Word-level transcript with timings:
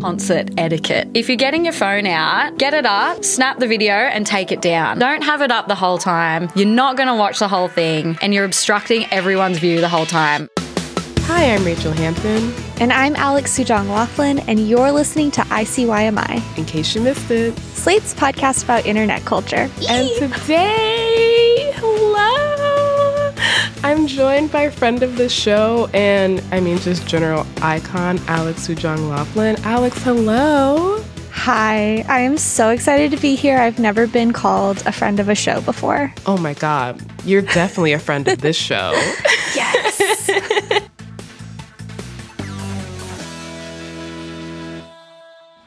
Concert 0.00 0.50
etiquette. 0.56 1.08
If 1.14 1.28
you're 1.28 1.36
getting 1.36 1.64
your 1.64 1.72
phone 1.72 2.06
out, 2.06 2.56
get 2.58 2.74
it 2.74 2.86
up, 2.86 3.24
snap 3.24 3.58
the 3.58 3.66
video, 3.66 3.94
and 3.94 4.26
take 4.26 4.52
it 4.52 4.60
down. 4.60 4.98
Don't 4.98 5.22
have 5.22 5.42
it 5.42 5.50
up 5.50 5.68
the 5.68 5.74
whole 5.74 5.98
time. 5.98 6.48
You're 6.54 6.66
not 6.66 6.96
going 6.96 7.08
to 7.08 7.14
watch 7.14 7.38
the 7.38 7.48
whole 7.48 7.68
thing, 7.68 8.16
and 8.20 8.32
you're 8.32 8.44
obstructing 8.44 9.06
everyone's 9.10 9.58
view 9.58 9.80
the 9.80 9.88
whole 9.88 10.06
time. 10.06 10.48
Hi, 11.20 11.52
I'm 11.52 11.60
Rachelle 11.60 11.94
Hampton. 11.94 12.52
And 12.80 12.92
I'm 12.92 13.14
Alex 13.16 13.56
Sujong 13.56 13.88
Laughlin, 13.88 14.38
and 14.48 14.68
you're 14.68 14.92
listening 14.92 15.30
to 15.32 15.42
ICYMI, 15.42 16.58
In 16.58 16.64
case 16.64 16.94
you 16.94 17.02
missed 17.02 17.30
it. 17.30 17.58
Slate's 17.58 18.14
podcast 18.14 18.64
about 18.64 18.86
internet 18.86 19.24
culture. 19.24 19.68
And 19.88 20.08
today, 20.18 21.72
hello! 21.76 22.67
I'm 23.82 24.06
joined 24.06 24.50
by 24.50 24.70
friend 24.70 25.02
of 25.02 25.16
the 25.16 25.28
show 25.28 25.88
and 25.94 26.42
I 26.50 26.60
mean 26.60 26.78
just 26.78 27.06
general 27.06 27.46
icon, 27.62 28.18
Alex 28.26 28.66
Sujong 28.66 29.08
Laughlin. 29.08 29.56
Alex, 29.64 30.02
hello. 30.02 31.02
Hi, 31.30 32.04
I 32.08 32.20
am 32.20 32.36
so 32.36 32.70
excited 32.70 33.12
to 33.12 33.16
be 33.16 33.36
here. 33.36 33.58
I've 33.58 33.78
never 33.78 34.06
been 34.08 34.32
called 34.32 34.82
a 34.86 34.92
friend 34.92 35.20
of 35.20 35.28
a 35.28 35.34
show 35.36 35.60
before. 35.60 36.12
Oh 36.26 36.36
my 36.36 36.54
god, 36.54 37.00
you're 37.24 37.42
definitely 37.42 37.92
a 37.92 37.98
friend 37.98 38.26
of 38.28 38.40
this 38.40 38.56
show. 38.56 38.92
Yes. 39.54 39.98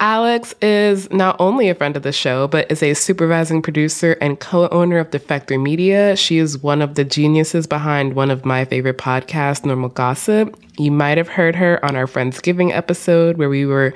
Alex 0.02 0.55
is 0.63 1.07
not 1.11 1.35
only 1.38 1.69
a 1.69 1.75
friend 1.75 1.95
of 1.95 2.02
the 2.02 2.11
show, 2.11 2.47
but 2.47 2.69
is 2.71 2.81
a 2.81 2.95
supervising 2.95 3.61
producer 3.61 4.13
and 4.19 4.39
co 4.39 4.67
owner 4.69 4.97
of 4.97 5.11
Defector 5.11 5.61
Media. 5.61 6.16
She 6.16 6.39
is 6.39 6.57
one 6.57 6.81
of 6.81 6.95
the 6.95 7.03
geniuses 7.03 7.67
behind 7.67 8.16
one 8.16 8.31
of 8.31 8.44
my 8.44 8.66
favorite 8.66 8.97
podcasts, 8.97 9.63
Normal 9.63 9.89
Gossip. 9.89 10.59
You 10.79 10.89
might 10.89 11.19
have 11.19 11.27
heard 11.27 11.55
her 11.55 11.83
on 11.85 11.95
our 11.95 12.07
Friendsgiving 12.07 12.72
episode 12.75 13.38
where 13.38 13.47
we 13.47 13.67
were 13.67 13.94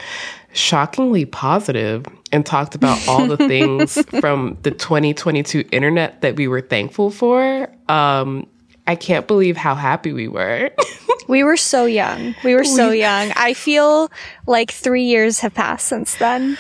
shockingly 0.54 1.26
positive 1.26 2.06
and 2.32 2.46
talked 2.46 2.76
about 2.76 3.00
all 3.08 3.26
the 3.26 3.38
things 3.48 4.00
from 4.20 4.60
the 4.62 4.70
2022 4.70 5.64
internet 5.72 6.22
that 6.22 6.36
we 6.36 6.48
were 6.48 6.62
thankful 6.62 7.10
for. 7.10 7.68
Um, 7.90 8.46
I 8.88 8.96
can't 8.96 9.28
believe 9.28 9.58
how 9.58 9.76
happy 9.76 10.14
we 10.14 10.28
were. 10.28 10.72
we 11.28 11.44
were 11.44 11.58
so 11.58 11.86
young. 11.86 12.36
We 12.44 12.56
were 12.56 12.64
so 12.64 12.92
young. 12.92 13.32
I 13.36 13.54
feel 13.54 14.12
like 14.46 14.72
three 14.72 15.04
years 15.04 15.40
have 15.40 15.54
passed 15.54 15.88
since 15.88 16.16
then. 16.16 16.58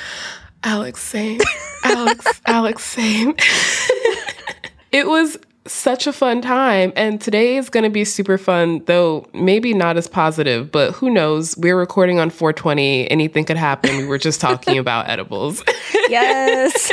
Alex, 0.63 1.03
same. 1.03 1.39
Alex, 1.83 2.41
Alex, 2.47 2.83
same. 2.83 3.35
it 4.91 5.07
was 5.07 5.37
such 5.67 6.05
a 6.07 6.13
fun 6.13 6.41
time. 6.41 6.93
And 6.95 7.19
today 7.19 7.57
is 7.57 7.69
going 7.69 7.83
to 7.83 7.89
be 7.89 8.05
super 8.05 8.37
fun, 8.37 8.83
though 8.85 9.27
maybe 9.33 9.73
not 9.73 9.97
as 9.97 10.07
positive, 10.07 10.71
but 10.71 10.91
who 10.93 11.09
knows? 11.09 11.57
We're 11.57 11.77
recording 11.77 12.19
on 12.19 12.29
420. 12.29 13.09
Anything 13.09 13.45
could 13.45 13.57
happen. 13.57 13.97
We 13.97 14.05
were 14.05 14.17
just 14.17 14.39
talking 14.39 14.77
about 14.77 15.09
edibles. 15.09 15.63
Yes. 16.09 16.91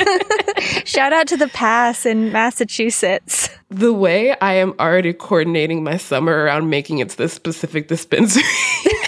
Shout 0.89 1.13
out 1.13 1.27
to 1.29 1.37
the 1.37 1.49
pass 1.49 2.07
in 2.07 2.33
Massachusetts. 2.33 3.51
the 3.71 3.93
way 3.93 4.35
I 4.41 4.55
am 4.55 4.75
already 4.81 5.13
coordinating 5.13 5.85
my 5.85 5.97
summer 5.97 6.33
around 6.45 6.71
making 6.71 6.99
it 6.99 7.11
to 7.11 7.17
this 7.17 7.33
specific 7.33 7.89
dispensary. 7.89 8.43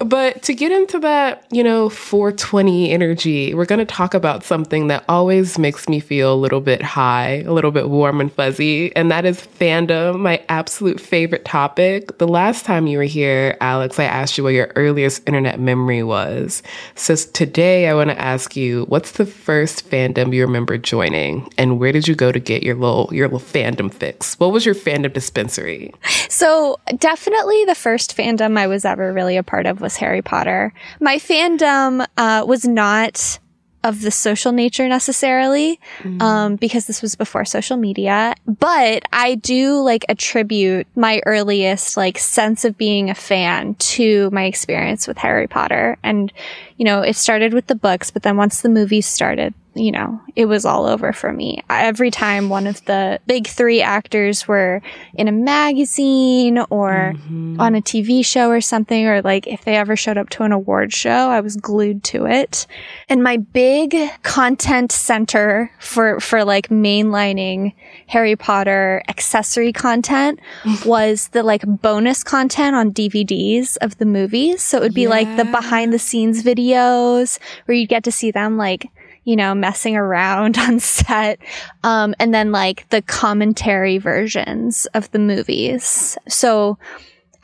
But 0.00 0.42
to 0.44 0.54
get 0.54 0.72
into 0.72 0.98
that, 1.00 1.44
you 1.50 1.62
know, 1.62 1.90
420 1.90 2.90
energy, 2.90 3.52
we're 3.52 3.66
going 3.66 3.80
to 3.80 3.84
talk 3.84 4.14
about 4.14 4.44
something 4.44 4.86
that 4.86 5.04
always 5.10 5.58
makes 5.58 5.90
me 5.90 6.00
feel 6.00 6.32
a 6.32 6.34
little 6.34 6.62
bit 6.62 6.80
high, 6.80 7.42
a 7.42 7.52
little 7.52 7.70
bit 7.70 7.90
warm 7.90 8.18
and 8.18 8.32
fuzzy, 8.32 8.96
and 8.96 9.10
that 9.10 9.26
is 9.26 9.42
fandom, 9.42 10.20
my 10.20 10.42
absolute 10.48 10.98
favorite 10.98 11.44
topic. 11.44 12.16
The 12.16 12.26
last 12.26 12.64
time 12.64 12.86
you 12.86 12.96
were 12.96 13.04
here, 13.04 13.58
Alex, 13.60 13.98
I 13.98 14.04
asked 14.04 14.38
you 14.38 14.44
what 14.44 14.54
your 14.54 14.72
earliest 14.74 15.28
internet 15.28 15.60
memory 15.60 16.02
was. 16.02 16.62
So 16.94 17.14
today 17.14 17.86
I 17.86 17.94
want 17.94 18.08
to 18.08 18.18
ask 18.18 18.56
you, 18.56 18.86
what's 18.88 19.12
the 19.12 19.26
first 19.26 19.90
fandom 19.90 20.34
you 20.34 20.46
remember 20.46 20.78
joining, 20.78 21.52
and 21.58 21.78
where 21.78 21.92
did 21.92 22.08
you 22.08 22.14
go 22.14 22.32
to 22.32 22.40
get 22.40 22.62
your 22.62 22.74
little 22.74 23.10
your 23.12 23.28
little 23.28 23.38
fandom 23.38 23.92
fix? 23.92 24.40
What 24.40 24.50
was 24.50 24.64
your 24.64 24.74
fandom 24.74 25.12
dispensary? 25.12 25.92
So, 26.30 26.80
definitely 26.96 27.66
the 27.66 27.74
first 27.74 28.16
fandom 28.16 28.56
I 28.56 28.66
was 28.66 28.86
ever 28.86 29.12
really 29.12 29.36
a 29.36 29.42
part 29.42 29.66
of 29.66 29.80
was 29.80 29.89
Harry 29.96 30.22
Potter. 30.22 30.72
My 31.00 31.16
fandom 31.16 32.06
uh, 32.16 32.44
was 32.46 32.64
not 32.64 33.38
of 33.82 34.02
the 34.02 34.10
social 34.10 34.52
nature 34.52 34.86
necessarily, 34.88 35.80
um, 36.20 36.56
because 36.56 36.86
this 36.86 37.00
was 37.00 37.14
before 37.14 37.46
social 37.46 37.78
media. 37.78 38.34
But 38.46 39.04
I 39.10 39.36
do 39.36 39.80
like 39.80 40.04
attribute 40.08 40.86
my 40.96 41.22
earliest 41.24 41.96
like 41.96 42.18
sense 42.18 42.66
of 42.66 42.76
being 42.76 43.08
a 43.08 43.14
fan 43.14 43.74
to 43.76 44.28
my 44.32 44.44
experience 44.44 45.08
with 45.08 45.16
Harry 45.18 45.46
Potter. 45.46 45.96
And, 46.02 46.30
you 46.76 46.84
know, 46.84 47.00
it 47.00 47.16
started 47.16 47.54
with 47.54 47.68
the 47.68 47.74
books, 47.74 48.10
but 48.10 48.22
then 48.22 48.36
once 48.36 48.60
the 48.60 48.68
movies 48.68 49.06
started, 49.06 49.54
you 49.80 49.90
know, 49.90 50.20
it 50.36 50.44
was 50.44 50.66
all 50.66 50.84
over 50.84 51.10
for 51.10 51.32
me. 51.32 51.62
Every 51.70 52.10
time 52.10 52.50
one 52.50 52.66
of 52.66 52.84
the 52.84 53.18
big 53.26 53.46
three 53.46 53.80
actors 53.80 54.46
were 54.46 54.82
in 55.14 55.26
a 55.26 55.32
magazine 55.32 56.58
or 56.68 57.14
mm-hmm. 57.16 57.58
on 57.58 57.74
a 57.74 57.80
TV 57.80 58.24
show 58.24 58.50
or 58.50 58.60
something, 58.60 59.06
or 59.06 59.22
like 59.22 59.46
if 59.46 59.64
they 59.64 59.76
ever 59.76 59.96
showed 59.96 60.18
up 60.18 60.28
to 60.30 60.42
an 60.42 60.52
award 60.52 60.92
show, 60.92 61.30
I 61.30 61.40
was 61.40 61.56
glued 61.56 62.04
to 62.04 62.26
it. 62.26 62.66
And 63.08 63.22
my 63.22 63.38
big 63.38 63.96
content 64.22 64.92
center 64.92 65.72
for, 65.80 66.20
for 66.20 66.44
like 66.44 66.68
mainlining 66.68 67.72
Harry 68.06 68.36
Potter 68.36 69.02
accessory 69.08 69.72
content 69.72 70.40
was 70.84 71.28
the 71.28 71.42
like 71.42 71.62
bonus 71.66 72.22
content 72.22 72.76
on 72.76 72.92
DVDs 72.92 73.78
of 73.80 73.96
the 73.96 74.06
movies. 74.06 74.62
So 74.62 74.76
it 74.76 74.82
would 74.82 74.94
be 74.94 75.08
like 75.08 75.38
the 75.38 75.46
behind 75.46 75.94
the 75.94 75.98
scenes 75.98 76.42
videos 76.42 77.38
where 77.64 77.78
you'd 77.78 77.88
get 77.88 78.04
to 78.04 78.12
see 78.12 78.30
them 78.30 78.58
like 78.58 78.90
you 79.30 79.36
know, 79.36 79.54
messing 79.54 79.96
around 79.96 80.58
on 80.58 80.80
set. 80.80 81.38
Um, 81.84 82.16
and 82.18 82.34
then 82.34 82.50
like 82.50 82.88
the 82.88 83.00
commentary 83.00 83.96
versions 83.98 84.86
of 84.86 85.08
the 85.12 85.20
movies. 85.20 86.18
So 86.28 86.78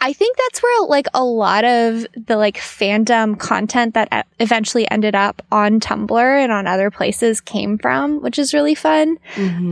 I 0.01 0.13
think 0.13 0.37
that's 0.37 0.61
where 0.61 0.89
like 0.89 1.07
a 1.15 1.23
lot 1.23 1.65
of 1.65 2.05
the 2.17 2.37
like 2.37 2.57
fandom 2.57 3.39
content 3.39 3.95
that 3.95 4.09
e- 4.13 4.29
eventually 4.41 4.91
ended 4.91 5.15
up 5.15 5.43
on 5.53 5.79
Tumblr 5.79 6.43
and 6.43 6.51
on 6.51 6.67
other 6.67 6.91
places 6.91 7.41
came 7.41 7.79
from, 7.79 8.21
which 8.21 8.37
is 8.37 8.53
really 8.53 8.75
fun. 8.75 9.17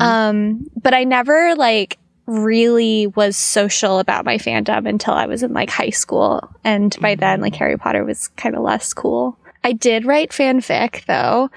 Um, 0.01 0.71
but 0.81 0.95
I 0.95 1.03
never 1.03 1.57
like 1.57 1.99
really 2.27 3.09
was 3.09 3.37
social 3.37 3.99
about 3.99 4.25
my 4.25 4.39
fandom 4.39 4.89
until 4.89 5.15
I 5.15 5.27
was 5.27 5.43
in 5.43 5.53
like 5.53 5.69
high 5.69 5.91
school. 5.91 6.49
And 6.63 6.97
by 7.01 7.17
then, 7.17 7.41
like 7.41 7.57
Harry 7.57 7.77
Potter 7.77 8.05
was 8.05 8.29
kind 8.29 8.55
of 8.55 8.63
less 8.63 8.95
cool. 8.95 9.37
I 9.65 9.73
did 9.73 10.05
write 10.05 10.31
fanfic 10.31 11.07
though. 11.07 11.51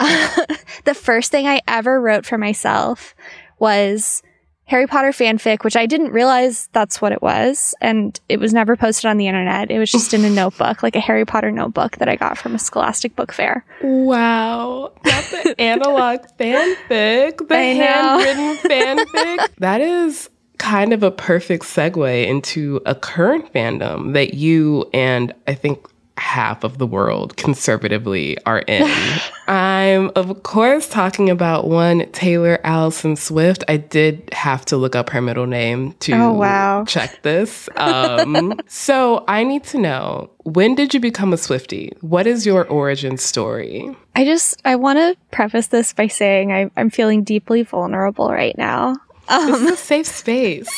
the 0.84 0.94
first 0.94 1.30
thing 1.30 1.46
I 1.46 1.60
ever 1.68 2.00
wrote 2.00 2.26
for 2.26 2.38
myself 2.38 3.14
was 3.58 4.22
Harry 4.70 4.86
Potter 4.86 5.10
fanfic, 5.10 5.64
which 5.64 5.76
I 5.76 5.86
didn't 5.86 6.12
realize 6.12 6.68
that's 6.72 7.02
what 7.02 7.10
it 7.10 7.20
was. 7.20 7.74
And 7.80 8.18
it 8.28 8.38
was 8.38 8.54
never 8.54 8.76
posted 8.76 9.10
on 9.10 9.16
the 9.16 9.26
internet. 9.26 9.68
It 9.70 9.80
was 9.80 9.90
just 9.90 10.14
in 10.14 10.24
a 10.24 10.30
notebook, 10.42 10.82
like 10.82 10.94
a 10.94 11.00
Harry 11.00 11.24
Potter 11.24 11.50
notebook 11.50 11.96
that 11.96 12.08
I 12.08 12.14
got 12.14 12.38
from 12.38 12.54
a 12.54 12.58
scholastic 12.58 13.16
book 13.16 13.32
fair. 13.32 13.64
Wow. 13.82 14.92
Not 15.04 15.24
the 15.24 15.54
analog 15.60 16.20
fanfic, 16.38 17.48
the 17.48 17.54
I 17.54 17.58
handwritten 17.58 18.56
fanfic. 18.58 19.48
That 19.58 19.80
is 19.80 20.30
kind 20.58 20.92
of 20.92 21.02
a 21.02 21.10
perfect 21.10 21.64
segue 21.64 22.26
into 22.26 22.80
a 22.86 22.94
current 22.94 23.52
fandom 23.52 24.12
that 24.12 24.34
you 24.34 24.88
and 24.92 25.34
I 25.48 25.54
think 25.54 25.84
half 26.20 26.62
of 26.64 26.78
the 26.78 26.86
world 26.86 27.36
conservatively 27.36 28.36
are 28.44 28.60
in. 28.60 28.86
I'm, 29.48 30.10
of 30.14 30.42
course, 30.42 30.88
talking 30.88 31.28
about 31.30 31.66
one 31.66 32.10
Taylor 32.12 32.60
Allison 32.62 33.16
Swift. 33.16 33.64
I 33.68 33.78
did 33.78 34.28
have 34.32 34.64
to 34.66 34.76
look 34.76 34.94
up 34.94 35.10
her 35.10 35.20
middle 35.20 35.46
name 35.46 35.92
to 36.00 36.12
Oh, 36.12 36.32
wow. 36.32 36.84
check 36.86 37.22
this. 37.22 37.68
Um, 37.76 38.60
so 38.68 39.24
I 39.26 39.42
need 39.44 39.64
to 39.64 39.78
know 39.78 40.30
when 40.44 40.74
did 40.74 40.94
you 40.94 41.00
become 41.00 41.32
a 41.32 41.36
Swiftie? 41.36 42.00
What 42.02 42.26
is 42.26 42.46
your 42.46 42.66
origin 42.66 43.16
story? 43.16 43.94
I 44.14 44.24
just, 44.24 44.60
I 44.64 44.76
want 44.76 44.98
to 44.98 45.16
preface 45.30 45.68
this 45.68 45.92
by 45.92 46.06
saying 46.06 46.52
I, 46.52 46.70
I'm 46.76 46.90
feeling 46.90 47.24
deeply 47.24 47.62
vulnerable 47.62 48.28
right 48.28 48.56
now. 48.58 48.96
This 49.30 49.60
is 49.62 49.70
a 49.72 49.76
safe 49.76 50.06
space. 50.06 50.68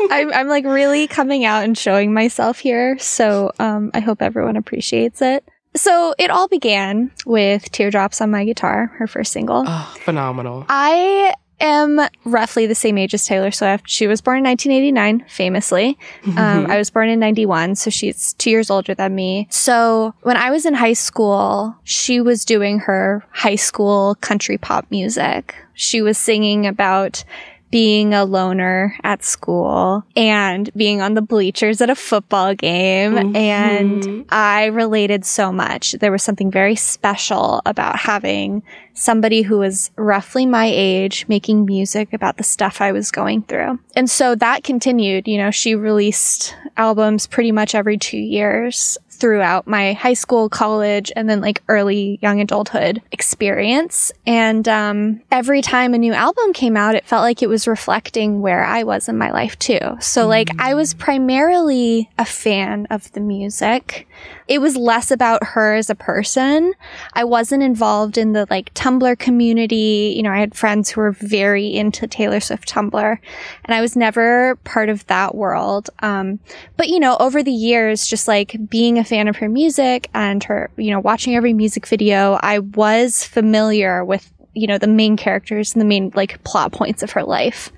I'm, 0.10 0.32
I'm 0.32 0.48
like 0.48 0.64
really 0.64 1.06
coming 1.06 1.44
out 1.44 1.64
and 1.64 1.76
showing 1.76 2.12
myself 2.12 2.58
here. 2.58 2.98
So 2.98 3.52
um, 3.58 3.90
I 3.94 4.00
hope 4.00 4.22
everyone 4.22 4.56
appreciates 4.56 5.22
it. 5.22 5.44
So 5.74 6.14
it 6.18 6.30
all 6.30 6.48
began 6.48 7.10
with 7.24 7.70
Teardrops 7.72 8.20
on 8.20 8.30
My 8.30 8.44
Guitar, 8.44 8.86
her 8.98 9.06
first 9.06 9.32
single. 9.32 9.64
oh, 9.66 9.94
phenomenal. 10.00 10.66
I 10.68 11.34
am 11.60 11.98
roughly 12.24 12.66
the 12.66 12.74
same 12.74 12.98
age 12.98 13.14
as 13.14 13.24
Taylor 13.24 13.50
Swift. 13.50 13.88
She 13.88 14.06
was 14.06 14.20
born 14.20 14.38
in 14.38 14.44
1989, 14.44 15.24
famously. 15.28 15.96
Um, 16.36 16.66
I 16.68 16.76
was 16.76 16.90
born 16.90 17.08
in 17.08 17.20
91, 17.20 17.76
so 17.76 17.88
she's 17.88 18.34
two 18.34 18.50
years 18.50 18.68
older 18.68 18.94
than 18.94 19.14
me. 19.14 19.46
So 19.50 20.12
when 20.22 20.36
I 20.36 20.50
was 20.50 20.66
in 20.66 20.74
high 20.74 20.92
school, 20.92 21.74
she 21.84 22.20
was 22.20 22.44
doing 22.44 22.80
her 22.80 23.24
high 23.30 23.54
school 23.54 24.16
country 24.16 24.58
pop 24.58 24.86
music. 24.90 25.54
She 25.74 26.02
was 26.02 26.18
singing 26.18 26.66
about 26.66 27.24
being 27.72 28.12
a 28.12 28.24
loner 28.24 28.94
at 29.02 29.24
school 29.24 30.04
and 30.14 30.70
being 30.74 31.00
on 31.00 31.14
the 31.14 31.22
bleachers 31.22 31.80
at 31.80 31.88
a 31.90 31.94
football 31.96 32.54
game. 32.54 33.14
Mm-hmm. 33.14 33.34
And 33.34 34.26
I 34.28 34.66
related 34.66 35.24
so 35.24 35.50
much. 35.50 35.92
There 35.92 36.12
was 36.12 36.22
something 36.22 36.50
very 36.50 36.76
special 36.76 37.62
about 37.64 37.98
having 37.98 38.62
somebody 38.94 39.40
who 39.40 39.58
was 39.58 39.90
roughly 39.96 40.44
my 40.44 40.70
age 40.70 41.26
making 41.28 41.64
music 41.64 42.12
about 42.12 42.36
the 42.36 42.44
stuff 42.44 42.82
I 42.82 42.92
was 42.92 43.10
going 43.10 43.42
through. 43.44 43.78
And 43.96 44.08
so 44.08 44.34
that 44.34 44.64
continued. 44.64 45.26
You 45.26 45.38
know, 45.38 45.50
she 45.50 45.74
released 45.74 46.54
albums 46.76 47.26
pretty 47.26 47.52
much 47.52 47.74
every 47.74 47.96
two 47.96 48.18
years 48.18 48.98
throughout 49.12 49.66
my 49.66 49.92
high 49.92 50.14
school, 50.14 50.48
college, 50.48 51.12
and 51.14 51.28
then 51.28 51.40
like 51.40 51.62
early 51.68 52.18
young 52.22 52.40
adulthood 52.40 53.02
experience. 53.12 54.12
And 54.26 54.66
um, 54.66 55.20
every 55.30 55.62
time 55.62 55.94
a 55.94 55.98
new 55.98 56.12
album 56.12 56.52
came 56.52 56.76
out, 56.76 56.94
it 56.94 57.06
felt 57.06 57.22
like 57.22 57.42
it 57.42 57.48
was 57.48 57.68
reflecting 57.68 58.40
where 58.40 58.64
I 58.64 58.82
was 58.82 59.08
in 59.08 59.18
my 59.18 59.30
life 59.30 59.58
too. 59.58 59.78
So 60.00 60.26
like 60.26 60.48
I 60.58 60.74
was 60.74 60.94
primarily 60.94 62.10
a 62.18 62.24
fan 62.24 62.86
of 62.90 63.12
the 63.12 63.20
music. 63.20 64.08
It 64.48 64.60
was 64.60 64.76
less 64.76 65.10
about 65.10 65.44
her 65.44 65.74
as 65.74 65.88
a 65.88 65.94
person. 65.94 66.74
I 67.12 67.24
wasn't 67.24 67.62
involved 67.62 68.18
in 68.18 68.32
the 68.32 68.46
like 68.50 68.72
Tumblr 68.74 69.18
community. 69.18 70.14
You 70.16 70.22
know, 70.22 70.30
I 70.30 70.38
had 70.38 70.54
friends 70.54 70.90
who 70.90 71.00
were 71.00 71.12
very 71.12 71.66
into 71.66 72.06
Taylor 72.06 72.40
Swift 72.40 72.68
Tumblr, 72.68 73.18
and 73.64 73.74
I 73.74 73.80
was 73.80 73.96
never 73.96 74.56
part 74.64 74.88
of 74.88 75.06
that 75.06 75.34
world. 75.34 75.90
Um, 76.00 76.40
but 76.76 76.88
you 76.88 77.00
know, 77.00 77.16
over 77.18 77.42
the 77.42 77.52
years, 77.52 78.06
just 78.06 78.28
like 78.28 78.56
being 78.68 78.98
a 78.98 79.04
fan 79.04 79.28
of 79.28 79.36
her 79.36 79.48
music 79.48 80.08
and 80.14 80.42
her, 80.44 80.70
you 80.76 80.90
know, 80.90 81.00
watching 81.00 81.34
every 81.34 81.52
music 81.52 81.86
video, 81.86 82.38
I 82.42 82.58
was 82.60 83.24
familiar 83.24 84.04
with 84.04 84.32
you 84.54 84.66
know 84.66 84.78
the 84.78 84.86
main 84.86 85.16
characters 85.16 85.72
and 85.72 85.80
the 85.80 85.86
main 85.86 86.12
like 86.14 86.42
plot 86.44 86.72
points 86.72 87.02
of 87.02 87.10
her 87.12 87.24
life. 87.24 87.72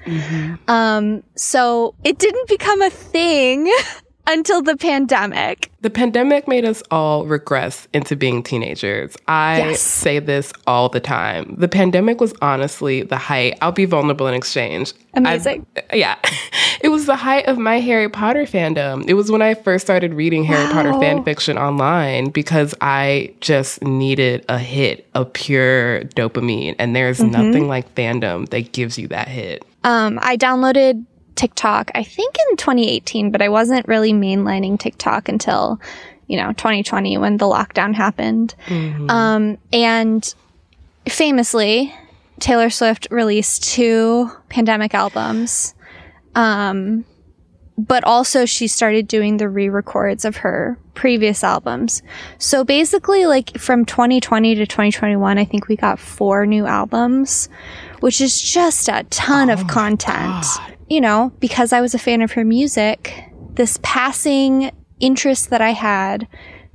Um, 0.68 1.22
so 1.36 1.94
it 2.04 2.18
didn't 2.18 2.48
become 2.48 2.82
a 2.82 2.90
thing 2.90 3.72
until 4.26 4.62
the 4.62 4.76
pandemic. 4.76 5.70
The 5.82 5.90
pandemic 5.90 6.48
made 6.48 6.64
us 6.64 6.82
all 6.90 7.26
regress 7.26 7.86
into 7.92 8.16
being 8.16 8.42
teenagers. 8.42 9.14
I 9.28 9.58
Yes. 9.58 9.80
say 9.80 10.18
this 10.18 10.52
all 10.66 10.88
the 10.88 11.00
time. 11.00 11.54
The 11.58 11.68
pandemic 11.68 12.20
was 12.20 12.32
honestly 12.40 13.02
the 13.02 13.18
height. 13.18 13.58
I'll 13.60 13.70
be 13.72 13.84
vulnerable 13.84 14.26
in 14.26 14.34
exchange. 14.34 14.94
Amazing. 15.14 15.66
I- 15.76 15.82
yeah. 15.96 16.16
It 16.80 16.88
was 16.88 17.06
the 17.06 17.16
height 17.16 17.46
of 17.46 17.58
my 17.58 17.80
Harry 17.80 18.08
Potter 18.08 18.44
fandom. 18.44 19.04
It 19.06 19.14
was 19.14 19.30
when 19.30 19.42
I 19.42 19.54
first 19.54 19.84
started 19.84 20.14
reading 20.14 20.44
Harry 20.44 20.72
Potter 20.72 20.92
fan 20.94 21.22
fiction 21.22 21.58
online 21.58 22.30
because 22.30 22.74
I 22.80 23.32
just 23.40 23.82
needed 23.82 24.44
a 24.48 24.58
hit 24.58 25.06
of 25.14 25.32
pure 25.32 26.00
dopamine. 26.16 26.76
And 26.78 26.96
there's 26.96 27.18
Mm-hmm. 27.20 27.30
nothing 27.30 27.68
like 27.68 27.94
fandom 27.94 28.48
that 28.50 28.72
gives 28.72 28.98
you 28.98 29.08
that 29.08 29.28
hit. 29.28 29.64
Um, 29.84 30.18
I 30.22 30.36
downloaded 30.36 31.04
TikTok, 31.34 31.90
I 31.94 32.02
think 32.02 32.36
in 32.50 32.56
2018, 32.56 33.30
but 33.30 33.42
I 33.42 33.48
wasn't 33.48 33.88
really 33.88 34.12
mainlining 34.12 34.78
TikTok 34.78 35.28
until, 35.28 35.80
you 36.26 36.36
know, 36.36 36.52
2020 36.52 37.18
when 37.18 37.36
the 37.36 37.46
lockdown 37.46 37.94
happened. 37.94 38.54
Um, 39.10 39.58
and 39.72 40.34
famously, 41.08 41.94
Taylor 42.40 42.70
Swift 42.70 43.08
released 43.10 43.64
two 43.64 44.30
pandemic 44.48 44.94
albums. 44.94 45.74
Um, 46.34 47.04
but 47.76 48.04
also 48.04 48.44
she 48.44 48.68
started 48.68 49.08
doing 49.08 49.36
the 49.36 49.48
re-records 49.48 50.24
of 50.24 50.36
her 50.36 50.78
previous 50.94 51.42
albums. 51.42 52.02
So 52.38 52.64
basically 52.64 53.26
like 53.26 53.58
from 53.58 53.84
2020 53.84 54.54
to 54.56 54.66
2021, 54.66 55.38
I 55.38 55.44
think 55.44 55.66
we 55.66 55.76
got 55.76 55.98
four 55.98 56.46
new 56.46 56.66
albums, 56.66 57.48
which 58.00 58.20
is 58.20 58.40
just 58.40 58.88
a 58.88 59.04
ton 59.10 59.50
of 59.50 59.66
content. 59.66 60.46
You 60.88 61.00
know, 61.00 61.32
because 61.40 61.72
I 61.72 61.80
was 61.80 61.94
a 61.94 61.98
fan 61.98 62.22
of 62.22 62.32
her 62.32 62.44
music, 62.44 63.24
this 63.54 63.78
passing 63.82 64.70
interest 65.00 65.50
that 65.50 65.60
I 65.60 65.70
had 65.70 66.28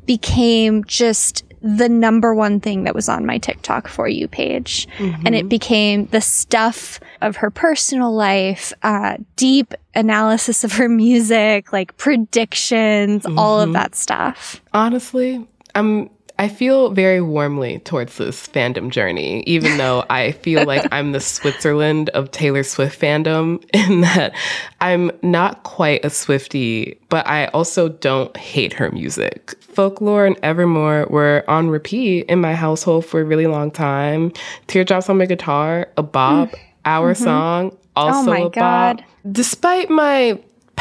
became 0.06 0.84
just 0.86 1.44
the 1.62 1.90
number 1.90 2.34
one 2.34 2.60
thing 2.62 2.86
that 2.86 2.96
was 2.96 3.10
on 3.10 3.26
my 3.26 3.38
TikTok 3.38 3.88
for 3.88 4.08
you 4.08 4.28
page. 4.28 4.88
And 5.26 5.36
it 5.36 5.50
became 5.50 6.06
the 6.08 6.22
stuff 6.22 7.00
of 7.22 7.36
her 7.38 7.52
personal 7.52 8.14
life, 8.14 8.72
uh, 8.82 9.18
deep 9.36 9.74
analysis 9.94 10.64
of 10.64 10.72
her 10.74 10.88
music, 10.88 11.74
like 11.74 11.98
predictions, 11.98 13.26
all 13.38 13.60
of 13.60 13.74
that 13.74 13.94
stuff. 13.94 14.62
Honestly, 14.74 15.46
I'm 15.76 16.10
I 16.40 16.48
feel 16.48 16.92
very 16.92 17.20
warmly 17.20 17.80
towards 17.80 18.16
this 18.16 18.48
fandom 18.48 18.90
journey, 18.90 19.44
even 19.46 19.78
though 19.78 20.06
I 20.10 20.32
feel 20.32 20.66
like 20.66 20.88
I'm 20.90 21.12
the 21.12 21.20
Switzerland 21.20 22.10
of 22.12 22.32
Taylor 22.32 22.64
Swift 22.64 23.00
fandom 23.00 23.62
in 23.74 24.02
that 24.02 24.34
I'm 24.80 25.12
not 25.22 25.64
quite 25.64 26.06
a 26.06 26.08
Swiftie, 26.08 26.98
but 27.10 27.28
I 27.28 27.48
also 27.48 27.90
don't 27.90 28.36
hate 28.38 28.72
her 28.72 28.90
music. 28.92 29.54
Folklore 29.60 30.26
and 30.26 30.40
Evermore 30.42 31.08
were 31.10 31.44
on 31.50 31.70
repeat 31.70 32.26
in 32.28 32.40
my 32.40 32.56
household 32.56 33.06
for 33.06 33.20
a 33.20 33.26
really 33.26 33.48
long 33.48 33.70
time. 33.70 34.32
Teardrops 34.68 35.10
on 35.10 35.18
my 35.18 35.26
guitar, 35.26 35.90
a 35.98 36.04
bop, 36.04 36.50
mm-hmm. 36.50 36.62
our 36.86 37.14
mm-hmm. 37.14 37.24
song, 37.24 37.78
oh 37.98 38.08
also 38.08 38.32
my 38.32 38.40
a 38.40 38.50
God. 38.50 38.98
bop. 38.98 39.06
Despite 39.30 39.90
my 39.90 40.40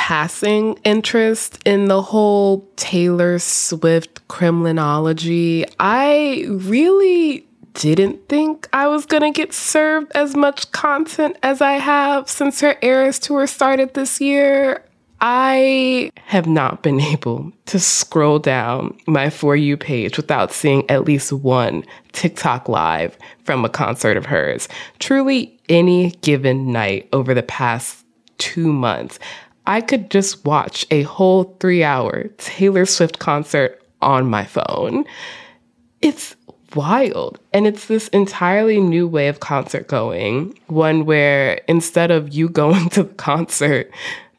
passing 0.09 0.73
interest 0.85 1.59
in 1.67 1.85
the 1.89 2.01
whole 2.01 2.67
Taylor 2.77 3.39
Swift 3.39 4.27
Kremlinology, 4.27 5.71
I 5.79 6.47
really 6.49 7.47
didn't 7.75 8.27
think 8.27 8.71
I 8.73 8.89
was 8.89 9.05
gonna 9.05 9.33
get 9.33 9.53
served 9.53 10.11
as 10.15 10.35
much 10.35 10.73
content 10.73 11.37
as 11.43 11.61
I 11.61 11.73
have 11.73 12.27
since 12.27 12.63
her 12.63 12.77
Eras 12.81 13.19
tour 13.19 13.47
started 13.47 13.93
this 13.93 14.19
year. 14.19 14.83
I 15.21 16.11
have 16.25 16.47
not 16.47 16.83
been 16.83 17.01
able 17.15 17.53
to 17.67 17.79
scroll 17.79 18.39
down 18.39 18.97
my 19.07 19.29
For 19.29 19.57
You 19.57 19.77
page 19.77 20.17
without 20.17 20.53
seeing 20.53 20.89
at 20.89 21.05
least 21.05 21.35
one 21.35 21.85
TikTok 22.13 22.67
live 22.67 23.19
from 23.45 23.63
a 23.63 23.69
concert 23.69 24.17
of 24.17 24.25
hers. 24.25 24.69
Truly, 25.01 25.61
any 25.69 26.13
given 26.23 26.73
night 26.73 27.11
over 27.13 27.35
the 27.35 27.43
past 27.43 28.07
two 28.39 28.73
months, 28.73 29.19
I 29.69 29.83
could 29.83 30.11
just 30.11 30.45
watch 30.47 30.87
a 30.91 31.03
whole 31.03 31.55
three 31.61 31.85
hour 31.85 32.25
Taylor 32.39 32.87
Swift 32.87 33.19
concert 33.19 33.81
on 34.01 34.29
my 34.29 34.45
phone. 34.45 35.05
It's 36.01 36.35
wild. 36.75 37.39
And 37.53 37.67
it's 37.67 37.87
this 37.87 38.09
entirely 38.09 38.81
new 38.81 39.07
way 39.07 39.29
of 39.29 39.41
concert 39.41 39.87
going, 39.87 40.59
one 40.69 41.05
where 41.05 41.61
instead 41.69 42.11
of 42.11 42.33
you 42.33 42.49
going 42.63 42.89
to 42.91 43.03
the 43.05 43.15
concert, 43.15 43.91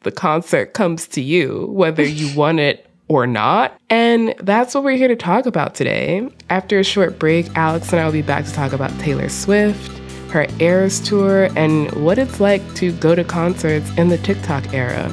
the 0.02 0.10
concert 0.10 0.74
comes 0.74 1.06
to 1.08 1.20
you, 1.20 1.66
whether 1.70 2.02
you 2.02 2.34
want 2.38 2.58
it 2.58 2.86
or 3.06 3.26
not. 3.26 3.78
And 3.88 4.34
that's 4.40 4.74
what 4.74 4.82
we're 4.82 4.96
here 4.96 5.08
to 5.08 5.16
talk 5.16 5.46
about 5.46 5.76
today. 5.76 6.28
After 6.48 6.80
a 6.80 6.84
short 6.84 7.20
break, 7.20 7.46
Alex 7.56 7.92
and 7.92 8.00
I 8.00 8.04
will 8.04 8.12
be 8.12 8.22
back 8.22 8.46
to 8.46 8.52
talk 8.52 8.72
about 8.72 8.90
Taylor 8.98 9.28
Swift, 9.28 9.99
her 10.30 10.46
Eras 10.58 11.00
tour, 11.00 11.48
and 11.56 11.90
what 11.92 12.18
it's 12.18 12.40
like 12.40 12.62
to 12.76 12.92
go 12.92 13.14
to 13.14 13.24
concerts 13.24 13.90
in 13.96 14.08
the 14.08 14.18
TikTok 14.18 14.72
era. 14.72 15.10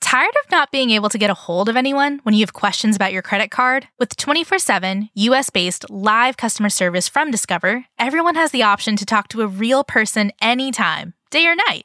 Tired 0.00 0.34
of 0.44 0.50
not 0.50 0.72
being 0.72 0.90
able 0.90 1.08
to 1.08 1.18
get 1.18 1.30
a 1.30 1.34
hold 1.34 1.68
of 1.68 1.76
anyone 1.76 2.18
when 2.24 2.34
you 2.34 2.40
have 2.40 2.52
questions 2.52 2.96
about 2.96 3.12
your 3.12 3.22
credit 3.22 3.52
card? 3.52 3.86
With 3.98 4.16
24 4.16 4.58
7 4.58 5.08
US 5.14 5.50
based 5.50 5.88
live 5.88 6.36
customer 6.36 6.68
service 6.68 7.06
from 7.06 7.30
Discover, 7.30 7.84
everyone 7.96 8.34
has 8.34 8.50
the 8.50 8.64
option 8.64 8.96
to 8.96 9.06
talk 9.06 9.28
to 9.28 9.42
a 9.42 9.46
real 9.46 9.84
person 9.84 10.32
anytime, 10.40 11.14
day 11.30 11.46
or 11.46 11.54
night. 11.54 11.84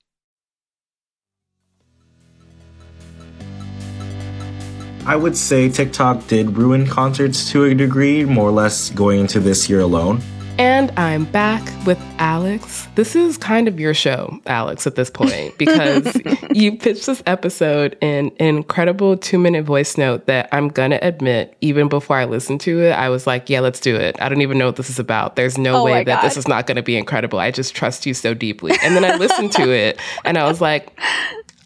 I 5.05 5.15
would 5.15 5.35
say 5.35 5.67
TikTok 5.67 6.27
did 6.27 6.55
ruin 6.55 6.85
concerts 6.85 7.49
to 7.51 7.65
a 7.65 7.73
degree, 7.73 8.23
more 8.23 8.47
or 8.47 8.51
less 8.51 8.89
going 8.91 9.19
into 9.21 9.39
this 9.39 9.69
year 9.69 9.79
alone. 9.79 10.21
And 10.59 10.91
I'm 10.91 11.25
back 11.25 11.63
with 11.87 11.99
Alex. 12.19 12.87
This 12.93 13.15
is 13.15 13.35
kind 13.35 13.67
of 13.67 13.79
your 13.79 13.95
show, 13.95 14.39
Alex, 14.45 14.85
at 14.85 14.93
this 14.95 15.09
point, 15.09 15.57
because 15.57 16.15
you 16.51 16.77
pitched 16.77 17.07
this 17.07 17.23
episode 17.25 17.97
in 17.99 18.27
an 18.39 18.57
incredible 18.57 19.17
two 19.17 19.39
minute 19.39 19.65
voice 19.65 19.97
note 19.97 20.27
that 20.27 20.49
I'm 20.51 20.67
going 20.67 20.91
to 20.91 21.03
admit, 21.03 21.57
even 21.61 21.87
before 21.89 22.17
I 22.17 22.25
listened 22.25 22.61
to 22.61 22.79
it, 22.81 22.91
I 22.91 23.09
was 23.09 23.25
like, 23.25 23.49
yeah, 23.49 23.61
let's 23.61 23.79
do 23.79 23.95
it. 23.95 24.21
I 24.21 24.29
don't 24.29 24.41
even 24.41 24.59
know 24.59 24.67
what 24.67 24.75
this 24.75 24.89
is 24.91 24.99
about. 24.99 25.35
There's 25.35 25.57
no 25.57 25.77
Oh 25.77 25.85
way 25.85 26.03
that 26.03 26.21
God. 26.21 26.23
this 26.23 26.37
is 26.37 26.47
not 26.47 26.67
going 26.67 26.75
to 26.75 26.83
be 26.83 26.95
incredible. 26.95 27.39
I 27.39 27.49
just 27.49 27.73
trust 27.73 28.05
you 28.05 28.13
so 28.13 28.35
deeply. 28.35 28.73
And 28.83 28.95
then 28.95 29.03
I 29.03 29.15
listened 29.15 29.51
to 29.53 29.71
it 29.71 29.99
and 30.25 30.37
I 30.37 30.43
was 30.43 30.61
like, 30.61 30.91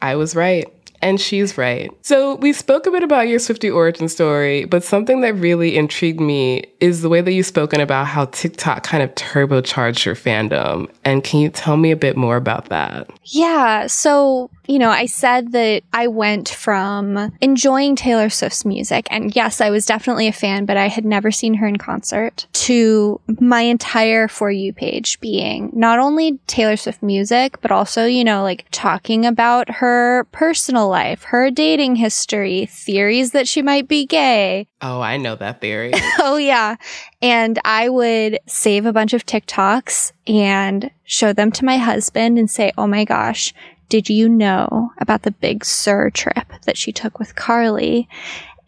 I 0.02 0.16
was 0.16 0.36
right. 0.36 0.72
And 1.06 1.22
she's 1.22 1.56
right. 1.56 1.92
So, 2.02 2.36
we 2.38 2.52
spoke 2.52 2.88
a 2.88 2.92
bit 2.92 3.04
about 3.04 3.28
your 3.28 3.38
Swiftie 3.38 3.74
origin 3.74 4.10
story, 4.10 4.66
but 4.66 4.84
something 4.84 5.22
that 5.22 5.36
really 5.36 5.78
intrigued 5.78 6.20
me 6.20 6.64
is 6.80 7.04
the 7.04 7.10
way 7.10 7.22
that 7.22 7.32
you've 7.32 7.46
spoken 7.46 7.80
about 7.80 8.08
how 8.08 8.26
TikTok 8.26 8.82
kind 8.82 9.04
of 9.04 9.14
turbocharged 9.14 10.04
your 10.04 10.16
fandom. 10.16 10.90
And 11.04 11.24
can 11.24 11.42
you 11.42 11.50
tell 11.50 11.78
me 11.78 11.92
a 11.92 11.96
bit 11.96 12.18
more 12.18 12.38
about 12.38 12.70
that? 12.70 13.08
Yeah. 13.26 13.86
So, 13.86 14.50
you 14.68 14.80
know, 14.80 14.90
I 14.90 15.06
said 15.06 15.52
that 15.52 15.84
I 15.94 16.08
went 16.08 16.50
from 16.50 17.32
enjoying 17.40 17.96
Taylor 17.96 18.30
Swift's 18.30 18.66
music, 18.66 19.08
and 19.12 19.36
yes, 19.36 19.62
I 19.62 19.70
was 19.70 19.86
definitely 19.86 20.28
a 20.28 20.32
fan, 20.32 20.66
but 20.66 20.76
I 20.76 20.88
had 20.88 21.06
never 21.06 21.30
seen 21.30 21.54
her 21.56 21.68
in 21.68 21.78
concert, 21.78 22.48
to 22.54 23.22
my 23.40 23.62
entire 23.62 24.28
For 24.28 24.50
You 24.50 24.74
page 24.74 25.20
being 25.20 25.70
not 25.74 26.00
only 26.00 26.40
Taylor 26.48 26.78
Swift 26.78 27.04
music, 27.04 27.62
but 27.62 27.72
also, 27.72 28.06
you 28.06 28.24
know, 28.24 28.42
like 28.42 28.66
talking 28.72 29.26
about 29.26 29.70
her 29.70 30.24
personal 30.32 30.90
life, 30.96 31.24
her 31.24 31.52
dating 31.52 31.98
history, 31.98 32.66
theories 32.68 33.32
that 33.32 33.48
she 33.50 33.62
might 33.62 33.88
be 33.88 34.06
gay, 34.06 34.66
Oh, 34.82 35.02
I 35.02 35.18
know 35.18 35.36
that 35.36 35.60
theory. 35.60 35.92
oh 36.20 36.38
yeah. 36.38 36.76
And 37.22 37.60
I 37.66 37.90
would 37.90 38.40
save 38.48 38.86
a 38.86 38.94
bunch 38.94 39.14
of 39.14 39.26
TikToks 39.26 40.14
and 40.28 40.90
show 41.04 41.34
them 41.34 41.52
to 41.54 41.66
my 41.66 41.78
husband 41.78 42.38
and 42.40 42.50
say, 42.50 42.72
Oh 42.78 42.88
my 42.88 43.04
gosh, 43.04 43.54
did 43.90 44.10
you 44.10 44.30
know 44.30 44.92
about 45.00 45.24
the 45.24 45.32
Big 45.32 45.66
Sur 45.66 46.10
trip 46.12 46.48
that 46.66 46.78
she 46.78 46.92
took 46.94 47.20
with 47.20 47.36
Carly? 47.36 48.08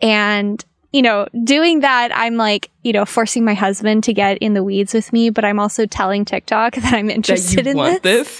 And 0.01 0.63
you 0.93 1.01
know, 1.01 1.27
doing 1.43 1.81
that, 1.81 2.11
I'm 2.13 2.35
like, 2.37 2.71
you 2.81 2.93
know, 2.93 3.05
forcing 3.05 3.43
my 3.45 3.53
husband 3.53 4.03
to 4.05 4.13
get 4.13 4.37
in 4.39 4.53
the 4.53 4.63
weeds 4.63 4.93
with 4.93 5.11
me, 5.13 5.29
but 5.29 5.43
I'm 5.45 5.59
also 5.59 5.85
telling 5.85 6.25
TikTok 6.25 6.75
that 6.81 6.93
I'm 6.93 7.07
that 7.07 7.13
interested 7.15 7.65
you 7.65 7.71
in 7.71 8.01
this. 8.01 8.39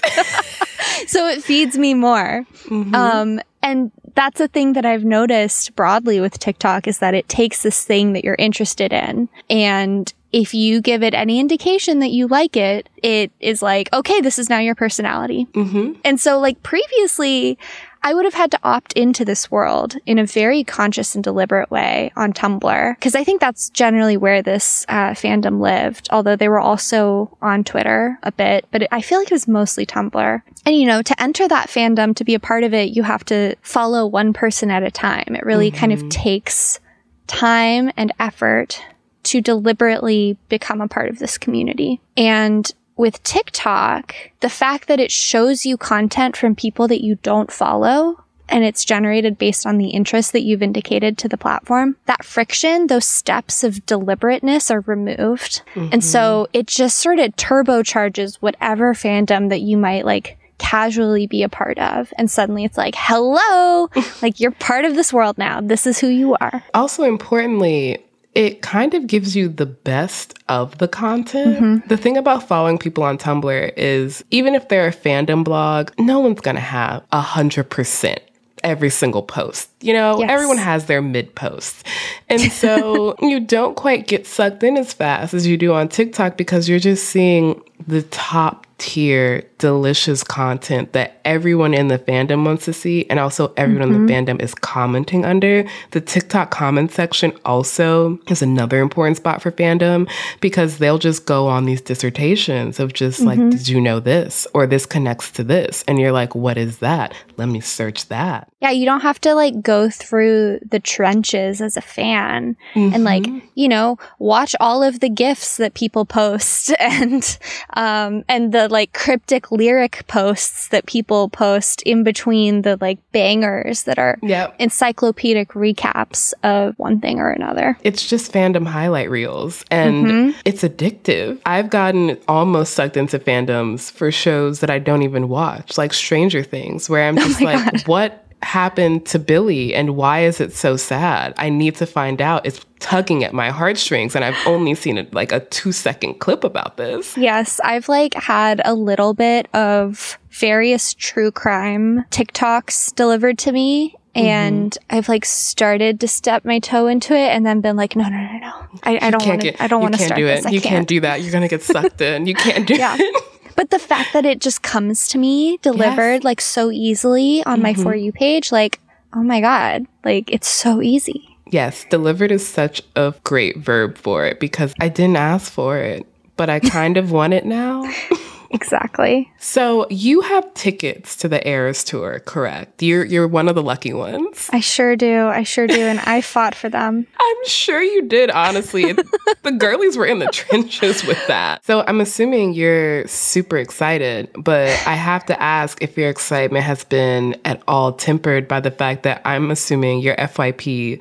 so 1.06 1.28
it 1.28 1.42
feeds 1.42 1.78
me 1.78 1.94
more. 1.94 2.44
Mhm. 2.64 2.94
Um, 2.94 3.40
and 3.62 3.90
that's 4.14 4.40
a 4.40 4.48
thing 4.48 4.72
that 4.74 4.84
I've 4.86 5.04
noticed 5.04 5.74
broadly 5.76 6.20
with 6.20 6.38
TikTok 6.38 6.86
is 6.86 6.98
that 6.98 7.14
it 7.14 7.28
takes 7.28 7.62
this 7.62 7.84
thing 7.84 8.12
that 8.12 8.24
you're 8.24 8.36
interested 8.38 8.92
in. 8.92 9.28
And 9.48 10.12
if 10.32 10.52
you 10.52 10.80
give 10.80 11.02
it 11.02 11.14
any 11.14 11.40
indication 11.40 12.00
that 12.00 12.10
you 12.10 12.26
like 12.26 12.56
it, 12.56 12.88
it 13.02 13.32
is 13.40 13.62
like, 13.62 13.88
okay, 13.92 14.20
this 14.20 14.38
is 14.38 14.50
now 14.50 14.58
your 14.58 14.74
personality. 14.74 15.46
Mhm. 15.52 15.96
And 16.04 16.20
so, 16.20 16.38
like, 16.38 16.62
previously, 16.62 17.58
I 18.02 18.14
would 18.14 18.24
have 18.24 18.34
had 18.34 18.50
to 18.52 18.60
opt 18.62 18.92
into 18.94 19.24
this 19.24 19.50
world 19.50 19.96
in 20.06 20.18
a 20.18 20.26
very 20.26 20.64
conscious 20.64 21.14
and 21.14 21.24
deliberate 21.24 21.70
way 21.70 22.12
on 22.16 22.32
Tumblr, 22.32 22.94
because 22.94 23.14
I 23.14 23.24
think 23.24 23.40
that's 23.40 23.70
generally 23.70 24.16
where 24.16 24.42
this 24.42 24.86
uh, 24.88 25.10
fandom 25.10 25.60
lived, 25.60 26.08
although 26.10 26.36
they 26.36 26.48
were 26.48 26.60
also 26.60 27.36
on 27.42 27.64
Twitter 27.64 28.18
a 28.22 28.32
bit, 28.32 28.66
but 28.70 28.82
it, 28.82 28.88
I 28.92 29.02
feel 29.02 29.18
like 29.18 29.30
it 29.30 29.34
was 29.34 29.48
mostly 29.48 29.84
Tumblr. 29.84 30.42
And, 30.64 30.76
you 30.76 30.86
know, 30.86 31.02
to 31.02 31.22
enter 31.22 31.48
that 31.48 31.68
fandom, 31.68 32.14
to 32.16 32.24
be 32.24 32.34
a 32.34 32.40
part 32.40 32.64
of 32.64 32.72
it, 32.72 32.90
you 32.90 33.02
have 33.02 33.24
to 33.26 33.56
follow 33.62 34.06
one 34.06 34.32
person 34.32 34.70
at 34.70 34.82
a 34.82 34.90
time. 34.90 35.34
It 35.34 35.44
really 35.44 35.70
kind 35.70 35.92
of 35.92 36.08
takes 36.08 36.80
time 37.26 37.90
and 37.96 38.12
effort 38.18 38.82
to 39.24 39.40
deliberately 39.40 40.38
become 40.48 40.80
a 40.80 40.88
part 40.88 41.10
of 41.10 41.18
this 41.18 41.36
community. 41.36 42.00
And 42.16 42.70
with 42.98 43.22
TikTok, 43.22 44.14
the 44.40 44.50
fact 44.50 44.88
that 44.88 45.00
it 45.00 45.10
shows 45.10 45.64
you 45.64 45.76
content 45.78 46.36
from 46.36 46.54
people 46.54 46.88
that 46.88 47.02
you 47.02 47.14
don't 47.22 47.50
follow 47.50 48.24
and 48.48 48.64
it's 48.64 48.84
generated 48.84 49.38
based 49.38 49.66
on 49.66 49.78
the 49.78 49.90
interest 49.90 50.32
that 50.32 50.42
you've 50.42 50.62
indicated 50.62 51.18
to 51.18 51.28
the 51.28 51.36
platform, 51.36 51.96
that 52.06 52.24
friction, 52.24 52.86
those 52.86 53.04
steps 53.04 53.62
of 53.62 53.84
deliberateness 53.86 54.70
are 54.70 54.80
removed. 54.80 55.62
And 55.92 56.02
so 56.02 56.46
mm-hmm. 56.46 56.58
it 56.58 56.66
just 56.66 56.98
sort 56.98 57.18
of 57.18 57.36
turbocharges 57.36 58.36
whatever 58.36 58.94
fandom 58.94 59.50
that 59.50 59.60
you 59.60 59.76
might 59.76 60.06
like 60.06 60.38
casually 60.56 61.26
be 61.26 61.42
a 61.42 61.48
part 61.48 61.78
of. 61.78 62.12
And 62.16 62.30
suddenly 62.30 62.64
it's 62.64 62.78
like, 62.78 62.94
hello, 62.96 63.90
like 64.22 64.40
you're 64.40 64.50
part 64.50 64.84
of 64.84 64.94
this 64.94 65.12
world 65.12 65.38
now. 65.38 65.60
This 65.60 65.86
is 65.86 65.98
who 65.98 66.08
you 66.08 66.34
are. 66.40 66.64
Also, 66.74 67.04
importantly, 67.04 68.02
it 68.38 68.62
kind 68.62 68.94
of 68.94 69.08
gives 69.08 69.34
you 69.34 69.48
the 69.48 69.66
best 69.66 70.38
of 70.48 70.78
the 70.78 70.86
content. 70.86 71.56
Mm-hmm. 71.56 71.88
The 71.88 71.96
thing 71.96 72.16
about 72.16 72.46
following 72.46 72.78
people 72.78 73.02
on 73.02 73.18
Tumblr 73.18 73.72
is 73.76 74.24
even 74.30 74.54
if 74.54 74.68
they're 74.68 74.86
a 74.86 74.92
fandom 74.92 75.42
blog, 75.42 75.90
no 75.98 76.20
one's 76.20 76.40
going 76.40 76.54
to 76.54 76.60
have 76.60 77.02
a 77.10 77.20
hundred 77.20 77.68
percent 77.68 78.20
every 78.62 78.90
single 78.90 79.22
post. 79.22 79.70
You 79.80 79.92
know, 79.92 80.20
Yes. 80.20 80.30
everyone 80.30 80.58
has 80.58 80.86
their 80.86 81.02
mid 81.02 81.34
posts. 81.34 81.82
And 82.28 82.40
so 82.52 83.16
you 83.20 83.40
don't 83.40 83.74
quite 83.74 84.06
get 84.06 84.24
sucked 84.24 84.62
in 84.62 84.76
as 84.76 84.92
fast 84.92 85.34
as 85.34 85.44
you 85.44 85.56
do 85.56 85.72
on 85.74 85.88
TikTok 85.88 86.36
because 86.36 86.68
you're 86.68 86.78
just 86.78 87.06
seeing 87.08 87.60
the 87.86 88.02
top 88.02 88.66
tier 88.78 89.42
delicious 89.58 90.22
content 90.22 90.92
that 90.92 91.20
everyone 91.24 91.74
in 91.74 91.88
the 91.88 91.98
fandom 91.98 92.44
wants 92.44 92.64
to 92.64 92.72
see 92.72 93.04
and 93.10 93.18
also 93.18 93.52
everyone 93.56 93.92
in 93.92 94.06
the 94.06 94.12
mm-hmm. 94.12 94.30
fandom 94.30 94.40
is 94.40 94.54
commenting 94.54 95.24
under. 95.24 95.64
The 95.90 96.00
TikTok 96.00 96.50
comment 96.50 96.92
section 96.92 97.32
also 97.44 98.18
is 98.28 98.40
another 98.40 98.80
important 98.80 99.16
spot 99.16 99.42
for 99.42 99.50
fandom 99.50 100.08
because 100.40 100.78
they'll 100.78 100.98
just 100.98 101.26
go 101.26 101.48
on 101.48 101.66
these 101.66 101.80
dissertations 101.80 102.78
of 102.78 102.92
just 102.92 103.20
like 103.20 103.38
mm-hmm. 103.38 103.50
did 103.50 103.68
you 103.68 103.80
know 103.80 103.98
this 103.98 104.46
or 104.54 104.66
this 104.66 104.86
connects 104.86 105.32
to 105.32 105.44
this 105.44 105.84
and 105.88 105.98
you're 105.98 106.12
like 106.12 106.34
what 106.34 106.56
is 106.56 106.78
that? 106.78 107.14
Let 107.36 107.48
me 107.48 107.60
search 107.60 108.06
that. 108.08 108.48
Yeah, 108.60 108.70
you 108.70 108.86
don't 108.86 109.02
have 109.02 109.20
to 109.22 109.34
like 109.34 109.60
go 109.60 109.90
through 109.90 110.60
the 110.68 110.80
trenches 110.80 111.60
as 111.60 111.76
a 111.76 111.80
fan 111.80 112.56
and 112.74 113.04
like, 113.04 113.24
mm-hmm. 113.24 113.46
you 113.54 113.68
know, 113.68 113.98
watch 114.18 114.54
all 114.60 114.82
of 114.82 115.00
the 115.00 115.08
gifs 115.08 115.56
that 115.58 115.74
people 115.74 116.04
post 116.04 116.72
and 116.78 117.38
Um, 117.78 118.24
and 118.28 118.50
the 118.52 118.68
like 118.68 118.92
cryptic 118.92 119.52
lyric 119.52 120.04
posts 120.08 120.68
that 120.68 120.84
people 120.86 121.28
post 121.28 121.80
in 121.82 122.02
between 122.02 122.62
the 122.62 122.76
like 122.80 122.98
bangers 123.12 123.84
that 123.84 123.98
are 124.00 124.18
Yep. 124.22 124.56
encyclopedic 124.58 125.50
recaps 125.50 126.34
of 126.42 126.74
one 126.78 126.98
thing 127.00 127.20
or 127.20 127.30
another. 127.30 127.78
It's 127.84 128.04
just 128.08 128.32
fandom 128.32 128.66
highlight 128.66 129.08
reels 129.10 129.64
and 129.70 130.06
Mm-hmm. 130.06 130.40
it's 130.44 130.62
addictive. 130.64 131.38
I've 131.46 131.70
gotten 131.70 132.18
almost 132.26 132.74
sucked 132.74 132.96
into 132.96 133.18
fandoms 133.20 133.90
for 133.92 134.10
shows 134.10 134.58
that 134.60 134.70
I 134.70 134.78
don't 134.80 135.02
even 135.02 135.28
watch, 135.28 135.78
like 135.78 135.92
Stranger 135.94 136.42
Things, 136.42 136.90
where 136.90 137.06
I'm 137.08 137.16
Oh 137.18 137.22
just 137.28 137.40
like, 137.40 137.86
what 137.86 138.24
happened 138.42 139.04
to 139.06 139.18
Billy 139.18 139.74
and 139.74 139.96
why 139.96 140.20
is 140.20 140.40
it 140.40 140.52
so 140.52 140.76
sad? 140.76 141.34
I 141.36 141.48
need 141.50 141.76
to 141.76 141.86
find 141.86 142.20
out. 142.22 142.46
It's 142.46 142.64
tugging 142.78 143.24
at 143.24 143.32
my 143.34 143.50
heartstrings 143.50 144.14
and 144.14 144.24
I've 144.24 144.36
only 144.46 144.74
seen 144.74 144.96
it 144.98 145.12
like 145.12 145.32
a 145.32 145.40
two 145.40 145.72
second 145.72 146.20
clip 146.20 146.44
about 146.44 146.76
this. 146.76 147.16
Yes, 147.16 147.60
I've 147.64 147.88
like 147.88 148.14
had 148.14 148.60
a 148.64 148.74
little 148.74 149.14
bit 149.14 149.48
of 149.54 150.18
various 150.30 150.94
true 150.94 151.30
crime 151.32 152.04
TikToks 152.10 152.94
delivered 152.94 153.38
to 153.38 153.52
me. 153.52 153.94
And 154.14 154.72
mm-hmm. 154.72 154.96
I've 154.96 155.08
like 155.08 155.24
started 155.24 156.00
to 156.00 156.08
step 156.08 156.44
my 156.44 156.58
toe 156.58 156.88
into 156.88 157.14
it 157.14 157.28
and 157.28 157.46
then 157.46 157.60
been 157.60 157.76
like, 157.76 157.94
no, 157.94 158.04
no, 158.04 158.10
no, 158.10 158.38
no. 158.38 158.66
I, 158.82 158.98
I 159.00 159.10
don't 159.10 159.24
want 159.24 159.42
to, 159.42 159.62
I 159.62 159.68
don't 159.68 159.80
want 159.80 159.94
to 159.96 160.02
start 160.02 160.18
do 160.18 160.26
this. 160.26 160.44
it. 160.44 160.48
I 160.48 160.50
you 160.50 160.60
can't. 160.60 160.70
can't 160.74 160.88
do 160.88 161.00
that. 161.02 161.22
You're 161.22 161.30
gonna 161.30 161.46
get 161.46 161.62
sucked 161.62 162.00
in. 162.00 162.26
You 162.26 162.34
can't 162.34 162.66
do 162.66 162.74
Yeah. 162.78 162.96
it. 162.98 163.24
But 163.58 163.70
the 163.70 163.80
fact 163.80 164.12
that 164.12 164.24
it 164.24 164.40
just 164.40 164.62
comes 164.62 165.08
to 165.08 165.18
me 165.18 165.58
delivered 165.62 166.22
like 166.22 166.40
so 166.40 166.70
easily 166.70 167.44
on 167.44 167.60
my 167.60 167.72
Mm-hmm. 167.72 167.82
For 167.82 167.92
You 167.92 168.12
page, 168.12 168.52
like, 168.52 168.78
oh 169.12 169.22
my 169.24 169.40
God, 169.40 169.84
like 170.04 170.30
it's 170.32 170.46
so 170.46 170.80
easy. 170.80 171.36
Yes, 171.50 171.84
delivered 171.90 172.30
is 172.30 172.46
such 172.46 172.82
a 172.94 173.12
great 173.24 173.56
verb 173.56 173.98
for 173.98 174.24
it 174.26 174.38
because 174.38 174.72
I 174.80 174.88
didn't 174.88 175.16
ask 175.16 175.50
for 175.50 175.76
it, 175.76 176.06
but 176.36 176.48
I 176.48 176.60
kind 176.60 176.96
of 176.96 177.10
want 177.10 177.34
it 177.34 177.46
now. 177.46 177.82
Exactly. 178.50 179.30
So 179.38 179.86
you 179.90 180.22
have 180.22 180.52
tickets 180.54 181.16
to 181.16 181.28
the 181.28 181.46
Eras 181.46 181.84
tour, 181.84 182.20
correct? 182.20 182.82
You're 182.82 183.04
you're 183.04 183.28
one 183.28 183.48
of 183.48 183.54
the 183.54 183.62
lucky 183.62 183.92
ones. 183.92 184.48
I 184.52 184.60
sure 184.60 184.96
do. 184.96 185.26
I 185.26 185.42
sure 185.42 185.66
do. 185.66 185.80
And 185.80 186.00
I 186.00 186.20
fought 186.20 186.54
for 186.54 186.68
them. 186.68 187.06
I'm 187.20 187.46
sure 187.46 187.82
you 187.82 188.02
did, 188.02 188.30
honestly. 188.30 188.94
The 189.44 189.52
girlies 189.52 189.96
were 189.96 190.04
in 190.04 190.18
the 190.18 190.26
trenches 190.26 191.04
with 191.04 191.24
that. 191.28 191.64
So 191.64 191.82
I'm 191.86 192.00
assuming 192.00 192.54
you're 192.54 193.06
super 193.06 193.56
excited, 193.56 194.28
but 194.36 194.68
I 194.86 194.94
have 194.94 195.24
to 195.26 195.40
ask 195.40 195.80
if 195.80 195.96
your 195.96 196.10
excitement 196.10 196.64
has 196.64 196.84
been 196.84 197.40
at 197.44 197.62
all 197.68 197.92
tempered 197.92 198.48
by 198.48 198.60
the 198.60 198.70
fact 198.70 199.04
that 199.04 199.22
I'm 199.24 199.50
assuming 199.50 200.00
your 200.00 200.16
FYP 200.16 201.00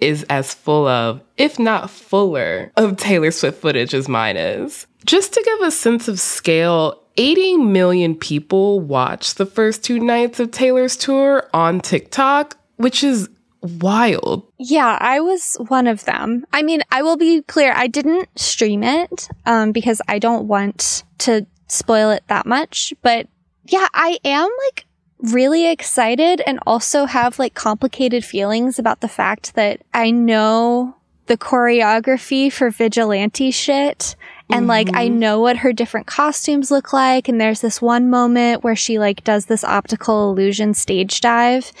is 0.00 0.24
as 0.24 0.54
full 0.54 0.86
of, 0.86 1.22
if 1.36 1.58
not 1.58 1.90
fuller, 1.90 2.72
of 2.76 2.96
Taylor 2.96 3.30
Swift 3.30 3.60
footage 3.60 3.94
as 3.94 4.08
mine 4.08 4.36
is. 4.36 4.86
Just 5.04 5.34
to 5.34 5.42
give 5.44 5.66
a 5.66 5.70
sense 5.70 6.08
of 6.08 6.18
scale, 6.18 7.02
80 7.16 7.58
million 7.58 8.14
people 8.16 8.80
watched 8.80 9.36
the 9.36 9.46
first 9.46 9.84
two 9.84 10.00
nights 10.00 10.40
of 10.40 10.50
Taylor's 10.50 10.96
tour 10.96 11.48
on 11.52 11.80
TikTok, 11.80 12.56
which 12.76 13.04
is 13.04 13.28
wild. 13.60 14.50
Yeah, 14.58 14.98
I 15.00 15.20
was 15.20 15.56
one 15.68 15.86
of 15.86 16.04
them. 16.04 16.44
I 16.52 16.62
mean, 16.62 16.82
I 16.90 17.02
will 17.02 17.16
be 17.16 17.42
clear, 17.42 17.72
I 17.74 17.86
didn't 17.86 18.28
stream 18.38 18.82
it 18.82 19.28
um, 19.46 19.72
because 19.72 20.00
I 20.08 20.18
don't 20.18 20.46
want 20.48 21.04
to 21.18 21.46
spoil 21.68 22.10
it 22.10 22.24
that 22.28 22.46
much. 22.46 22.92
But 23.02 23.28
yeah, 23.66 23.88
I 23.94 24.18
am 24.24 24.48
like 24.66 24.86
really 25.18 25.70
excited 25.70 26.42
and 26.46 26.58
also 26.66 27.06
have 27.06 27.38
like 27.38 27.54
complicated 27.54 28.24
feelings 28.24 28.78
about 28.78 29.00
the 29.00 29.08
fact 29.08 29.54
that 29.54 29.82
I 29.94 30.10
know 30.10 30.96
the 31.26 31.38
choreography 31.38 32.52
for 32.52 32.70
vigilante 32.70 33.50
shit. 33.50 34.16
And 34.50 34.66
like, 34.66 34.88
I 34.94 35.08
know 35.08 35.40
what 35.40 35.58
her 35.58 35.72
different 35.72 36.06
costumes 36.06 36.70
look 36.70 36.92
like. 36.92 37.28
And 37.28 37.40
there's 37.40 37.60
this 37.60 37.80
one 37.80 38.10
moment 38.10 38.62
where 38.62 38.76
she 38.76 38.98
like 38.98 39.24
does 39.24 39.46
this 39.46 39.64
optical 39.64 40.30
illusion 40.30 40.74
stage 40.74 41.20
dive, 41.20 41.72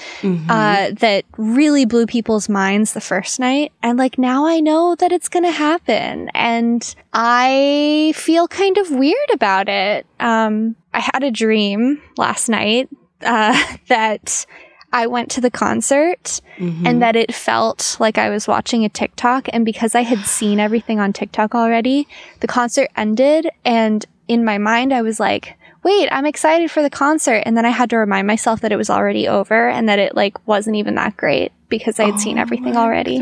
uh, 0.48 0.90
that 0.92 1.24
really 1.36 1.84
blew 1.84 2.06
people's 2.06 2.48
minds 2.48 2.92
the 2.92 3.00
first 3.00 3.38
night. 3.38 3.72
And 3.82 3.98
like, 3.98 4.18
now 4.18 4.46
I 4.46 4.60
know 4.60 4.94
that 4.96 5.12
it's 5.12 5.28
going 5.28 5.44
to 5.44 5.50
happen. 5.50 6.30
And 6.34 6.94
I 7.12 8.12
feel 8.16 8.48
kind 8.48 8.78
of 8.78 8.90
weird 8.90 9.30
about 9.32 9.68
it. 9.68 10.06
Um, 10.18 10.76
I 10.92 11.00
had 11.00 11.22
a 11.22 11.30
dream 11.30 12.00
last 12.16 12.48
night, 12.48 12.88
uh, 13.22 13.62
that 13.88 14.46
I 14.94 15.08
went 15.08 15.28
to 15.32 15.40
the 15.40 15.50
concert 15.50 16.40
mm-hmm. 16.56 16.86
and 16.86 17.02
that 17.02 17.16
it 17.16 17.34
felt 17.34 17.96
like 17.98 18.16
I 18.16 18.30
was 18.30 18.46
watching 18.46 18.84
a 18.84 18.88
TikTok. 18.88 19.48
And 19.52 19.64
because 19.64 19.96
I 19.96 20.02
had 20.02 20.20
seen 20.24 20.60
everything 20.60 21.00
on 21.00 21.12
TikTok 21.12 21.54
already, 21.54 22.06
the 22.40 22.46
concert 22.46 22.88
ended. 22.96 23.50
And 23.64 24.06
in 24.28 24.44
my 24.44 24.56
mind, 24.56 24.94
I 24.94 25.02
was 25.02 25.18
like, 25.18 25.58
wait, 25.82 26.08
I'm 26.12 26.26
excited 26.26 26.70
for 26.70 26.80
the 26.80 26.88
concert. 26.88 27.42
And 27.44 27.56
then 27.56 27.66
I 27.66 27.70
had 27.70 27.90
to 27.90 27.96
remind 27.96 28.28
myself 28.28 28.60
that 28.60 28.70
it 28.70 28.76
was 28.76 28.88
already 28.88 29.26
over 29.26 29.68
and 29.68 29.88
that 29.88 29.98
it 29.98 30.14
like 30.14 30.46
wasn't 30.46 30.76
even 30.76 30.94
that 30.94 31.16
great 31.16 31.50
because 31.68 31.98
I 31.98 32.04
had 32.04 32.20
seen 32.20 32.38
oh 32.38 32.42
everything 32.42 32.76
already. 32.76 33.18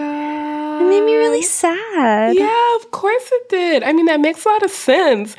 It 0.80 0.84
made 0.84 1.04
me 1.04 1.16
really 1.16 1.42
sad. 1.42 2.34
Yeah, 2.34 2.76
of 2.76 2.90
course 2.90 3.28
it 3.32 3.48
did. 3.48 3.82
I 3.82 3.92
mean, 3.92 4.06
that 4.06 4.20
makes 4.20 4.44
a 4.44 4.48
lot 4.48 4.62
of 4.62 4.70
sense. 4.70 5.34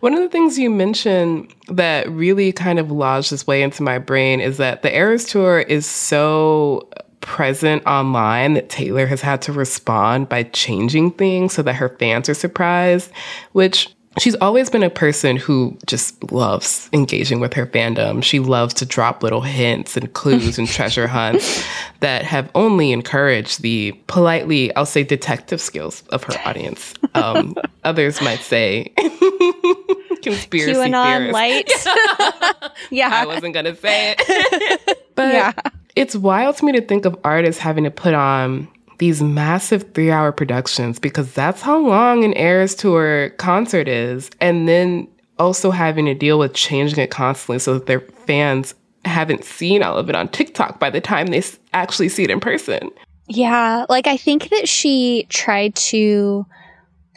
One 0.00 0.14
of 0.14 0.20
the 0.20 0.28
things 0.28 0.58
you 0.58 0.70
mentioned 0.70 1.54
that 1.68 2.10
really 2.10 2.52
kind 2.52 2.78
of 2.78 2.90
lodged 2.90 3.32
its 3.32 3.46
way 3.46 3.62
into 3.62 3.82
my 3.82 3.98
brain 3.98 4.40
is 4.40 4.56
that 4.58 4.82
the 4.82 4.94
Eras 4.94 5.24
Tour 5.24 5.60
is 5.60 5.86
so 5.86 6.88
present 7.20 7.82
online 7.86 8.52
that 8.52 8.68
Taylor 8.68 9.06
has 9.06 9.22
had 9.22 9.40
to 9.42 9.52
respond 9.52 10.28
by 10.28 10.42
changing 10.42 11.10
things 11.12 11.54
so 11.54 11.62
that 11.62 11.74
her 11.74 11.88
fans 11.88 12.28
are 12.28 12.34
surprised, 12.34 13.10
which 13.52 13.93
She's 14.18 14.36
always 14.36 14.70
been 14.70 14.82
a 14.84 14.90
person 14.90 15.36
who 15.36 15.76
just 15.86 16.30
loves 16.32 16.88
engaging 16.92 17.40
with 17.40 17.52
her 17.54 17.66
fandom. 17.66 18.22
She 18.22 18.38
loves 18.38 18.72
to 18.74 18.86
drop 18.86 19.22
little 19.22 19.40
hints 19.40 19.96
and 19.96 20.12
clues 20.12 20.56
and 20.58 20.68
treasure 20.76 21.06
hunts 21.08 21.64
that 22.00 22.22
have 22.24 22.48
only 22.54 22.92
encouraged 22.92 23.62
the 23.62 23.92
politely, 24.06 24.74
I'll 24.76 24.86
say, 24.86 25.02
detective 25.02 25.60
skills 25.60 26.02
of 26.10 26.22
her 26.24 26.34
audience. 26.44 26.94
Um, 27.14 27.56
others 27.84 28.20
might 28.22 28.38
say 28.40 28.92
conspiracy 30.22 30.72
QAnon 30.80 31.32
theorists. 31.32 31.86
light. 31.86 32.70
yeah. 32.90 33.10
I 33.12 33.26
wasn't 33.26 33.54
gonna 33.54 33.74
say 33.76 34.14
it. 34.18 34.98
but 35.14 35.32
Yeah. 35.34 35.52
it's 35.96 36.14
wild 36.16 36.56
to 36.58 36.64
me 36.64 36.72
to 36.72 36.80
think 36.82 37.04
of 37.04 37.18
artists 37.24 37.60
having 37.60 37.84
to 37.84 37.90
put 37.90 38.14
on 38.14 38.68
these 38.98 39.22
massive 39.22 39.92
three 39.94 40.10
hour 40.10 40.32
productions 40.32 40.98
because 40.98 41.32
that's 41.32 41.62
how 41.62 41.78
long 41.78 42.24
an 42.24 42.36
Eras 42.36 42.74
Tour 42.74 43.30
concert 43.30 43.88
is. 43.88 44.30
And 44.40 44.68
then 44.68 45.08
also 45.38 45.70
having 45.70 46.06
to 46.06 46.14
deal 46.14 46.38
with 46.38 46.54
changing 46.54 46.98
it 46.98 47.10
constantly 47.10 47.58
so 47.58 47.74
that 47.74 47.86
their 47.86 48.00
fans 48.00 48.74
haven't 49.04 49.44
seen 49.44 49.82
all 49.82 49.96
of 49.96 50.08
it 50.08 50.14
on 50.14 50.28
TikTok 50.28 50.78
by 50.80 50.90
the 50.90 51.00
time 51.00 51.26
they 51.26 51.42
actually 51.72 52.08
see 52.08 52.24
it 52.24 52.30
in 52.30 52.40
person. 52.40 52.90
Yeah, 53.26 53.86
like 53.88 54.06
I 54.06 54.16
think 54.16 54.50
that 54.50 54.68
she 54.68 55.26
tried 55.28 55.74
to 55.76 56.46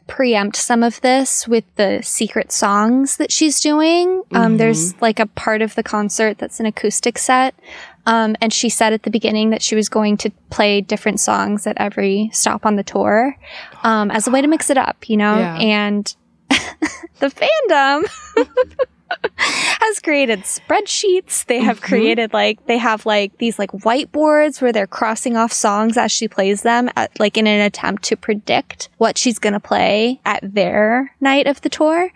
preempt 0.08 0.56
some 0.56 0.84
of 0.84 1.00
this 1.02 1.48
with 1.48 1.66
the 1.76 2.02
secret 2.02 2.52
songs 2.52 3.18
that 3.18 3.32
she's 3.32 3.60
doing. 3.60 4.24
Um, 4.34 4.58
there's 4.58 5.00
like 5.02 5.20
a 5.20 5.26
part 5.26 5.62
of 5.62 5.76
the 5.76 5.84
concert 5.84 6.38
that's 6.38 6.60
an 6.60 6.66
acoustic 6.66 7.18
set. 7.18 7.54
Um, 8.08 8.38
and 8.41 8.54
she 8.54 8.70
said 8.70 8.93
at 8.93 9.04
the 9.04 9.10
beginning 9.10 9.50
that 9.50 9.62
she 9.62 9.76
was 9.76 9.89
going 9.89 10.15
to 10.17 10.32
play 10.50 10.80
different 10.80 11.20
songs 11.20 11.67
at 11.67 11.78
every 11.78 12.30
stop 12.32 12.65
on 12.65 12.78
the 12.78 12.84
tour 12.84 13.38
um, 13.84 14.10
as 14.12 14.28
a 14.28 14.32
way 14.32 14.41
to 14.41 14.48
mix 14.48 14.70
it 14.70 14.78
up, 14.78 15.10
you 15.10 15.17
know? 15.17 15.38
Yeah. 15.38 15.58
And 15.58 16.15
the 17.20 17.28
fandom 17.28 18.08
has 19.38 20.00
created 20.00 20.39
spreadsheets. 20.43 21.46
They 21.46 21.60
have 21.60 21.82
created 21.82 22.32
like 22.34 22.65
they 22.65 22.78
have 22.78 23.06
like 23.06 23.38
these 23.39 23.60
like 23.60 23.72
whiteboards 23.72 24.62
where 24.62 24.72
they're 24.72 24.88
crossing 24.88 25.36
off 25.36 25.52
songs 25.52 25.98
as 25.98 26.12
she 26.12 26.30
plays 26.30 26.62
them 26.62 26.89
at, 26.96 27.20
like 27.20 27.38
in 27.38 27.46
an 27.46 27.60
attempt 27.60 28.04
to 28.04 28.15
predict 28.15 28.89
what 28.98 29.17
she's 29.17 29.38
going 29.38 29.54
to 29.54 29.60
play 29.60 30.22
at 30.26 30.39
their 30.41 31.13
night 31.20 31.46
of 31.46 31.62
the 31.62 31.70
tour. 31.70 32.10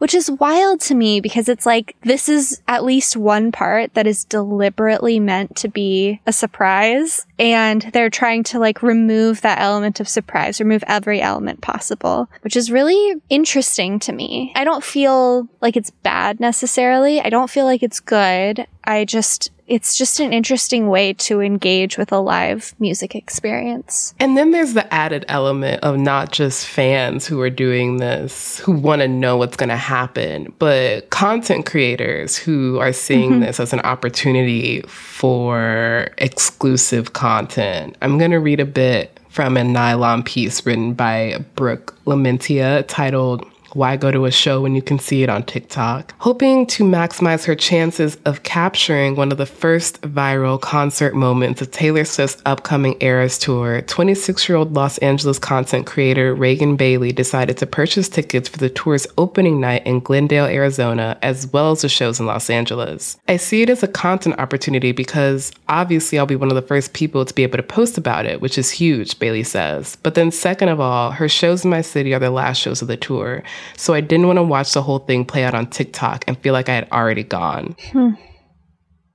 Which 0.00 0.14
is 0.14 0.30
wild 0.30 0.80
to 0.80 0.94
me 0.94 1.20
because 1.20 1.48
it's 1.48 1.66
like 1.66 1.94
this 2.02 2.28
is 2.28 2.62
at 2.66 2.84
least 2.84 3.18
one 3.18 3.52
part 3.52 3.92
that 3.92 4.06
is 4.06 4.24
deliberately 4.24 5.20
meant 5.20 5.56
to 5.56 5.68
be 5.68 6.20
a 6.26 6.32
surprise 6.32 7.26
and 7.38 7.82
they're 7.92 8.08
trying 8.08 8.42
to 8.44 8.58
like 8.58 8.82
remove 8.82 9.42
that 9.42 9.60
element 9.60 10.00
of 10.00 10.08
surprise, 10.08 10.58
remove 10.58 10.82
every 10.86 11.20
element 11.20 11.60
possible, 11.60 12.30
which 12.40 12.56
is 12.56 12.70
really 12.72 13.20
interesting 13.28 13.98
to 14.00 14.12
me. 14.12 14.52
I 14.56 14.64
don't 14.64 14.82
feel 14.82 15.48
like 15.60 15.76
it's 15.76 15.90
bad 15.90 16.40
necessarily. 16.40 17.20
I 17.20 17.28
don't 17.28 17.50
feel 17.50 17.66
like 17.66 17.82
it's 17.82 18.00
good. 18.00 18.66
I 18.84 19.04
just, 19.04 19.50
it's 19.70 19.96
just 19.96 20.18
an 20.18 20.32
interesting 20.32 20.88
way 20.88 21.12
to 21.12 21.40
engage 21.40 21.96
with 21.96 22.10
a 22.10 22.18
live 22.18 22.74
music 22.80 23.14
experience. 23.14 24.12
And 24.18 24.36
then 24.36 24.50
there's 24.50 24.74
the 24.74 24.92
added 24.92 25.24
element 25.28 25.84
of 25.84 25.96
not 25.96 26.32
just 26.32 26.66
fans 26.66 27.24
who 27.24 27.40
are 27.40 27.50
doing 27.50 27.98
this, 27.98 28.58
who 28.58 28.72
want 28.72 29.00
to 29.00 29.06
know 29.06 29.36
what's 29.36 29.56
going 29.56 29.68
to 29.68 29.76
happen, 29.76 30.52
but 30.58 31.08
content 31.10 31.66
creators 31.66 32.36
who 32.36 32.80
are 32.80 32.92
seeing 32.92 33.30
mm-hmm. 33.30 33.40
this 33.42 33.60
as 33.60 33.72
an 33.72 33.80
opportunity 33.80 34.82
for 34.88 36.08
exclusive 36.18 37.12
content. 37.12 37.96
I'm 38.02 38.18
going 38.18 38.32
to 38.32 38.40
read 38.40 38.58
a 38.58 38.66
bit 38.66 39.20
from 39.28 39.56
a 39.56 39.62
nylon 39.62 40.24
piece 40.24 40.66
written 40.66 40.94
by 40.94 41.44
Brooke 41.54 41.96
LaMantia 42.06 42.84
titled 42.88 43.46
Why 43.72 43.96
go 43.96 44.10
to 44.10 44.24
a 44.24 44.32
show 44.32 44.60
when 44.60 44.74
you 44.74 44.82
can 44.82 44.98
see 44.98 45.22
it 45.22 45.28
on 45.28 45.44
TikTok? 45.44 46.12
Hoping 46.18 46.66
to 46.66 46.82
maximize 46.82 47.44
her 47.44 47.54
chances 47.54 48.16
of 48.24 48.42
capturing 48.42 49.14
one 49.14 49.30
of 49.30 49.38
the 49.38 49.46
first 49.46 50.00
viral 50.02 50.60
concert 50.60 51.14
moments 51.14 51.62
of 51.62 51.70
Taylor 51.70 52.04
Swift's 52.04 52.42
upcoming 52.46 52.96
Eras 53.00 53.38
tour, 53.38 53.82
26 53.82 54.48
year 54.48 54.58
old 54.58 54.74
Los 54.74 54.98
Angeles 54.98 55.38
content 55.38 55.86
creator 55.86 56.34
Reagan 56.34 56.74
Bailey 56.74 57.12
decided 57.12 57.58
to 57.58 57.66
purchase 57.66 58.08
tickets 58.08 58.48
for 58.48 58.58
the 58.58 58.70
tour's 58.70 59.06
opening 59.18 59.60
night 59.60 59.86
in 59.86 60.00
Glendale, 60.00 60.46
Arizona, 60.46 61.16
as 61.22 61.46
well 61.52 61.70
as 61.70 61.82
the 61.82 61.88
shows 61.88 62.18
in 62.18 62.26
Los 62.26 62.50
Angeles. 62.50 63.18
I 63.28 63.36
see 63.36 63.62
it 63.62 63.70
as 63.70 63.84
a 63.84 63.88
content 63.88 64.38
opportunity 64.38 64.90
because 64.90 65.52
obviously 65.68 66.18
I'll 66.18 66.26
be 66.26 66.34
one 66.34 66.50
of 66.50 66.56
the 66.56 66.62
first 66.62 66.92
people 66.92 67.24
to 67.24 67.34
be 67.34 67.44
able 67.44 67.58
to 67.58 67.62
post 67.62 67.96
about 67.96 68.26
it, 68.26 68.40
which 68.40 68.58
is 68.58 68.70
huge, 68.70 69.18
Bailey 69.20 69.44
says. 69.44 69.96
But 70.02 70.14
then, 70.16 70.32
second 70.32 70.70
of 70.70 70.80
all, 70.80 71.12
her 71.12 71.28
shows 71.28 71.64
in 71.64 71.70
my 71.70 71.82
city 71.82 72.12
are 72.12 72.18
the 72.18 72.30
last 72.30 72.58
shows 72.58 72.82
of 72.82 72.88
the 72.88 72.96
tour. 72.96 73.44
So 73.76 73.94
I 73.94 74.00
didn't 74.00 74.26
want 74.26 74.38
to 74.38 74.42
watch 74.42 74.72
the 74.72 74.82
whole 74.82 74.98
thing 75.00 75.24
play 75.24 75.44
out 75.44 75.54
on 75.54 75.66
TikTok 75.68 76.24
and 76.26 76.38
feel 76.38 76.52
like 76.52 76.68
I 76.68 76.74
had 76.74 76.88
already 76.90 77.22
gone. 77.24 77.76
Hmm. 77.92 78.10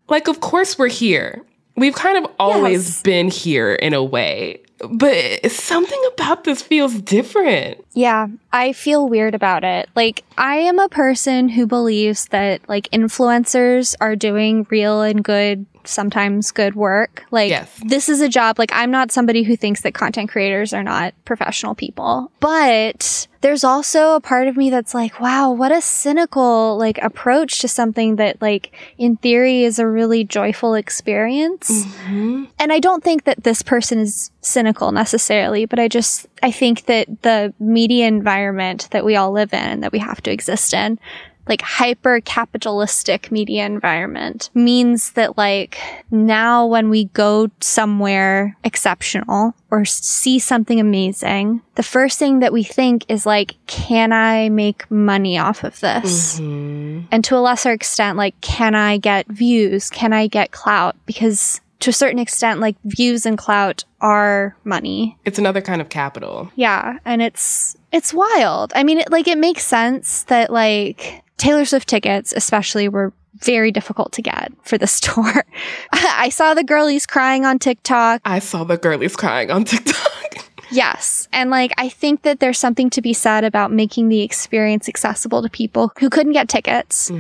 Like, 0.08 0.28
of 0.28 0.40
course, 0.40 0.78
we're 0.78 0.90
here. 0.90 1.44
We've 1.78 1.96
kind 1.96 2.24
of 2.24 2.32
always 2.40 2.88
Yes. 2.88 3.02
been 3.02 3.30
here 3.30 3.74
in 3.74 3.94
a 3.94 4.04
way, 4.04 4.62
but 4.90 5.52
something 5.52 6.00
about 6.14 6.44
this 6.46 6.62
feels 6.62 6.94
different. 7.02 7.84
Yeah, 7.94 8.28
I 8.54 8.72
feel 8.74 9.10
weird 9.10 9.36
about 9.36 9.64
it. 9.64 9.90
Like, 9.96 10.24
I 10.38 10.58
am 10.58 10.80
a 10.80 10.88
person 10.88 11.50
who 11.50 11.66
believes 11.68 12.28
that, 12.28 12.62
like, 12.70 12.88
influencers 12.92 13.96
are 14.00 14.16
doing 14.16 14.66
real 14.70 15.02
and 15.02 15.22
good, 15.24 15.66
sometimes 15.86 16.52
good 16.52 16.76
work. 16.76 17.24
Like, 17.32 17.50
Yes. 17.50 17.80
this 17.86 18.10
is 18.10 18.22
a 18.22 18.30
job. 18.30 18.60
Like, 18.60 18.72
I'm 18.74 18.92
not 18.92 19.12
somebody 19.12 19.44
who 19.44 19.56
thinks 19.56 19.82
that 19.82 19.94
content 19.94 20.30
creators 20.30 20.74
are 20.74 20.84
not 20.84 21.14
professional 21.26 21.76
people. 21.76 22.32
But 22.40 23.28
there's 23.42 23.64
also 23.64 24.16
a 24.16 24.22
part 24.22 24.48
of 24.48 24.58
me 24.58 24.70
that's 24.70 24.94
like, 24.94 25.20
wow, 25.20 25.52
what 25.52 25.72
a 25.72 25.82
cynical, 25.82 26.78
like, 26.78 26.98
approach 27.04 27.60
to 27.60 27.68
something 27.68 28.16
that, 28.16 28.42
like, 28.42 28.74
in 28.98 29.18
theory 29.18 29.64
is 29.64 29.78
a 29.78 29.88
really 29.88 30.24
joyful 30.24 30.74
experience. 30.74 31.70
Mm-hmm. 31.86 32.46
And 32.58 32.74
I 32.74 32.80
don't 32.80 33.04
think 33.04 33.26
that 33.26 33.44
this 33.44 33.62
person 33.62 34.00
is 34.00 34.32
cynical 34.42 34.92
necessarily, 34.92 35.66
but 35.66 35.80
I 35.80 35.88
just, 35.88 36.26
I 36.42 36.52
think 36.52 36.86
that 36.86 37.22
the 37.22 37.54
media 37.60 38.08
environment 38.08 38.88
that 38.92 39.06
we 39.06 39.16
all 39.16 39.32
live 39.32 39.54
in 39.54 39.60
and 39.60 39.84
that 39.84 39.92
we 39.92 40.00
have 40.00 40.22
to 40.24 40.32
exist 40.32 40.74
in, 40.74 41.00
like 41.48 41.62
hyper 41.62 42.20
capitalistic 42.22 43.32
media 43.32 43.66
environment 43.66 44.50
means 44.54 45.12
that 45.12 45.38
like 45.38 45.78
now 46.12 46.66
when 46.66 46.90
we 46.90 47.06
go 47.06 47.50
somewhere 47.60 48.58
exceptional 48.64 49.54
or 49.72 49.86
see 49.86 50.40
something 50.40 50.80
amazing, 50.80 51.62
the 51.76 51.84
first 51.84 52.18
thing 52.18 52.40
that 52.40 52.54
we 52.54 52.64
think 52.64 53.06
is 53.10 53.26
like, 53.26 53.56
can 53.68 54.12
I 54.12 54.50
make 54.50 54.90
money 54.90 55.38
off 55.38 55.64
of 55.64 55.80
this? 55.80 56.40
Mm-hmm. 56.40 57.08
And 57.12 57.24
to 57.26 57.36
a 57.36 57.40
lesser 57.40 57.72
extent, 57.72 58.18
like, 58.18 58.40
can 58.42 58.76
I 58.76 58.98
get 58.98 59.28
views? 59.28 59.90
Can 59.90 60.14
I 60.14 60.28
get 60.28 60.52
clout? 60.52 60.96
Because 61.06 61.62
to 61.82 61.90
a 61.90 61.94
certain 61.94 62.20
extent, 62.20 62.60
like 62.60 62.76
views 62.86 63.26
and 63.26 63.38
clout 63.38 63.84
are 64.02 64.56
money. 64.64 65.18
It's 65.26 65.38
another 65.38 65.62
kind 65.62 65.82
of 65.82 65.90
capital. 65.90 66.52
Yeah, 66.56 67.00
and 67.06 67.22
it's 67.22 67.76
it's 67.92 68.14
wild. 68.14 68.72
I 68.76 68.84
mean, 68.84 69.00
it, 69.00 69.12
like 69.12 69.28
it 69.28 69.38
makes 69.38 69.66
sense 69.66 70.24
that 70.24 70.52
like 70.52 71.22
Taylor 71.38 71.66
Swift 71.66 71.88
tickets, 71.88 72.34
especially, 72.36 72.88
were 72.88 73.14
very 73.36 73.72
difficult 73.72 74.12
to 74.14 74.22
get 74.22 74.52
for 74.64 74.78
this 74.78 75.00
tour. 75.02 75.46
I 75.92 76.30
saw 76.30 76.54
the 76.54 76.64
girlies 76.64 77.06
crying 77.06 77.46
on 77.46 77.60
TikTok. 77.60 78.22
I 78.26 78.40
saw 78.40 78.64
the 78.64 78.78
girlies 78.78 79.16
crying 79.16 79.52
on 79.52 79.66
TikTok. 79.66 80.12
Yes. 80.72 81.28
And 81.32 81.52
like, 81.52 81.72
I 81.78 81.90
think 81.90 82.24
that 82.24 82.40
there's 82.40 82.58
something 82.58 82.90
to 82.90 83.02
be 83.02 83.14
said 83.14 83.44
about 83.44 83.72
making 83.72 84.10
the 84.10 84.22
experience 84.22 84.90
accessible 84.90 85.44
to 85.44 85.50
people 85.50 85.92
who 86.00 86.10
couldn't 86.10 86.34
get 86.34 86.50
tickets. 86.50 87.12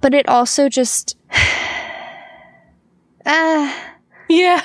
But 0.00 0.14
it 0.14 0.28
also 0.28 0.68
just. 0.68 1.16
uh, 3.26 3.72
yeah. 4.28 4.62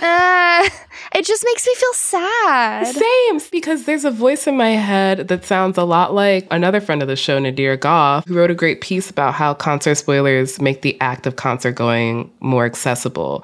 uh, 0.00 0.68
it 1.16 1.24
just 1.24 1.44
makes 1.44 1.66
me 1.66 1.74
feel 1.74 1.92
sad. 1.94 2.86
Same, 2.88 3.40
because 3.50 3.84
there's 3.84 4.04
a 4.04 4.10
voice 4.10 4.46
in 4.46 4.56
my 4.56 4.70
head 4.70 5.28
that 5.28 5.46
sounds 5.46 5.78
a 5.78 5.84
lot 5.84 6.12
like 6.12 6.46
another 6.50 6.78
friend 6.78 7.00
of 7.00 7.08
the 7.08 7.16
show, 7.16 7.40
Nadira 7.40 7.78
Goffe, 7.78 8.26
who 8.28 8.34
wrote 8.34 8.50
a 8.50 8.54
great 8.54 8.82
piece 8.82 9.08
about 9.08 9.32
how 9.32 9.54
concert 9.54 9.94
spoilers 9.94 10.60
make 10.60 10.82
the 10.82 11.00
act 11.00 11.26
of 11.26 11.36
concert 11.36 11.72
going 11.72 12.30
more 12.40 12.66
accessible. 12.66 13.42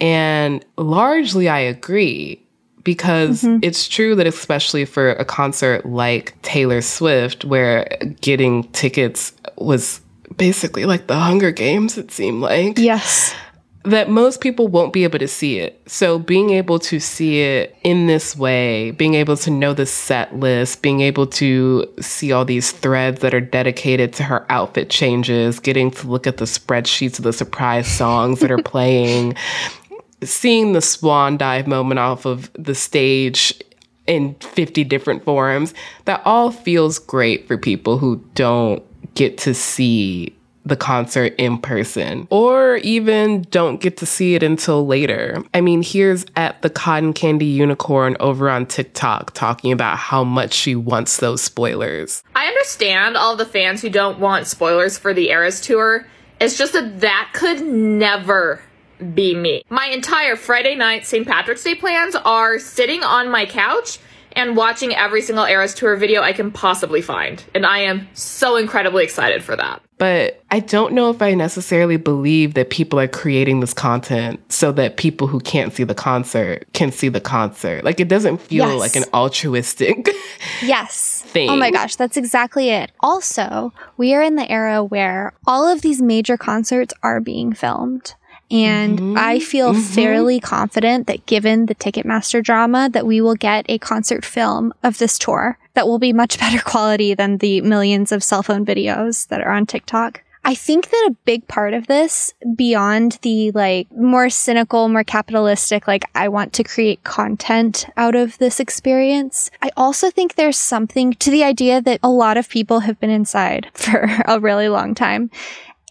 And 0.00 0.64
largely, 0.78 1.50
I 1.50 1.58
agree 1.58 2.42
because 2.82 3.42
mm-hmm. 3.42 3.58
it's 3.62 3.86
true 3.86 4.14
that, 4.14 4.26
especially 4.26 4.86
for 4.86 5.10
a 5.10 5.24
concert 5.24 5.84
like 5.84 6.40
Taylor 6.40 6.80
Swift, 6.80 7.44
where 7.44 7.86
getting 8.22 8.64
tickets 8.70 9.34
was 9.56 10.00
basically 10.38 10.86
like 10.86 11.08
the 11.08 11.18
Hunger 11.18 11.50
Games, 11.52 11.98
it 11.98 12.10
seemed 12.10 12.40
like 12.40 12.78
Yes. 12.78 13.34
That 13.84 14.08
most 14.08 14.40
people 14.40 14.68
won't 14.68 14.92
be 14.92 15.04
able 15.04 15.18
to 15.18 15.28
see 15.28 15.58
it. 15.58 15.80
So 15.86 16.18
being 16.18 16.50
able 16.50 16.78
to 16.80 17.00
see 17.00 17.40
it 17.40 17.76
in 17.82 18.06
this 18.06 18.36
way, 18.36 18.92
being 18.92 19.14
able 19.14 19.36
to 19.38 19.50
know 19.50 19.74
the 19.74 19.86
set 19.86 20.36
list, 20.36 20.82
being 20.82 21.00
able 21.00 21.26
to 21.28 21.92
see 22.00 22.32
all 22.32 22.44
these 22.44 22.70
threads 22.70 23.20
that 23.20 23.34
are 23.34 23.40
dedicated 23.40 24.12
to 24.14 24.24
her 24.24 24.46
outfit 24.50 24.88
changes, 24.88 25.58
getting 25.58 25.90
to 25.92 26.06
look 26.06 26.26
at 26.26 26.36
the 26.36 26.44
spreadsheets 26.44 27.18
of 27.18 27.24
the 27.24 27.32
surprise 27.32 27.88
songs 27.88 28.40
that 28.40 28.50
are 28.50 28.62
playing, 28.62 29.34
seeing 30.22 30.72
the 30.72 30.82
swan 30.82 31.36
dive 31.36 31.66
moment 31.66 31.98
off 31.98 32.24
of 32.24 32.50
the 32.54 32.74
stage 32.74 33.60
in 34.06 34.34
50 34.34 34.84
different 34.84 35.24
forms, 35.24 35.74
that 36.04 36.22
all 36.24 36.50
feels 36.50 36.98
great 36.98 37.48
for 37.48 37.56
people 37.58 37.98
who 37.98 38.24
don't 38.34 38.82
get 39.14 39.38
to 39.38 39.54
see 39.54 40.34
the 40.64 40.76
concert 40.76 41.34
in 41.38 41.58
person 41.58 42.26
or 42.30 42.76
even 42.78 43.42
don't 43.50 43.80
get 43.80 43.96
to 43.98 44.06
see 44.06 44.34
it 44.34 44.42
until 44.42 44.86
later. 44.86 45.42
I 45.52 45.60
mean, 45.60 45.82
here's 45.82 46.24
at 46.36 46.62
the 46.62 46.70
Cotton 46.70 47.12
Candy 47.12 47.46
Unicorn 47.46 48.16
over 48.20 48.48
on 48.48 48.66
TikTok 48.66 49.34
talking 49.34 49.72
about 49.72 49.98
how 49.98 50.22
much 50.24 50.52
she 50.52 50.74
wants 50.74 51.16
those 51.18 51.42
spoilers. 51.42 52.22
I 52.34 52.46
understand 52.46 53.16
all 53.16 53.36
the 53.36 53.44
fans 53.44 53.82
who 53.82 53.90
don't 53.90 54.18
want 54.18 54.46
spoilers 54.46 54.98
for 54.98 55.12
the 55.12 55.30
Eras 55.30 55.60
tour. 55.60 56.06
It's 56.40 56.56
just 56.56 56.72
that 56.74 57.00
that 57.00 57.30
could 57.34 57.60
never 57.62 58.60
be 59.14 59.34
me. 59.34 59.62
My 59.68 59.86
entire 59.86 60.36
Friday 60.36 60.76
night 60.76 61.06
St. 61.06 61.26
Patrick's 61.26 61.64
Day 61.64 61.74
plans 61.74 62.14
are 62.14 62.58
sitting 62.58 63.02
on 63.02 63.30
my 63.30 63.46
couch 63.46 63.98
and 64.36 64.56
watching 64.56 64.94
every 64.94 65.22
single 65.22 65.44
Eras 65.44 65.74
tour 65.74 65.96
video 65.96 66.22
I 66.22 66.32
can 66.32 66.50
possibly 66.50 67.02
find. 67.02 67.42
And 67.54 67.64
I 67.66 67.78
am 67.80 68.08
so 68.14 68.56
incredibly 68.56 69.04
excited 69.04 69.42
for 69.42 69.56
that. 69.56 69.82
But 69.98 70.42
I 70.50 70.58
don't 70.58 70.94
know 70.94 71.10
if 71.10 71.22
I 71.22 71.34
necessarily 71.34 71.96
believe 71.96 72.54
that 72.54 72.70
people 72.70 72.98
are 72.98 73.06
creating 73.06 73.60
this 73.60 73.72
content 73.72 74.40
so 74.52 74.72
that 74.72 74.96
people 74.96 75.28
who 75.28 75.38
can't 75.38 75.72
see 75.72 75.84
the 75.84 75.94
concert 75.94 76.66
can 76.72 76.90
see 76.90 77.08
the 77.08 77.20
concert. 77.20 77.84
Like 77.84 78.00
it 78.00 78.08
doesn't 78.08 78.38
feel 78.38 78.66
Yes. 78.68 78.78
like 78.80 78.96
an 78.96 79.04
altruistic 79.14 80.08
Yes. 80.62 81.22
thing. 81.22 81.50
Oh 81.50 81.56
my 81.56 81.70
gosh, 81.70 81.94
that's 81.96 82.16
exactly 82.16 82.70
it. 82.70 82.90
Also, 83.00 83.72
we 83.96 84.12
are 84.14 84.22
in 84.22 84.34
the 84.34 84.50
era 84.50 84.82
where 84.82 85.34
all 85.46 85.68
of 85.68 85.82
these 85.82 86.02
major 86.02 86.36
concerts 86.36 86.92
are 87.04 87.20
being 87.20 87.52
filmed. 87.52 88.14
And 88.52 88.98
mm-hmm. 88.98 89.18
I 89.18 89.38
feel 89.38 89.72
mm-hmm. 89.72 89.80
fairly 89.80 90.38
confident 90.38 91.06
that 91.06 91.24
given 91.24 91.66
the 91.66 91.74
Ticketmaster 91.74 92.44
drama 92.44 92.90
that 92.92 93.06
we 93.06 93.22
will 93.22 93.34
get 93.34 93.64
a 93.68 93.78
concert 93.78 94.26
film 94.26 94.74
of 94.82 94.98
this 94.98 95.18
tour 95.18 95.58
that 95.72 95.86
will 95.86 95.98
be 95.98 96.12
much 96.12 96.38
better 96.40 96.62
quality 96.62 97.14
than 97.14 97.38
the 97.38 97.62
millions 97.62 98.12
of 98.12 98.22
cell 98.22 98.42
phone 98.42 98.66
videos 98.66 99.26
that 99.28 99.40
are 99.40 99.50
on 99.50 99.64
TikTok. 99.64 100.22
I 100.44 100.54
think 100.56 100.90
that 100.90 101.08
a 101.08 101.16
big 101.24 101.46
part 101.46 101.72
of 101.72 101.86
this, 101.86 102.34
beyond 102.56 103.18
the 103.22 103.52
like 103.52 103.90
more 103.92 104.28
cynical, 104.28 104.88
more 104.88 105.04
capitalistic, 105.04 105.86
like 105.86 106.04
I 106.16 106.28
want 106.28 106.52
to 106.54 106.64
create 106.64 107.04
content 107.04 107.86
out 107.96 108.16
of 108.16 108.38
this 108.38 108.58
experience, 108.58 109.50
I 109.62 109.70
also 109.76 110.10
think 110.10 110.34
there's 110.34 110.58
something 110.58 111.12
to 111.14 111.30
the 111.30 111.44
idea 111.44 111.80
that 111.82 112.00
a 112.02 112.10
lot 112.10 112.36
of 112.36 112.48
people 112.48 112.80
have 112.80 112.98
been 112.98 113.08
inside 113.08 113.70
for 113.74 114.10
a 114.26 114.40
really 114.40 114.68
long 114.68 114.94
time. 114.94 115.30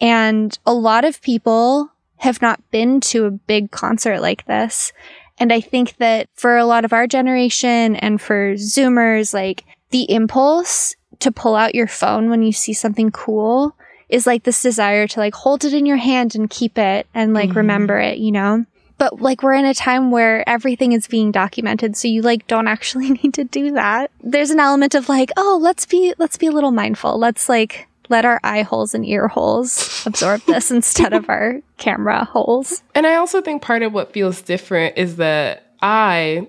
And 0.02 0.58
a 0.66 0.74
lot 0.74 1.06
of 1.06 1.22
people 1.22 1.91
have 2.22 2.42
not 2.42 2.62
been 2.70 3.02
to 3.02 3.26
a 3.26 3.32
big 3.32 3.72
concert 3.72 4.22
like 4.22 4.46
this. 4.46 4.94
And 5.40 5.52
I 5.52 5.60
think 5.60 5.98
that 5.98 6.30
for 6.36 6.56
a 6.56 6.66
lot 6.66 6.86
of 6.86 6.94
our 6.94 7.08
generation 7.08 7.96
and 7.96 8.22
for 8.22 8.54
Zoomers, 8.54 9.34
like 9.34 9.64
the 9.90 10.10
impulse 10.12 10.96
to 11.20 11.32
pull 11.32 11.56
out 11.56 11.74
your 11.74 11.88
phone 11.88 12.30
when 12.30 12.44
you 12.44 12.52
see 12.52 12.74
something 12.74 13.10
cool 13.10 13.76
is 14.08 14.28
like 14.28 14.44
this 14.44 14.62
desire 14.62 15.08
to 15.08 15.20
like 15.20 15.34
hold 15.34 15.66
it 15.66 15.74
in 15.74 15.88
your 15.88 15.98
hand 15.98 16.36
and 16.36 16.48
keep 16.48 16.78
it 16.78 17.08
and 17.16 17.34
like 17.34 17.50
mm-hmm. 17.50 17.58
remember 17.58 17.98
it, 17.98 18.20
you 18.20 18.32
know? 18.32 18.66
But 19.00 19.20
like 19.20 19.42
we're 19.42 19.54
in 19.54 19.66
a 19.66 19.74
time 19.74 20.12
where 20.12 20.48
everything 20.48 20.92
is 20.92 21.08
being 21.08 21.32
documented, 21.32 21.98
so 21.98 22.08
you 22.08 22.22
like 22.22 22.46
don't 22.46 22.68
actually 22.68 23.10
need 23.24 23.34
to 23.34 23.46
do 23.46 23.72
that. 23.72 24.12
There's 24.22 24.52
an 24.52 24.60
element 24.60 24.94
of 24.94 25.10
like, 25.10 25.32
oh, 25.38 25.58
let's 25.60 25.88
be 25.88 26.14
let's 26.20 26.38
be 26.38 26.46
a 26.46 26.52
little 26.52 26.70
mindful. 26.70 27.18
Let's 27.18 27.50
like 27.50 27.88
let 28.12 28.26
our 28.26 28.40
eye 28.44 28.62
holes 28.62 28.94
and 28.94 29.06
ear 29.06 29.28
holes 29.28 30.04
absorb 30.06 30.42
this 30.42 30.70
instead 30.78 31.14
of 31.14 31.28
our 31.30 31.62
camera 31.78 32.26
holes. 32.26 32.84
And 32.94 33.08
I 33.08 33.16
also 33.16 33.42
think 33.42 33.64
part 33.64 33.82
of 33.82 33.94
what 33.94 34.14
feels 34.14 34.42
different 34.42 34.98
is 34.98 35.16
that 35.16 35.74
I 35.82 36.48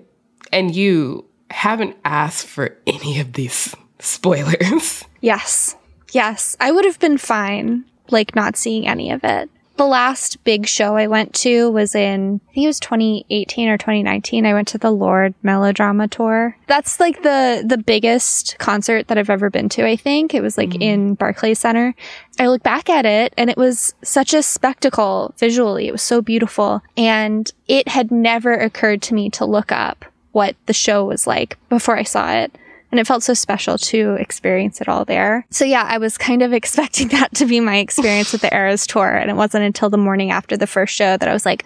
and 0.52 0.74
you 0.74 1.24
haven't 1.50 1.96
asked 2.04 2.46
for 2.46 2.76
any 2.86 3.20
of 3.20 3.32
these 3.32 3.74
spoilers. 3.98 5.04
Yes. 5.20 5.76
Yes. 6.10 6.56
I 6.60 6.72
would 6.72 6.84
have 6.84 6.98
been 6.98 7.16
fine, 7.16 7.84
like, 8.10 8.34
not 8.34 8.56
seeing 8.56 8.86
any 8.86 9.12
of 9.12 9.22
it. 9.24 9.48
The 9.76 9.86
last 9.86 10.44
big 10.44 10.66
show 10.66 10.96
I 10.96 11.06
went 11.06 11.34
to 11.36 11.70
was 11.70 11.94
in, 11.94 12.40
I 12.50 12.52
think 12.52 12.64
it 12.64 12.66
was 12.66 12.80
2018 12.80 13.68
or 13.68 13.78
2019. 13.78 14.44
I 14.44 14.52
went 14.52 14.68
to 14.68 14.78
the 14.78 14.90
Lorde 14.90 15.34
Melodrama 15.42 16.08
Tour. 16.08 16.56
That's 16.66 17.00
like 17.00 17.22
the, 17.22 17.64
the 17.66 17.78
biggest 17.78 18.58
concert 18.58 19.08
that 19.08 19.18
I've 19.18 19.30
ever 19.30 19.50
been 19.50 19.68
to, 19.70 19.86
I 19.86 19.96
think. 19.96 20.34
It 20.34 20.42
was 20.42 20.58
like 20.58 20.70
mm-hmm. 20.70 20.82
in 20.82 21.14
Barclays 21.14 21.58
Center. 21.58 21.94
I 22.38 22.48
look 22.48 22.62
back 22.62 22.90
at 22.90 23.06
it 23.06 23.32
and 23.36 23.48
it 23.48 23.56
was 23.56 23.94
such 24.02 24.34
a 24.34 24.42
spectacle 24.42 25.34
visually. 25.38 25.88
It 25.88 25.92
was 25.92 26.02
so 26.02 26.20
beautiful. 26.20 26.82
And 26.96 27.50
it 27.66 27.88
had 27.88 28.10
never 28.10 28.52
occurred 28.52 29.02
to 29.02 29.14
me 29.14 29.30
to 29.30 29.44
look 29.44 29.72
up 29.72 30.04
what 30.32 30.56
the 30.66 30.72
show 30.72 31.04
was 31.04 31.26
like 31.26 31.56
before 31.68 31.96
I 31.96 32.02
saw 32.02 32.32
it. 32.32 32.56
And 32.92 33.00
it 33.00 33.06
felt 33.06 33.22
so 33.22 33.34
special 33.34 33.78
to 33.78 34.14
experience 34.20 34.80
it 34.80 34.88
all 34.88 35.04
there. 35.04 35.46
So 35.50 35.64
yeah, 35.64 35.84
I 35.88 35.98
was 35.98 36.16
kind 36.16 36.42
of 36.42 36.52
expecting 36.60 37.08
that 37.08 37.34
to 37.36 37.46
be 37.46 37.58
my 37.58 37.78
experience 37.78 38.32
with 38.32 38.42
the 38.42 38.54
Eras 38.54 38.86
tour. 38.86 39.08
And 39.08 39.30
it 39.30 39.34
wasn't 39.34 39.64
until 39.64 39.90
the 39.90 39.98
morning 39.98 40.30
after 40.30 40.56
the 40.56 40.66
first 40.66 40.94
show 40.94 41.16
that 41.16 41.28
I 41.28 41.32
was 41.32 41.46
like, 41.46 41.64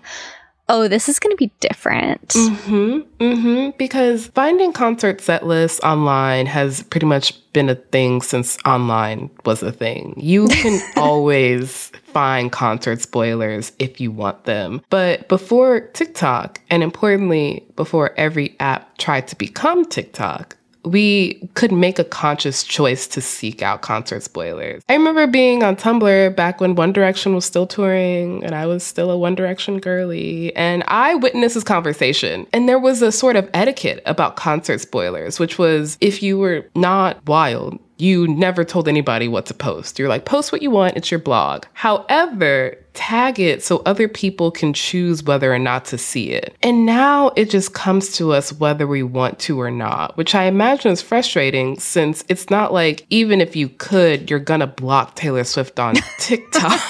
oh, 0.68 0.88
this 0.88 1.08
is 1.08 1.18
going 1.18 1.30
to 1.30 1.36
be 1.36 1.52
different. 1.60 2.32
hmm 2.34 2.98
hmm 3.20 3.70
Because 3.78 4.26
finding 4.28 4.72
concert 4.72 5.20
set 5.20 5.46
lists 5.46 5.80
online 5.80 6.46
has 6.46 6.82
pretty 6.84 7.06
much 7.06 7.34
been 7.52 7.68
a 7.68 7.76
thing 7.76 8.20
since 8.20 8.58
online 8.66 9.30
was 9.44 9.62
a 9.62 9.72
thing. 9.72 10.14
You 10.16 10.48
can 10.48 10.80
always 10.96 11.92
find 12.04 12.50
concert 12.50 13.00
spoilers 13.00 13.72
if 13.78 14.00
you 14.00 14.10
want 14.10 14.44
them. 14.44 14.82
But 14.90 15.28
before 15.28 15.80
TikTok, 15.80 16.60
and 16.68 16.82
importantly, 16.82 17.64
before 17.76 18.12
every 18.16 18.56
app 18.58 18.98
tried 18.98 19.28
to 19.28 19.36
become 19.36 19.84
TikTok, 19.84 20.55
we 20.86 21.34
could 21.54 21.72
make 21.72 21.98
a 21.98 22.04
conscious 22.04 22.62
choice 22.62 23.06
to 23.08 23.20
seek 23.20 23.60
out 23.60 23.82
concert 23.82 24.22
spoilers. 24.22 24.82
I 24.88 24.94
remember 24.94 25.26
being 25.26 25.62
on 25.62 25.76
Tumblr 25.76 26.36
back 26.36 26.60
when 26.60 26.76
One 26.76 26.92
Direction 26.92 27.34
was 27.34 27.44
still 27.44 27.66
touring 27.66 28.44
and 28.44 28.54
I 28.54 28.66
was 28.66 28.84
still 28.84 29.10
a 29.10 29.18
One 29.18 29.34
Direction 29.34 29.80
girly, 29.80 30.54
and 30.54 30.84
I 30.86 31.16
witnessed 31.16 31.56
this 31.56 31.64
conversation. 31.64 32.46
And 32.52 32.68
there 32.68 32.78
was 32.78 33.02
a 33.02 33.10
sort 33.10 33.36
of 33.36 33.50
etiquette 33.52 34.02
about 34.06 34.36
concert 34.36 34.80
spoilers, 34.80 35.40
which 35.40 35.58
was 35.58 35.98
if 36.00 36.22
you 36.22 36.38
were 36.38 36.66
not 36.74 37.26
wild, 37.26 37.80
you 37.98 38.28
never 38.28 38.64
told 38.64 38.88
anybody 38.88 39.26
what 39.26 39.46
to 39.46 39.54
post. 39.54 39.98
You're 39.98 40.08
like, 40.08 40.24
post 40.24 40.52
what 40.52 40.62
you 40.62 40.70
want, 40.70 40.96
it's 40.96 41.10
your 41.10 41.20
blog. 41.20 41.64
However, 41.72 42.76
tag 42.96 43.38
it 43.38 43.62
so 43.62 43.82
other 43.86 44.08
people 44.08 44.50
can 44.50 44.72
choose 44.72 45.22
whether 45.22 45.52
or 45.52 45.58
not 45.58 45.84
to 45.86 45.98
see 45.98 46.30
it. 46.32 46.56
And 46.62 46.84
now 46.84 47.28
it 47.36 47.50
just 47.50 47.74
comes 47.74 48.12
to 48.16 48.32
us 48.32 48.52
whether 48.52 48.86
we 48.86 49.02
want 49.02 49.38
to 49.40 49.60
or 49.60 49.70
not, 49.70 50.16
which 50.16 50.34
I 50.34 50.44
imagine 50.44 50.90
is 50.90 51.02
frustrating 51.02 51.78
since 51.78 52.24
it's 52.28 52.50
not 52.50 52.72
like 52.72 53.06
even 53.10 53.40
if 53.40 53.54
you 53.54 53.68
could, 53.68 54.30
you're 54.30 54.38
gonna 54.38 54.66
block 54.66 55.14
Taylor 55.14 55.44
Swift 55.44 55.78
on 55.78 55.94
TikTok. 56.18 56.80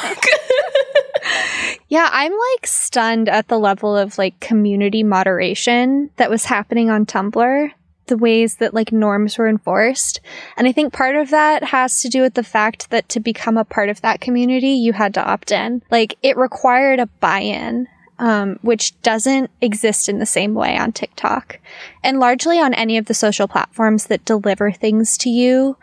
Yeah, 1.88 2.08
I'm 2.10 2.32
like 2.32 2.66
stunned 2.66 3.28
at 3.28 3.46
the 3.48 3.58
level 3.58 3.96
of 3.96 4.18
like 4.18 4.40
community 4.40 5.04
moderation 5.04 6.10
that 6.16 6.30
was 6.30 6.44
happening 6.44 6.90
on 6.90 7.06
Tumblr, 7.06 7.70
the 8.06 8.16
ways 8.16 8.56
that 8.56 8.74
like 8.74 8.92
norms 8.92 9.38
were 9.38 9.48
enforced. 9.48 10.20
And 10.56 10.66
I 10.66 10.72
think 10.72 10.92
part 10.92 11.16
of 11.16 11.30
that 11.30 11.64
has 11.64 12.00
to 12.02 12.08
do 12.08 12.22
with 12.22 12.34
the 12.34 12.42
fact 12.42 12.90
that 12.90 13.08
to 13.10 13.20
become 13.20 13.56
a 13.56 13.64
part 13.64 13.88
of 13.88 14.00
that 14.02 14.20
community, 14.20 14.70
you 14.70 14.92
had 14.92 15.14
to 15.14 15.24
opt 15.24 15.52
in. 15.52 15.82
Like 15.90 16.16
it 16.22 16.36
required 16.36 17.00
a 17.00 17.06
buy 17.06 17.40
in. 17.40 17.88
Um, 18.18 18.58
which 18.62 18.98
doesn't 19.02 19.50
exist 19.60 20.08
in 20.08 20.20
the 20.20 20.24
same 20.24 20.54
way 20.54 20.78
on 20.78 20.90
TikTok 20.90 21.58
and 22.02 22.18
largely 22.18 22.58
on 22.58 22.72
any 22.72 22.96
of 22.96 23.04
the 23.04 23.12
social 23.12 23.46
platforms 23.46 24.06
that 24.06 24.24
deliver 24.24 24.72
things 24.72 25.18
to 25.18 25.28
you 25.28 25.76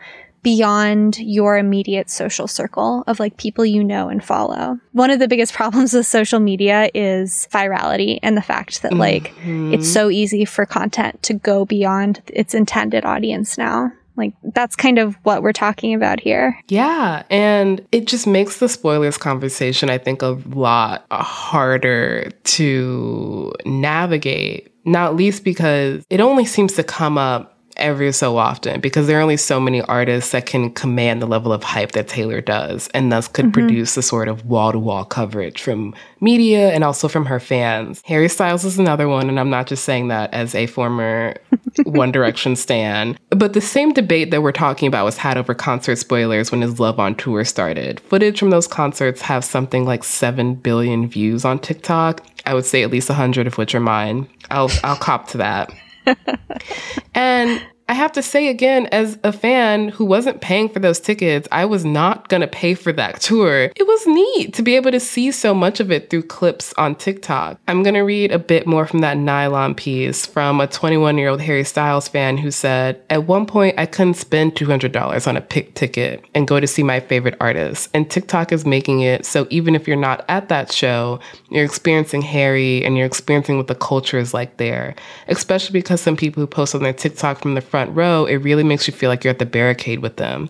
beyond 0.44 1.18
your 1.18 1.56
immediate 1.56 2.08
social 2.10 2.46
circle 2.46 3.02
of 3.08 3.18
like 3.18 3.38
people 3.38 3.64
you 3.64 3.82
know 3.82 4.08
and 4.08 4.22
follow. 4.22 4.78
One 4.92 5.10
of 5.10 5.18
the 5.18 5.26
biggest 5.26 5.52
problems 5.60 5.92
with 5.92 6.06
social 6.06 6.38
media 6.38 6.90
is 6.94 7.48
virality 7.50 8.20
and 8.22 8.36
the 8.36 8.42
fact 8.42 8.82
that 8.82 8.92
like 8.92 9.34
mm-hmm. 9.38 9.74
it's 9.74 9.90
so 9.90 10.10
easy 10.10 10.44
for 10.44 10.64
content 10.66 11.20
to 11.24 11.34
go 11.34 11.64
beyond 11.64 12.22
its 12.26 12.54
intended 12.54 13.04
audience 13.04 13.58
now. 13.58 13.90
Like 14.16 14.34
that's 14.54 14.76
kind 14.76 14.98
of 14.98 15.16
what 15.24 15.42
we're 15.42 15.52
talking 15.52 15.92
about 15.92 16.20
here. 16.20 16.56
Yeah, 16.68 17.24
and 17.30 17.84
it 17.90 18.06
just 18.06 18.28
makes 18.28 18.58
the 18.58 18.68
spoilers 18.68 19.18
conversation, 19.18 19.90
I 19.90 19.98
think, 19.98 20.22
a 20.22 20.38
lot 20.50 21.04
harder 21.10 22.30
to 22.30 23.52
navigate, 23.64 24.72
not 24.84 25.16
least 25.16 25.42
because 25.42 26.04
it 26.10 26.20
only 26.20 26.44
seems 26.44 26.74
to 26.74 26.84
come 26.84 27.18
up 27.18 27.53
every 27.76 28.12
so 28.12 28.36
often 28.36 28.80
because 28.80 29.06
there 29.06 29.18
are 29.18 29.22
only 29.22 29.36
so 29.36 29.60
many 29.60 29.82
artists 29.82 30.32
that 30.32 30.46
can 30.46 30.70
command 30.70 31.20
the 31.20 31.26
level 31.26 31.52
of 31.52 31.62
hype 31.62 31.92
that 31.92 32.08
Taylor 32.08 32.40
does 32.40 32.88
and 32.94 33.10
thus 33.10 33.28
could 33.28 33.46
mm-hmm. 33.46 33.52
produce 33.52 33.94
the 33.94 34.02
sort 34.02 34.28
of 34.28 34.44
wall 34.46 34.72
to 34.72 34.78
wall 34.78 35.04
coverage 35.04 35.62
from 35.62 35.94
media 36.20 36.70
and 36.70 36.84
also 36.84 37.08
from 37.08 37.26
her 37.26 37.40
fans. 37.40 38.02
Harry 38.04 38.28
Styles 38.28 38.64
is 38.64 38.78
another 38.78 39.08
one, 39.08 39.28
and 39.28 39.38
I'm 39.38 39.50
not 39.50 39.66
just 39.66 39.84
saying 39.84 40.08
that 40.08 40.32
as 40.32 40.54
a 40.54 40.66
former 40.66 41.36
One 41.84 42.12
Direction 42.12 42.56
stan. 42.56 43.18
But 43.30 43.52
the 43.52 43.60
same 43.60 43.92
debate 43.92 44.30
that 44.30 44.42
we're 44.42 44.52
talking 44.52 44.88
about 44.88 45.04
was 45.04 45.18
had 45.18 45.36
over 45.36 45.54
concert 45.54 45.96
spoilers 45.96 46.50
when 46.50 46.62
his 46.62 46.80
Love 46.80 46.98
on 46.98 47.14
Tour 47.14 47.44
started. 47.44 48.00
Footage 48.00 48.38
from 48.38 48.50
those 48.50 48.66
concerts 48.66 49.20
have 49.22 49.44
something 49.44 49.84
like 49.84 50.04
7 50.04 50.54
billion 50.54 51.08
views 51.08 51.44
on 51.44 51.58
TikTok. 51.58 52.24
I 52.46 52.54
would 52.54 52.64
say 52.64 52.82
at 52.82 52.90
least 52.90 53.08
100 53.08 53.46
of 53.46 53.58
which 53.58 53.74
are 53.74 53.80
mine. 53.80 54.28
I'll, 54.50 54.70
I'll 54.82 54.96
cop 54.96 55.28
to 55.28 55.38
that. 55.38 55.72
and 57.14 57.66
I 57.86 57.92
have 57.92 58.12
to 58.12 58.22
say 58.22 58.48
again, 58.48 58.86
as 58.86 59.18
a 59.24 59.32
fan 59.32 59.90
who 59.90 60.06
wasn't 60.06 60.40
paying 60.40 60.70
for 60.70 60.78
those 60.78 60.98
tickets, 60.98 61.46
I 61.52 61.66
was 61.66 61.84
not 61.84 62.28
going 62.28 62.40
to 62.40 62.46
pay 62.46 62.74
for 62.74 62.92
that 62.92 63.20
tour. 63.20 63.70
It 63.76 63.86
was 63.86 64.06
neat 64.06 64.54
to 64.54 64.62
be 64.62 64.74
able 64.74 64.90
to 64.90 65.00
see 65.00 65.30
so 65.30 65.52
much 65.52 65.80
of 65.80 65.92
it 65.92 66.08
through 66.08 66.22
clips 66.22 66.72
on 66.78 66.94
TikTok. 66.94 67.58
I'm 67.68 67.82
going 67.82 67.94
to 67.94 68.00
read 68.00 68.32
a 68.32 68.38
bit 68.38 68.66
more 68.66 68.86
from 68.86 69.00
that 69.00 69.18
nylon 69.18 69.74
piece 69.74 70.24
from 70.24 70.60
a 70.60 70.66
21 70.66 71.18
year 71.18 71.28
old 71.28 71.42
Harry 71.42 71.64
Styles 71.64 72.08
fan 72.08 72.38
who 72.38 72.50
said, 72.50 73.02
At 73.10 73.26
one 73.26 73.44
point, 73.44 73.78
I 73.78 73.84
couldn't 73.84 74.14
spend 74.14 74.54
$200 74.54 75.26
on 75.26 75.36
a 75.36 75.42
pick 75.42 75.74
ticket 75.74 76.24
and 76.34 76.48
go 76.48 76.60
to 76.60 76.66
see 76.66 76.82
my 76.82 77.00
favorite 77.00 77.36
artist. 77.38 77.90
And 77.92 78.10
TikTok 78.10 78.50
is 78.50 78.64
making 78.64 79.00
it 79.00 79.26
so 79.26 79.46
even 79.50 79.74
if 79.74 79.86
you're 79.86 79.96
not 79.96 80.24
at 80.28 80.48
that 80.48 80.72
show, 80.72 81.20
you're 81.50 81.64
experiencing 81.64 82.22
Harry 82.22 82.82
and 82.82 82.96
you're 82.96 83.06
experiencing 83.06 83.58
what 83.58 83.66
the 83.66 83.74
culture 83.74 84.18
is 84.18 84.32
like 84.32 84.56
there. 84.56 84.94
Especially 85.28 85.72
because 85.72 86.00
some 86.00 86.16
people 86.16 86.40
who 86.40 86.46
post 86.46 86.74
on 86.74 86.82
their 86.82 86.92
TikTok 86.94 87.42
from 87.42 87.54
the 87.54 87.60
front 87.74 87.83
row, 87.90 88.24
it 88.26 88.36
really 88.36 88.64
makes 88.64 88.86
you 88.86 88.92
feel 88.92 89.10
like 89.10 89.24
you're 89.24 89.32
at 89.32 89.38
the 89.38 89.46
barricade 89.46 90.00
with 90.00 90.16
them. 90.16 90.48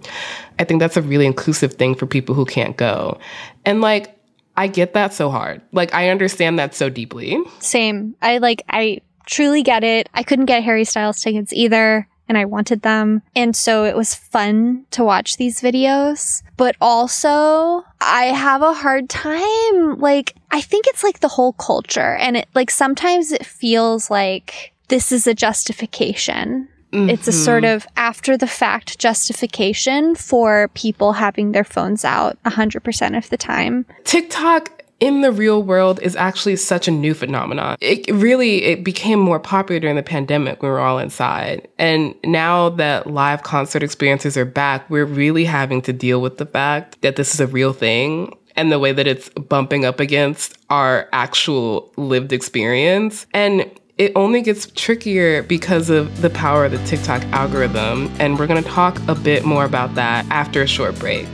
I 0.58 0.64
think 0.64 0.80
that's 0.80 0.96
a 0.96 1.02
really 1.02 1.26
inclusive 1.26 1.74
thing 1.74 1.94
for 1.94 2.06
people 2.06 2.34
who 2.34 2.44
can't 2.44 2.76
go. 2.76 3.18
And 3.64 3.80
like, 3.80 4.16
I 4.56 4.68
get 4.68 4.94
that 4.94 5.12
so 5.12 5.30
hard. 5.30 5.62
Like, 5.72 5.92
I 5.94 6.10
understand 6.10 6.58
that 6.58 6.74
so 6.74 6.88
deeply. 6.88 7.38
Same. 7.58 8.14
I 8.22 8.38
like, 8.38 8.62
I 8.68 9.00
truly 9.26 9.62
get 9.62 9.82
it. 9.82 10.08
I 10.14 10.22
couldn't 10.22 10.44
get 10.44 10.62
Harry 10.62 10.84
Styles 10.84 11.20
tickets 11.20 11.52
either. 11.52 12.06
And 12.26 12.38
I 12.38 12.46
wanted 12.46 12.80
them. 12.80 13.20
And 13.36 13.54
so 13.54 13.84
it 13.84 13.94
was 13.94 14.14
fun 14.14 14.86
to 14.92 15.04
watch 15.04 15.36
these 15.36 15.60
videos. 15.60 16.42
But 16.56 16.74
also, 16.80 17.84
I 18.00 18.32
have 18.34 18.62
a 18.62 18.72
hard 18.72 19.10
time. 19.10 20.00
Like, 20.00 20.34
I 20.50 20.62
think 20.62 20.86
it's 20.86 21.04
like 21.04 21.20
the 21.20 21.28
whole 21.28 21.52
culture. 21.52 22.16
And 22.16 22.38
it, 22.38 22.48
like, 22.54 22.70
sometimes 22.70 23.30
it 23.30 23.44
feels 23.44 24.10
like 24.10 24.72
this 24.88 25.12
is 25.12 25.26
a 25.26 25.34
justification 25.34 26.68
it's 26.94 27.28
a 27.28 27.32
sort 27.32 27.64
mm-hmm. 27.64 27.76
of 27.76 27.86
after 27.96 28.36
the 28.36 28.46
fact 28.46 28.98
justification 28.98 30.14
for 30.14 30.68
people 30.74 31.12
having 31.12 31.52
their 31.52 31.64
phones 31.64 32.04
out 32.04 32.42
100% 32.44 33.16
of 33.16 33.28
the 33.30 33.36
time. 33.36 33.86
TikTok 34.04 34.84
in 35.00 35.20
the 35.22 35.32
real 35.32 35.62
world 35.62 36.00
is 36.00 36.16
actually 36.16 36.56
such 36.56 36.88
a 36.88 36.90
new 36.90 37.14
phenomenon. 37.14 37.76
It 37.80 38.10
really 38.10 38.62
it 38.62 38.84
became 38.84 39.18
more 39.18 39.40
popular 39.40 39.80
during 39.80 39.96
the 39.96 40.02
pandemic 40.02 40.62
when 40.62 40.70
we 40.70 40.74
were 40.74 40.80
all 40.80 40.98
inside. 40.98 41.68
And 41.78 42.14
now 42.24 42.70
that 42.70 43.08
live 43.08 43.42
concert 43.42 43.82
experiences 43.82 44.36
are 44.36 44.44
back, 44.44 44.88
we're 44.88 45.04
really 45.04 45.44
having 45.44 45.82
to 45.82 45.92
deal 45.92 46.20
with 46.20 46.38
the 46.38 46.46
fact 46.46 47.02
that 47.02 47.16
this 47.16 47.34
is 47.34 47.40
a 47.40 47.46
real 47.46 47.72
thing 47.72 48.34
and 48.56 48.70
the 48.70 48.78
way 48.78 48.92
that 48.92 49.06
it's 49.06 49.28
bumping 49.30 49.84
up 49.84 50.00
against 50.00 50.56
our 50.70 51.08
actual 51.12 51.92
lived 51.96 52.32
experience. 52.32 53.26
And 53.34 53.68
it 53.96 54.12
only 54.16 54.42
gets 54.42 54.70
trickier 54.74 55.42
because 55.42 55.88
of 55.90 56.20
the 56.20 56.30
power 56.30 56.64
of 56.64 56.72
the 56.72 56.84
TikTok 56.84 57.22
algorithm. 57.32 58.12
And 58.18 58.38
we're 58.38 58.46
going 58.46 58.62
to 58.62 58.68
talk 58.68 58.98
a 59.08 59.14
bit 59.14 59.44
more 59.44 59.64
about 59.64 59.94
that 59.94 60.26
after 60.30 60.62
a 60.62 60.66
short 60.66 60.98
break. 60.98 61.26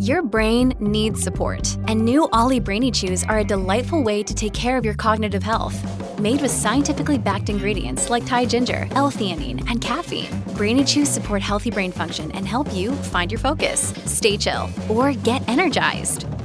Your 0.00 0.22
brain 0.22 0.74
needs 0.78 1.20
support, 1.20 1.76
and 1.88 2.04
new 2.04 2.28
Olly 2.32 2.60
Brainy 2.60 2.92
Chews 2.92 3.24
are 3.24 3.40
a 3.40 3.44
delightful 3.44 4.02
way 4.02 4.22
to 4.22 4.32
take 4.32 4.54
care 4.54 4.76
of 4.76 4.84
your 4.84 4.94
cognitive 4.94 5.42
health. 5.42 5.76
Made 6.20 6.40
with 6.40 6.52
scientifically 6.52 7.18
backed 7.18 7.50
ingredients 7.50 8.08
like 8.08 8.24
Thai 8.24 8.46
ginger, 8.46 8.86
L-theanine, 8.92 9.68
and 9.68 9.80
caffeine, 9.80 10.30
Brainy 10.56 10.84
Chews 10.84 11.08
support 11.08 11.42
healthy 11.42 11.70
brain 11.70 11.90
function 11.90 12.30
and 12.30 12.46
help 12.46 12.72
you 12.72 12.92
find 12.92 13.30
your 13.30 13.40
focus, 13.40 13.92
stay 14.06 14.36
chill, 14.36 14.70
or 14.88 15.12
get 15.14 15.46
energized. 15.48 16.26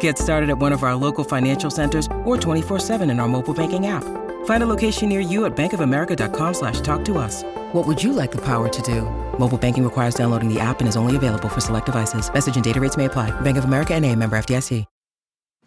Get 0.00 0.18
started 0.18 0.50
at 0.50 0.58
one 0.58 0.72
of 0.72 0.82
our 0.82 0.96
local 0.96 1.22
financial 1.22 1.70
centers 1.70 2.06
or 2.24 2.36
24-7 2.36 3.08
in 3.08 3.20
our 3.20 3.28
mobile 3.28 3.54
banking 3.54 3.86
app. 3.86 4.02
Find 4.46 4.64
a 4.64 4.66
location 4.66 5.08
near 5.08 5.20
you 5.20 5.44
at 5.46 5.56
bankofamerica.com 5.56 6.54
slash 6.54 6.80
talk 6.80 7.04
to 7.04 7.18
us. 7.18 7.44
What 7.72 7.86
would 7.86 8.02
you 8.02 8.12
like 8.12 8.32
the 8.32 8.44
power 8.44 8.68
to 8.68 8.82
do? 8.82 9.02
Mobile 9.38 9.58
banking 9.58 9.84
requires 9.84 10.16
downloading 10.16 10.52
the 10.52 10.58
app 10.58 10.80
and 10.80 10.88
is 10.88 10.96
only 10.96 11.14
available 11.14 11.48
for 11.48 11.60
select 11.60 11.86
devices. 11.86 12.28
Message 12.32 12.56
and 12.56 12.64
data 12.64 12.80
rates 12.80 12.96
may 12.96 13.04
apply. 13.04 13.30
Bank 13.42 13.56
of 13.56 13.64
America 13.64 13.94
and 13.94 14.04
a 14.04 14.12
member 14.16 14.36
FDIC. 14.36 14.84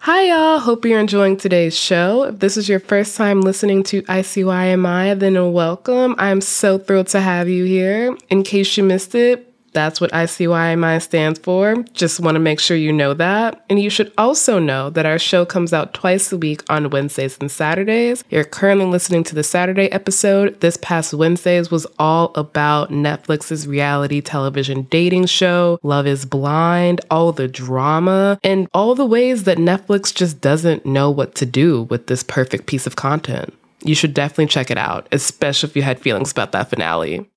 Hi, 0.04 0.30
y'all. 0.30 0.60
Hope 0.60 0.86
you're 0.86 0.98
enjoying 0.98 1.36
today's 1.36 1.78
show. 1.78 2.24
If 2.24 2.40
this 2.40 2.56
is 2.56 2.70
your 2.70 2.80
first 2.80 3.18
time 3.18 3.42
listening 3.42 3.84
to 3.84 4.02
ICYMI, 4.04 5.20
then 5.20 5.52
welcome. 5.52 6.16
I'm 6.18 6.40
so 6.40 6.78
thrilled 6.78 7.08
to 7.08 7.20
have 7.20 7.50
you 7.50 7.66
here. 7.66 8.16
In 8.30 8.44
case 8.44 8.78
you 8.78 8.84
missed 8.86 9.14
it, 9.14 9.49
that's 9.74 10.02
what 10.02 10.12
ICYMI 10.12 11.02
stands 11.02 11.40
for. 11.40 11.84
Just 11.94 12.20
want 12.20 12.36
to 12.36 12.40
make 12.40 12.60
sure 12.60 12.78
you 12.78 12.92
know 12.92 13.14
that. 13.14 13.64
And 13.70 13.80
you 13.80 13.90
should 13.90 14.12
also 14.18 14.60
know 14.60 14.90
that 14.90 15.06
our 15.06 15.20
show 15.20 15.46
comes 15.46 15.74
out 15.74 15.94
twice 15.94 16.32
a 16.32 16.38
week 16.38 16.64
on 16.70 16.90
Wednesdays 16.90 17.38
and 17.40 17.52
Saturdays. 17.52 18.24
You're 18.30 18.44
currently 18.44 18.86
listening 18.86 19.24
to 19.26 19.36
the 19.36 19.44
Saturday 19.44 19.92
episode. 19.92 20.60
This 20.62 20.78
past 20.78 21.14
Wednesdays 21.14 21.72
was 21.72 21.86
all 21.98 22.32
about 22.36 22.92
Netflix's 22.92 23.68
reality 23.68 24.22
television 24.22 24.84
dating 24.84 25.26
show, 25.26 25.80
Love 25.84 26.08
is 26.08 26.26
Blind, 26.26 27.02
all 27.10 27.32
the 27.32 27.48
drama, 27.48 28.40
and 28.44 28.68
all 28.74 28.96
the 28.96 29.06
ways 29.06 29.44
that 29.44 29.58
Netflix 29.58 30.14
just 30.14 30.42
doesn't 30.42 30.86
know 30.86 31.10
what 31.10 31.36
to 31.36 31.46
do 31.46 31.84
with 31.84 32.08
this 32.08 32.24
perfect 32.24 32.66
piece 32.66 32.88
of 32.88 32.96
content. 32.96 33.54
You 33.84 33.96
should 33.96 34.14
definitely 34.14 34.48
check 34.48 34.70
it 34.72 34.78
out, 34.78 35.08
especially 35.12 35.70
if 35.70 35.76
you 35.76 35.82
had 35.82 36.00
feelings 36.00 36.32
about 36.32 36.52
that 36.52 36.70
finale. 36.70 37.30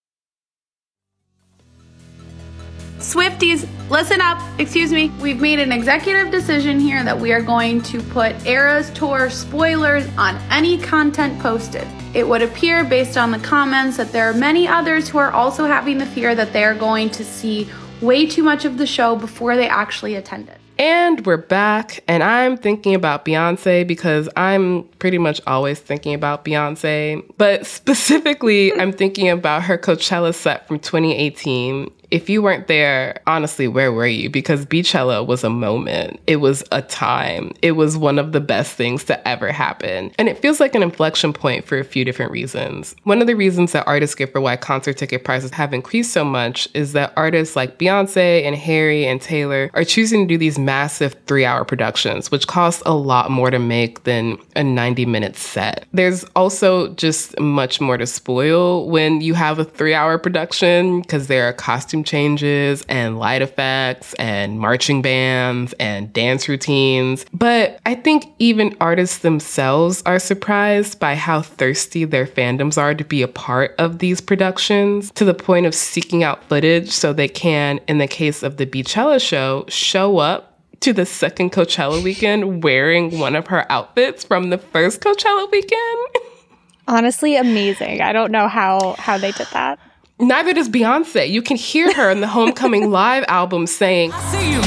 Swifties, 3.03 3.69
listen 3.91 4.21
up. 4.21 4.41
Excuse 4.61 4.93
me. 4.93 5.11
We've 5.21 5.41
made 5.41 5.59
an 5.59 5.73
executive 5.73 6.31
decision 6.31 6.79
here 6.79 7.03
that 7.03 7.19
we 7.19 7.33
are 7.33 7.43
going 7.43 7.83
to 7.83 8.01
put 8.01 8.47
Eras 8.47 8.91
Tour 8.91 9.29
spoilers 9.29 10.07
on 10.17 10.37
any 10.51 10.79
content 10.79 11.37
posted. 11.41 11.87
It 12.15 12.27
would 12.29 12.43
appear, 12.43 12.85
based 12.85 13.19
on 13.19 13.33
the 13.33 13.41
comments, 13.41 13.97
that 13.97 14.13
there 14.13 14.31
are 14.31 14.35
many 14.35 14.69
others 14.69 15.09
who 15.09 15.19
are 15.19 15.33
also 15.33 15.67
having 15.67 15.99
the 15.99 16.07
fear 16.07 16.37
that 16.37 16.53
they 16.53 16.63
are 16.63 16.77
going 16.77 17.11
to 17.11 17.25
see 17.25 17.69
way 18.01 18.25
too 18.25 18.45
much 18.45 18.65
of 18.65 18.79
the 18.79 18.87
show 18.87 19.17
before 19.17 19.57
they 19.57 19.69
actually 19.69 20.15
attend 20.15 20.49
it. 20.49 20.59
And 20.79 21.27
we're 21.27 21.39
back, 21.39 22.05
and 22.07 22.23
I'm 22.23 22.57
thinking 22.57 22.95
about 22.95 23.25
Beyonce 23.25 23.85
because 23.85 24.29
I'm 24.37 24.85
pretty 25.01 25.19
much 25.19 25.41
always 25.45 25.81
thinking 25.81 26.15
about 26.15 26.45
Beyonce. 26.45 27.29
But 27.37 27.67
specifically, 27.79 28.73
I'm 28.73 28.93
thinking 28.93 29.29
about 29.29 29.65
her 29.65 29.77
Coachella 29.77 30.33
set 30.33 30.69
from 30.69 30.79
2018. 30.79 31.91
If 32.13 32.29
you 32.29 32.43
weren't 32.43 32.67
there, 32.67 33.23
honestly, 33.27 33.67
where 33.67 33.91
were 33.91 34.07
you? 34.07 34.29
Because 34.29 34.67
Beachella 34.67 35.27
was 35.27 35.45
a 35.45 35.49
moment. 35.49 36.21
It 36.27 36.37
was 36.37 36.63
a 36.71 36.83
time. 36.83 37.53
It 37.63 37.73
was 37.73 37.97
one 37.97 38.19
of 38.19 38.33
the 38.33 38.41
best 38.41 38.75
things 38.75 39.03
to 39.05 39.27
ever 39.27 39.51
happen. 39.51 40.13
And 40.19 40.29
it 40.29 40.37
feels 40.37 40.61
like 40.61 40.75
an 40.75 40.83
inflection 40.83 41.33
point 41.33 41.65
for 41.65 41.79
a 41.79 41.85
few 41.85 42.05
different 42.05 42.31
reasons. 42.31 42.95
One 43.05 43.23
of 43.23 43.27
the 43.27 43.35
reasons 43.35 43.73
that 43.73 43.87
artists 43.87 44.15
give 44.15 44.31
for 44.31 44.43
why 44.43 44.57
concert 44.57 44.99
ticket 44.99 45.25
prices 45.25 45.53
have 45.53 45.73
increased 45.73 46.13
so 46.13 46.23
much 46.23 46.69
is 46.75 46.93
that 46.93 47.15
artists 47.17 47.57
like 47.57 47.79
Beyonce 47.79 48.45
and 48.45 48.57
Harry 48.57 49.07
and 49.07 49.19
Taylor 49.19 49.71
are 49.73 49.83
choosing 49.83 50.29
to 50.29 50.35
do 50.35 50.37
these 50.37 50.59
massive 50.59 51.17
three 51.27 51.47
hour 51.47 51.65
productions, 51.65 52.31
which 52.31 52.47
cost 52.47 52.83
a 52.85 52.93
lot 52.93 53.31
more 53.31 53.51
to 53.51 53.59
make 53.59 54.05
than 54.05 54.37
a 54.55 54.63
90 54.63 55.07
minute 55.07 55.37
set. 55.37 55.87
There's 55.95 56.25
also 56.37 56.93
just 56.93 57.41
much 57.41 57.81
more 57.81 57.97
to 57.97 58.07
spoil 58.07 58.87
when 58.91 59.23
you 59.23 59.33
have 59.33 59.59
a 59.59 59.65
three 59.65 59.95
hour 59.95 60.19
production 60.19 61.01
because 61.01 61.29
there 61.29 61.49
are 61.49 61.55
costume 61.55 62.02
changes 62.05 62.85
and 62.89 63.19
light 63.19 63.43
effects 63.43 64.15
and 64.15 64.59
marching 64.59 65.03
bands 65.03 65.73
and 65.81 66.13
dance 66.13 66.49
routines. 66.49 67.25
But 67.33 67.81
I 67.87 67.95
think 67.95 68.27
even 68.39 68.77
artists 68.81 69.19
themselves 69.19 70.03
are 70.07 70.19
surprised 70.19 70.99
by 70.99 71.15
how 71.15 71.43
thirsty 71.43 72.05
their 72.05 72.27
fandoms 72.27 72.79
are 72.79 72.95
to 72.95 73.05
be 73.05 73.23
a 73.23 73.29
part 73.29 73.75
of 73.79 73.99
these 73.99 74.21
productions 74.21 75.11
to 75.13 75.25
the 75.25 75.35
point 75.35 75.67
of 75.67 75.75
seeking 75.75 76.23
out 76.23 76.45
footage 76.45 76.91
so 76.91 77.13
they 77.13 77.29
can, 77.29 77.81
in 77.89 77.99
the 77.99 78.09
case 78.09 78.43
of 78.43 78.57
the 78.57 78.67
Beachella 78.67 79.21
show, 79.21 79.65
show 79.69 80.19
up 80.19 80.53
to 80.81 80.93
the 80.93 81.07
second 81.07 81.53
Coachella 81.53 82.03
weekend 82.03 82.65
wearing 82.65 83.19
one 83.19 83.37
of 83.37 83.47
her 83.47 83.71
outfits 83.71 84.25
from 84.25 84.51
the 84.51 84.59
first 84.59 85.01
Coachella 85.01 85.51
weekend. 85.51 86.07
Honestly, 86.89 87.37
amazing. 87.37 88.01
I 88.03 88.13
don't 88.13 88.33
know 88.33 88.49
how 88.49 88.97
how 88.99 89.17
they 89.17 89.31
did 89.33 89.47
that. 89.53 89.79
Neither 90.23 90.53
does 90.55 90.69
Beyonce. 90.69 91.29
You 91.29 91.43
can 91.43 91.57
hear 91.57 91.93
her 91.95 92.09
in 92.09 92.21
the 92.21 92.29
Homecoming 92.29 92.91
Live 92.93 93.25
album 93.27 93.67
saying, 93.67 94.13
I 94.13 94.21
see 94.31 94.53
you. 94.53 94.61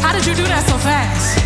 How 0.00 0.10
did 0.12 0.24
you 0.26 0.34
do 0.34 0.42
that 0.44 0.64
so 0.66 0.76
fast? 0.78 1.38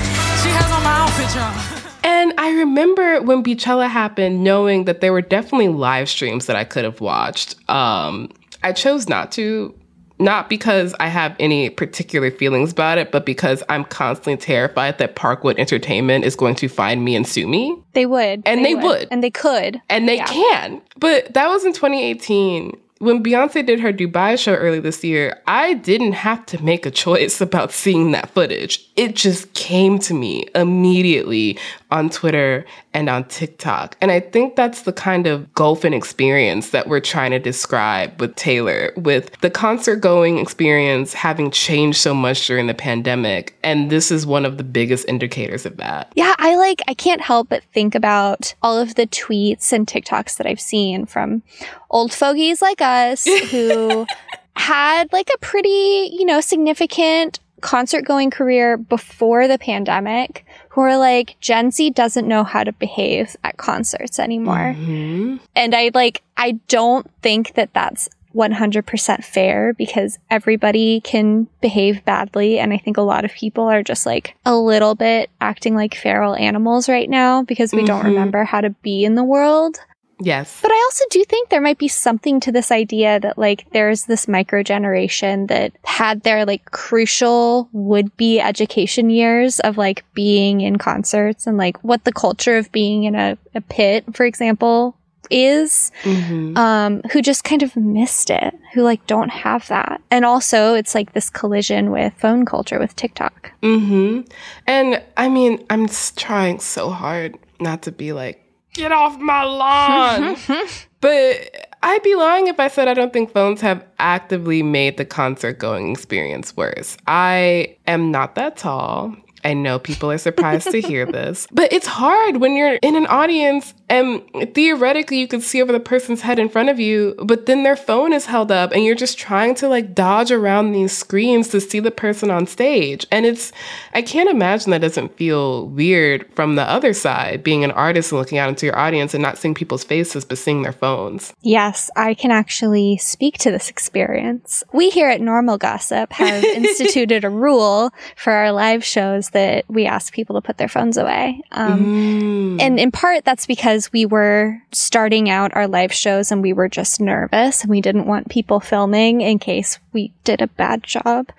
She 0.44 0.50
has 0.50 0.70
on 0.70 0.85
my 0.85 0.92
outfit, 0.92 1.35
y'all. 1.35 1.83
And 2.05 2.33
I 2.38 2.52
remember 2.52 3.20
when 3.22 3.42
Beachella 3.42 3.88
happened, 3.88 4.44
knowing 4.44 4.85
that 4.85 5.00
there 5.00 5.12
were 5.12 5.20
definitely 5.20 5.66
live 5.68 6.09
streams 6.09 6.46
that 6.46 6.55
I 6.55 6.62
could 6.62 6.85
have 6.85 7.00
watched. 7.00 7.57
Um, 7.68 8.31
I 8.62 8.70
chose 8.72 9.09
not 9.09 9.33
to, 9.33 9.74
not 10.20 10.48
because 10.48 10.94
I 11.00 11.09
have 11.09 11.35
any 11.40 11.68
particular 11.68 12.31
feelings 12.31 12.70
about 12.70 12.98
it, 12.98 13.11
but 13.11 13.26
because 13.26 13.64
I'm 13.68 13.85
constantly 13.85 14.37
terrified 14.37 14.98
that 14.98 15.16
Parkwood 15.16 15.59
Entertainment 15.59 16.24
is 16.24 16.37
going 16.37 16.55
to 16.55 16.68
find 16.68 17.05
me 17.05 17.16
and 17.16 17.26
sue 17.26 17.48
me. 17.48 17.76
They 17.94 18.07
would. 18.07 18.42
And 18.46 18.64
they, 18.64 18.76
would. 18.76 19.09
And 19.11 19.24
they 19.24 19.31
could. 19.31 19.83
And 19.90 20.09
they 20.09 20.18
Yeah. 20.18 20.26
can. 20.26 20.81
But 21.00 21.35
that 21.35 21.48
was 21.48 21.64
in 21.64 21.72
2018. 21.72 22.81
When 22.98 23.22
Beyonce 23.22 23.64
did 23.64 23.80
her 23.80 23.92
Dubai 23.92 24.38
show 24.38 24.54
early 24.54 24.80
this 24.80 25.04
year, 25.04 25.40
I 25.46 25.74
didn't 25.74 26.12
have 26.12 26.44
to 26.46 26.62
make 26.64 26.87
a 26.87 26.90
choice 26.90 27.40
about 27.40 27.70
seeing 27.70 28.11
that 28.12 28.30
footage. 28.30 28.88
It 28.96 29.14
just 29.14 29.52
came 29.52 29.98
to 30.00 30.14
me 30.14 30.46
immediately 30.54 31.59
on 31.90 32.11
Twitter 32.11 32.64
and 32.92 33.09
on 33.09 33.24
TikTok. 33.24 33.96
And 34.00 34.11
I 34.11 34.20
think 34.20 34.56
that's 34.56 34.82
the 34.82 34.92
kind 34.92 35.26
of 35.26 35.52
gulf 35.54 35.76
golfing 35.76 35.92
experience 35.92 36.70
that 36.70 36.88
we're 36.88 37.00
trying 37.00 37.32
to 37.32 37.38
describe 37.38 38.18
with 38.18 38.35
Taylor, 38.35 38.92
with 38.96 39.30
the 39.42 39.50
concert 39.50 39.96
going 39.96 40.38
experience 40.38 41.12
having 41.12 41.50
changed 41.50 41.98
so 41.98 42.14
much 42.14 42.46
during 42.46 42.66
the 42.66 42.72
pandemic. 42.72 43.54
And 43.62 43.90
this 43.90 44.11
is 44.11 44.24
one 44.24 44.46
of 44.46 44.56
the 44.56 44.64
biggest 44.64 45.06
indicators 45.06 45.66
of 45.66 45.76
that. 45.76 46.11
Yeah, 46.14 46.35
I 46.38 46.56
like 46.56 46.80
I 46.88 46.94
can't 46.94 47.20
help 47.20 47.50
but 47.50 47.62
think 47.74 47.94
about 47.94 48.54
all 48.62 48.78
of 48.78 48.94
the 48.94 49.06
tweets 49.06 49.70
and 49.70 49.87
TikToks 49.87 50.38
that 50.38 50.46
I've 50.46 50.61
seen 50.61 51.04
from 51.04 51.42
old 51.90 52.14
fogies 52.14 52.62
like 52.62 52.80
us 52.87 53.25
who 53.51 54.07
had 54.57 55.12
like 55.12 55.29
a 55.35 55.38
pretty, 55.38 56.11
you 56.12 56.25
know, 56.25 56.40
significant 56.40 57.40
concert 57.61 58.05
going 58.05 58.31
career 58.31 58.77
before 58.77 59.49
the 59.49 59.59
pandemic 59.59 60.44
who 60.70 60.83
are 60.83 60.99
like 60.99 61.37
Gen 61.40 61.70
Z 61.70 61.90
doesn't 61.90 62.29
know 62.29 62.44
how 62.44 62.62
to 62.62 62.72
behave 62.72 63.35
at 63.44 63.57
concerts 63.57 64.18
anymore. 64.18 64.75
Mm-hmm. 64.77 65.37
And 65.55 65.75
I 65.75 65.90
like 65.94 66.22
I 66.37 66.53
don't 66.68 67.11
think 67.22 67.55
that 67.55 67.72
that's 67.72 68.09
100% 68.35 69.25
fair 69.25 69.72
because 69.72 70.18
everybody 70.31 71.01
can 71.01 71.49
behave 71.62 72.05
badly 72.05 72.59
and 72.59 72.72
I 72.75 72.77
think 72.77 72.99
a 72.99 73.03
lot 73.03 73.25
of 73.25 73.33
people 73.33 73.64
are 73.64 73.83
just 73.83 74.05
like 74.05 74.37
a 74.44 74.55
little 74.55 74.94
bit 74.94 75.31
acting 75.40 75.75
like 75.75 75.94
feral 75.94 76.37
animals 76.37 76.87
right 76.88 77.09
now 77.09 77.42
because 77.42 77.72
we 77.72 77.83
don't 77.85 78.03
Mhm. 78.03 78.11
remember 78.11 78.44
how 78.44 78.61
to 78.61 78.70
be 78.70 79.05
in 79.05 79.14
the 79.14 79.25
world. 79.25 79.79
Yes. 80.18 80.61
But 80.62 80.70
I 80.72 80.83
also 80.87 81.05
do 81.11 81.24
think 81.24 81.50
there 81.50 81.61
might 81.61 81.79
be 81.79 81.88
something 81.88 82.40
to 82.40 82.52
this 82.52 82.70
idea 82.70 83.20
that 83.20 83.37
like 83.37 83.66
there's 83.72 84.05
this 84.05 84.26
micro 84.26 84.62
generation 84.62 85.46
that 85.48 85.72
had 85.85 86.22
their 86.22 86.46
like 86.46 86.64
crucial 86.70 87.68
would 87.72 88.16
be 88.16 88.40
education 88.40 89.11
years 89.11 89.61
of 89.61 89.76
like 89.76 90.05
being 90.14 90.62
in 90.62 90.76
concerts 90.79 91.46
and 91.46 91.59
like 91.59 91.76
what 91.85 92.05
the 92.05 92.12
culture 92.12 92.57
of 92.57 92.72
being 92.72 93.05
in 93.05 93.14
a, 93.14 93.37
a 93.55 93.61
pit, 93.61 94.05
for 94.14 94.24
example, 94.24 94.96
is 95.29 95.90
Mhm. 96.05 96.57
um, 96.57 97.02
who 97.12 97.20
just 97.20 97.42
kind 97.44 97.62
of 97.62 97.74
missed 97.76 98.31
it, 98.31 98.55
who 98.72 98.83
like 98.83 99.05
don't 99.07 99.29
have 99.31 99.66
that. 99.68 100.00
And 100.11 100.24
also, 100.24 100.74
it's 100.74 100.94
like 100.94 101.12
this 101.12 101.29
collision 101.31 101.90
with 101.90 102.14
phone 102.14 102.44
culture 102.46 102.79
with 102.79 102.94
TikTok. 102.96 103.52
hmm 103.61 104.20
And 104.66 105.02
I 105.16 105.29
mean, 105.29 105.64
I'm 105.68 105.88
trying 106.16 106.61
so 106.61 106.90
hard 106.90 107.37
not 107.61 107.83
to 107.83 107.92
be 107.92 108.12
like, 108.12 108.40
get 108.77 108.92
off 108.92 109.18
my 109.18 109.42
lawn. 109.42 110.37
but 111.00 111.68
I'd 111.83 112.02
be 112.02 112.14
lying 112.14 112.46
if 112.46 112.60
I 112.60 112.68
said 112.68 112.88
I 112.88 112.94
don't 112.94 113.12
think 113.12 113.33
phones 113.33 113.60
have 113.60 113.85
actively 113.98 114.62
made 114.62 114.96
the 114.96 115.04
concert 115.04 115.58
going 115.58 115.92
experience 115.92 116.56
worse. 116.56 116.96
I 117.06 117.77
am 117.87 118.10
not 118.10 118.35
that 118.35 118.56
tall. 118.56 119.14
I 119.44 119.54
know 119.54 119.78
people 119.78 120.10
are 120.10 120.18
surprised 120.18 120.70
to 120.70 120.80
hear 120.80 121.06
this, 121.06 121.46
but 121.52 121.72
it's 121.72 121.87
hard 121.87 122.38
when 122.38 122.56
you're 122.56 122.74
in 122.74 122.96
an 122.96 123.06
audience 123.06 123.74
and 123.88 124.22
theoretically 124.54 125.18
you 125.18 125.28
can 125.28 125.40
see 125.40 125.62
over 125.62 125.72
the 125.72 125.80
person's 125.80 126.22
head 126.22 126.38
in 126.38 126.48
front 126.48 126.68
of 126.68 126.80
you, 126.80 127.14
but 127.22 127.46
then 127.46 127.62
their 127.62 127.76
phone 127.76 128.12
is 128.12 128.26
held 128.26 128.50
up 128.50 128.72
and 128.72 128.84
you're 128.84 128.96
just 128.96 129.18
trying 129.18 129.54
to 129.56 129.68
like 129.68 129.94
dodge 129.94 130.32
around 130.32 130.72
these 130.72 130.96
screens 130.96 131.48
to 131.48 131.60
see 131.60 131.78
the 131.78 131.90
person 131.90 132.30
on 132.30 132.46
stage. 132.46 133.06
And 133.12 133.24
it's, 133.24 133.52
I 133.94 134.02
can't 134.02 134.28
imagine 134.28 134.70
that 134.72 134.80
doesn't 134.80 135.16
feel 135.16 135.68
weird 135.68 136.28
from 136.34 136.56
the 136.56 136.62
other 136.62 136.92
side, 136.92 137.44
being 137.44 137.62
an 137.62 137.70
artist 137.70 138.10
and 138.10 138.18
looking 138.18 138.38
out 138.38 138.48
into 138.48 138.66
your 138.66 138.76
audience 138.76 139.14
and 139.14 139.22
not 139.22 139.38
seeing 139.38 139.54
people's 139.54 139.84
faces, 139.84 140.24
but 140.24 140.38
seeing 140.38 140.62
their 140.62 140.72
phones. 140.72 141.32
Yes, 141.42 141.90
I 141.94 142.14
can 142.14 142.32
actually 142.32 142.96
speak 142.98 143.38
to 143.38 143.50
this 143.50 143.70
experience. 143.70 144.64
We 144.72 144.90
here 144.90 145.08
at 145.08 145.20
Normal 145.20 145.58
Gossip 145.58 146.12
have 146.12 146.42
instituted 146.44 147.24
a 147.24 147.30
rule 147.30 147.92
for 148.16 148.32
our 148.32 148.50
live 148.50 148.84
shows 148.84 149.25
that 149.31 149.64
we 149.68 149.87
ask 149.87 150.12
people 150.12 150.37
to 150.37 150.40
put 150.40 150.58
their 150.58 150.68
phones 150.68 150.96
away. 150.96 151.42
Um, 151.52 152.58
And 152.60 152.79
in 152.79 152.90
part, 152.90 153.24
that's 153.24 153.46
because 153.46 153.92
we 153.92 154.06
were 154.06 154.60
starting 154.72 155.29
out 155.29 155.54
our 155.54 155.68
live 155.68 155.92
shows 155.92 156.33
and 156.33 156.42
we 156.42 156.52
were 156.52 156.68
just 156.68 157.00
nervous 157.00 157.62
and 157.62 157.70
we 157.70 157.81
didn't 157.81 158.06
want 158.06 158.29
people 158.29 158.60
filming 158.60 159.20
in 159.20 159.38
case 159.38 159.79
we 159.92 160.12
did 160.24 160.40
a 160.40 160.46
bad 160.46 160.83
job. 160.83 161.31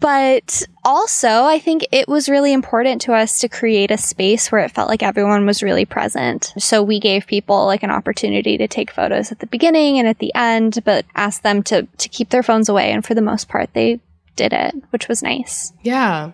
But 0.00 0.62
also, 0.82 1.28
I 1.44 1.58
think 1.58 1.86
it 1.92 2.08
was 2.08 2.28
really 2.28 2.54
important 2.54 3.02
to 3.02 3.12
us 3.12 3.38
to 3.40 3.48
create 3.48 3.90
a 3.90 3.98
space 3.98 4.50
where 4.50 4.62
it 4.64 4.70
felt 4.70 4.88
like 4.88 5.02
everyone 5.02 5.44
was 5.44 5.62
really 5.62 5.84
present. 5.84 6.54
So 6.58 6.82
we 6.82 6.98
gave 7.00 7.26
people 7.26 7.66
like 7.66 7.82
an 7.82 7.90
opportunity 7.90 8.56
to 8.56 8.66
take 8.66 8.90
photos 8.90 9.30
at 9.30 9.40
the 9.40 9.46
beginning 9.46 9.98
and 9.98 10.08
at 10.08 10.18
the 10.18 10.34
end, 10.34 10.78
but 10.84 11.04
asked 11.14 11.42
them 11.42 11.62
to, 11.64 11.86
to 11.98 12.08
keep 12.08 12.30
their 12.30 12.42
phones 12.42 12.70
away. 12.70 12.92
And 12.92 13.04
for 13.04 13.14
the 13.14 13.20
most 13.20 13.48
part, 13.48 13.74
they 13.74 14.00
did 14.36 14.54
it, 14.54 14.74
which 14.88 15.06
was 15.06 15.22
nice. 15.22 15.74
Yeah. 15.82 16.30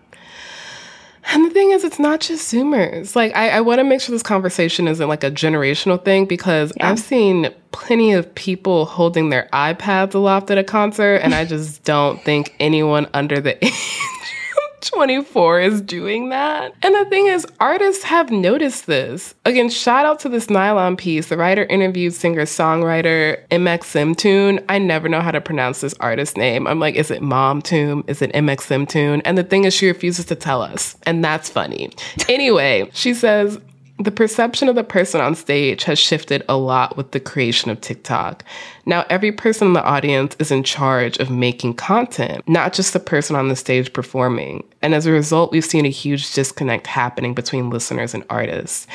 And 1.29 1.45
the 1.45 1.49
thing 1.49 1.71
is, 1.71 1.83
it's 1.83 1.99
not 1.99 2.21
just 2.21 2.51
Zoomers. 2.53 3.15
Like, 3.15 3.35
I, 3.35 3.49
I 3.49 3.61
want 3.61 3.79
to 3.79 3.83
make 3.83 3.99
sure 4.01 4.13
this 4.13 4.23
conversation 4.23 4.87
isn't 4.87 5.07
like 5.07 5.23
a 5.23 5.31
generational 5.31 6.03
thing 6.03 6.25
because 6.25 6.71
I've 6.79 6.99
seen 6.99 7.53
plenty 7.71 8.13
of 8.13 8.33
people 8.33 8.85
holding 8.85 9.29
their 9.29 9.49
iPads 9.51 10.13
aloft 10.13 10.49
at 10.51 10.57
a 10.57 10.63
concert, 10.63 11.17
and 11.17 11.35
I 11.35 11.43
just 11.43 11.83
don't 11.83 12.21
think 12.23 12.55
anyone 12.59 13.07
under 13.13 13.41
the 13.41 13.63
age 13.65 13.73
24 14.81 15.59
is 15.59 15.81
doing 15.81 16.29
that. 16.29 16.73
And 16.81 16.95
the 16.95 17.05
thing 17.05 17.27
is, 17.27 17.45
artists 17.59 18.03
have 18.03 18.31
noticed 18.31 18.85
this. 18.85 19.33
Again, 19.45 19.69
shout 19.69 20.05
out 20.05 20.19
to 20.21 20.29
this 20.29 20.49
nylon 20.49 20.97
piece. 20.97 21.29
The 21.29 21.37
writer 21.37 21.63
interviewed 21.63 22.13
singer 22.13 22.43
songwriter 22.43 23.45
mxmtoon. 23.49 24.63
I 24.69 24.77
never 24.77 25.09
know 25.09 25.21
how 25.21 25.31
to 25.31 25.41
pronounce 25.41 25.81
this 25.81 25.93
artist's 25.95 26.37
name. 26.37 26.67
I'm 26.67 26.79
like, 26.79 26.95
is 26.95 27.11
it 27.11 27.21
Mom 27.21 27.61
Tune? 27.61 28.03
Is 28.07 28.21
it 28.21 28.31
MXM 28.33 28.87
Tune? 28.87 29.21
And 29.21 29.37
the 29.37 29.43
thing 29.43 29.63
is, 29.63 29.73
she 29.73 29.87
refuses 29.87 30.25
to 30.25 30.35
tell 30.35 30.61
us. 30.61 30.95
And 31.03 31.23
that's 31.23 31.49
funny. 31.49 31.91
Anyway, 32.29 32.89
she 32.93 33.13
says, 33.13 33.59
the 33.99 34.11
perception 34.11 34.69
of 34.69 34.75
the 34.75 34.83
person 34.83 35.21
on 35.21 35.33
stage 35.33 35.83
has 35.85 35.97
shifted 35.97 36.43
a 36.47 36.55
lot 36.55 36.95
with 36.95 37.11
the 37.11 37.19
creation 37.19 37.71
of 37.71 37.81
TikTok. 37.81 38.43
Now, 38.85 39.05
every 39.09 39.31
person 39.31 39.67
in 39.67 39.73
the 39.73 39.83
audience 39.83 40.35
is 40.39 40.51
in 40.51 40.63
charge 40.63 41.17
of 41.17 41.31
making 41.31 41.73
content, 41.75 42.47
not 42.47 42.73
just 42.73 42.93
the 42.93 42.99
person 42.99 43.35
on 43.35 43.47
the 43.47 43.55
stage 43.55 43.91
performing. 43.93 44.63
And 44.83 44.93
as 44.93 45.07
a 45.07 45.11
result, 45.11 45.51
we've 45.51 45.65
seen 45.65 45.85
a 45.85 45.89
huge 45.89 46.31
disconnect 46.33 46.85
happening 46.85 47.33
between 47.33 47.71
listeners 47.71 48.13
and 48.13 48.23
artists. 48.29 48.85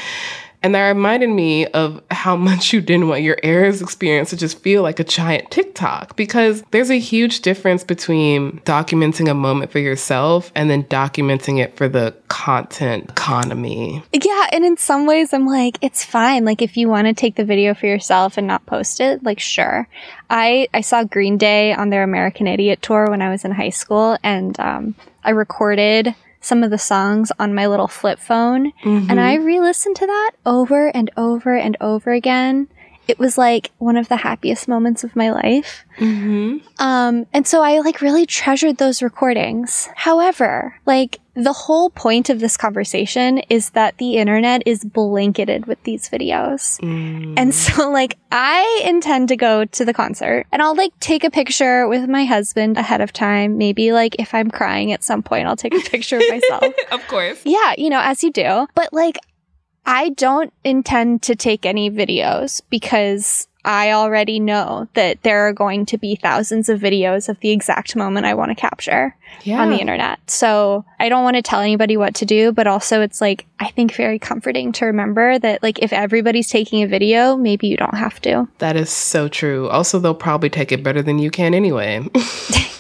And 0.63 0.75
that 0.75 0.89
reminded 0.89 1.31
me 1.31 1.67
of 1.67 2.03
how 2.11 2.37
much 2.37 2.73
you 2.73 2.81
didn't 2.81 3.09
want 3.09 3.23
your 3.23 3.37
Eras 3.43 3.83
experience 3.83 4.31
to 4.31 4.37
just 4.37 4.59
feel 4.61 4.83
like 4.83 5.01
a 5.01 5.05
giant 5.05 5.51
TikTok 5.51 6.17
because 6.17 6.63
there's 6.71 6.91
a 6.91 6.99
huge 6.99 7.41
difference 7.41 7.85
between 7.85 8.61
documenting 8.61 9.29
a 9.29 9.35
moment 9.35 9.73
for 9.73 9.79
yourself 9.79 10.53
and 10.55 10.71
then 10.71 10.85
documenting 10.85 11.61
it 11.61 11.77
for 11.77 11.89
the 11.89 12.15
content 12.29 13.11
economy. 13.11 14.03
Yeah, 14.13 14.47
and 14.53 14.65
in 14.65 14.77
some 14.77 15.07
ways, 15.07 15.33
I'm 15.33 15.47
like, 15.47 15.79
it's 15.83 16.05
fine. 16.05 16.45
Like, 16.45 16.63
if 16.63 16.77
you 16.77 16.89
want 16.89 17.07
to 17.07 17.15
take 17.15 17.37
the 17.37 17.45
video 17.45 17.75
for 17.75 17.87
yourself 17.87 18.39
and 18.39 18.47
not 18.47 18.65
post 18.67 19.01
it, 19.01 19.23
like, 19.23 19.41
sure. 19.41 19.89
I 20.31 20.69
I 20.73 20.81
saw 20.81 21.05
Green 21.05 21.37
Day 21.37 21.75
on 21.75 21.91
their 21.91 22.03
American 22.03 22.47
Idiot 22.47 22.81
tour 22.83 23.07
when 23.11 23.21
I 23.21 23.31
was 23.31 23.45
in 23.45 23.51
high 23.51 23.71
school, 23.71 24.17
and 24.23 24.59
um, 24.59 24.95
I 25.25 25.31
recorded 25.31 26.15
some 26.43 26.63
of 26.63 26.71
the 26.71 26.77
songs 26.77 27.33
on 27.39 27.55
my 27.55 27.67
little 27.67 27.89
flip 27.89 28.19
phone, 28.19 28.73
and 28.85 29.19
I 29.19 29.37
re-listened 29.37 29.97
to 29.97 30.07
that 30.07 30.33
over 30.45 30.89
and 30.89 31.11
over 31.17 31.57
and 31.57 31.77
over 31.81 32.13
again. 32.13 32.69
It 33.09 33.19
was 33.19 33.39
like 33.39 33.71
one 33.79 33.97
of 33.97 34.09
the 34.09 34.19
happiest 34.19 34.69
moments 34.69 35.03
of 35.03 35.17
my 35.17 35.33
life. 35.33 35.85
Mm-hmm. 35.99 36.59
Um, 36.79 37.27
and 37.33 37.47
so 37.47 37.63
I 37.63 37.79
like 37.81 38.01
really 38.01 38.27
treasured 38.27 38.77
those 38.77 39.03
recordings. 39.03 39.89
However, 39.97 40.79
like 40.85 41.19
the 41.35 41.53
whole 41.53 41.89
point 41.91 42.29
of 42.29 42.41
this 42.41 42.57
conversation 42.57 43.39
is 43.49 43.71
that 43.71 43.97
the 43.99 44.17
internet 44.17 44.63
is 44.67 44.85
blanketed 44.85 45.67
with 45.67 45.83
these 45.85 46.09
videos. 46.09 46.79
Mm. 46.81 47.35
And 47.37 47.55
so 47.55 47.91
like 47.91 48.19
I 48.31 48.83
intend 48.85 49.29
to 49.29 49.37
go 49.37 49.65
to 49.65 49.85
the 49.85 49.95
concert 49.95 50.47
and 50.53 50.61
I'll 50.61 50.77
like 50.77 50.99
take 51.01 51.25
a 51.25 51.31
picture 51.31 51.89
with 51.89 52.09
my 52.09 52.25
husband 52.25 52.77
ahead 52.77 53.01
of 53.01 53.13
time. 53.13 53.57
Maybe 53.57 53.93
like 53.93 54.17
if 54.19 54.35
I'm 54.35 54.51
crying 54.51 54.93
at 54.93 55.03
some 55.03 55.23
point, 55.23 55.47
I'll 55.47 55.57
take 55.57 55.75
a 55.75 55.81
picture 55.91 56.17
of 56.17 56.25
myself. 56.29 56.65
of 56.93 57.07
course. 57.09 57.41
Yeah, 57.45 57.75
you 57.79 57.89
know, 57.89 58.01
as 58.03 58.23
you 58.23 58.31
do. 58.31 58.67
But 58.75 58.93
like, 58.93 59.19
I 59.85 60.11
don't 60.11 60.53
intend 60.63 61.23
to 61.23 61.35
take 61.35 61.67
any 61.67 61.91
videos 61.91 62.63
because 62.71 63.49
I 63.65 63.93
already 63.93 64.41
know 64.41 64.89
that 64.95 65.23
there 65.23 65.47
are 65.47 65.53
going 65.53 65.87
to 65.87 65.99
be 65.99 66.17
thousands 66.17 66.69
of 66.69 66.81
videos 66.81 67.29
of 67.29 67.39
the 67.41 67.51
exact 67.51 67.95
moment 67.95 68.27
I 68.27 68.35
want 68.35 68.51
to 68.51 68.55
capture 68.55 69.15
on 69.47 69.71
the 69.71 69.79
internet. 69.79 70.19
So 70.29 70.85
I 70.99 71.09
don't 71.09 71.25
want 71.25 71.37
to 71.37 71.43
tell 71.43 71.61
anybody 71.61 71.97
what 71.97 72.15
to 72.17 72.27
do, 72.27 72.53
but 72.53 72.67
also 72.67 73.03
it's 73.03 73.21
like, 73.21 73.47
I 73.61 73.71
think 73.71 73.95
very 73.95 74.19
comforting 74.19 74.73
to 74.73 74.87
remember 74.87 75.39
that 75.39 75.63
like 75.63 75.79
if 75.81 75.93
everybody's 75.93 76.49
taking 76.49 76.83
a 76.83 76.87
video, 76.87 77.37
maybe 77.37 77.69
you 77.69 77.77
don't 77.77 77.97
have 77.97 78.21
to. 78.23 78.49
That 78.59 78.77
is 78.77 78.91
so 78.91 79.29
true. 79.29 79.69
Also, 79.69 79.99
they'll 79.99 80.15
probably 80.15 80.51
take 80.51 80.73
it 80.73 80.83
better 80.83 81.03
than 81.03 81.19
you 81.19 81.31
can 81.31 81.55
anyway. 81.55 82.09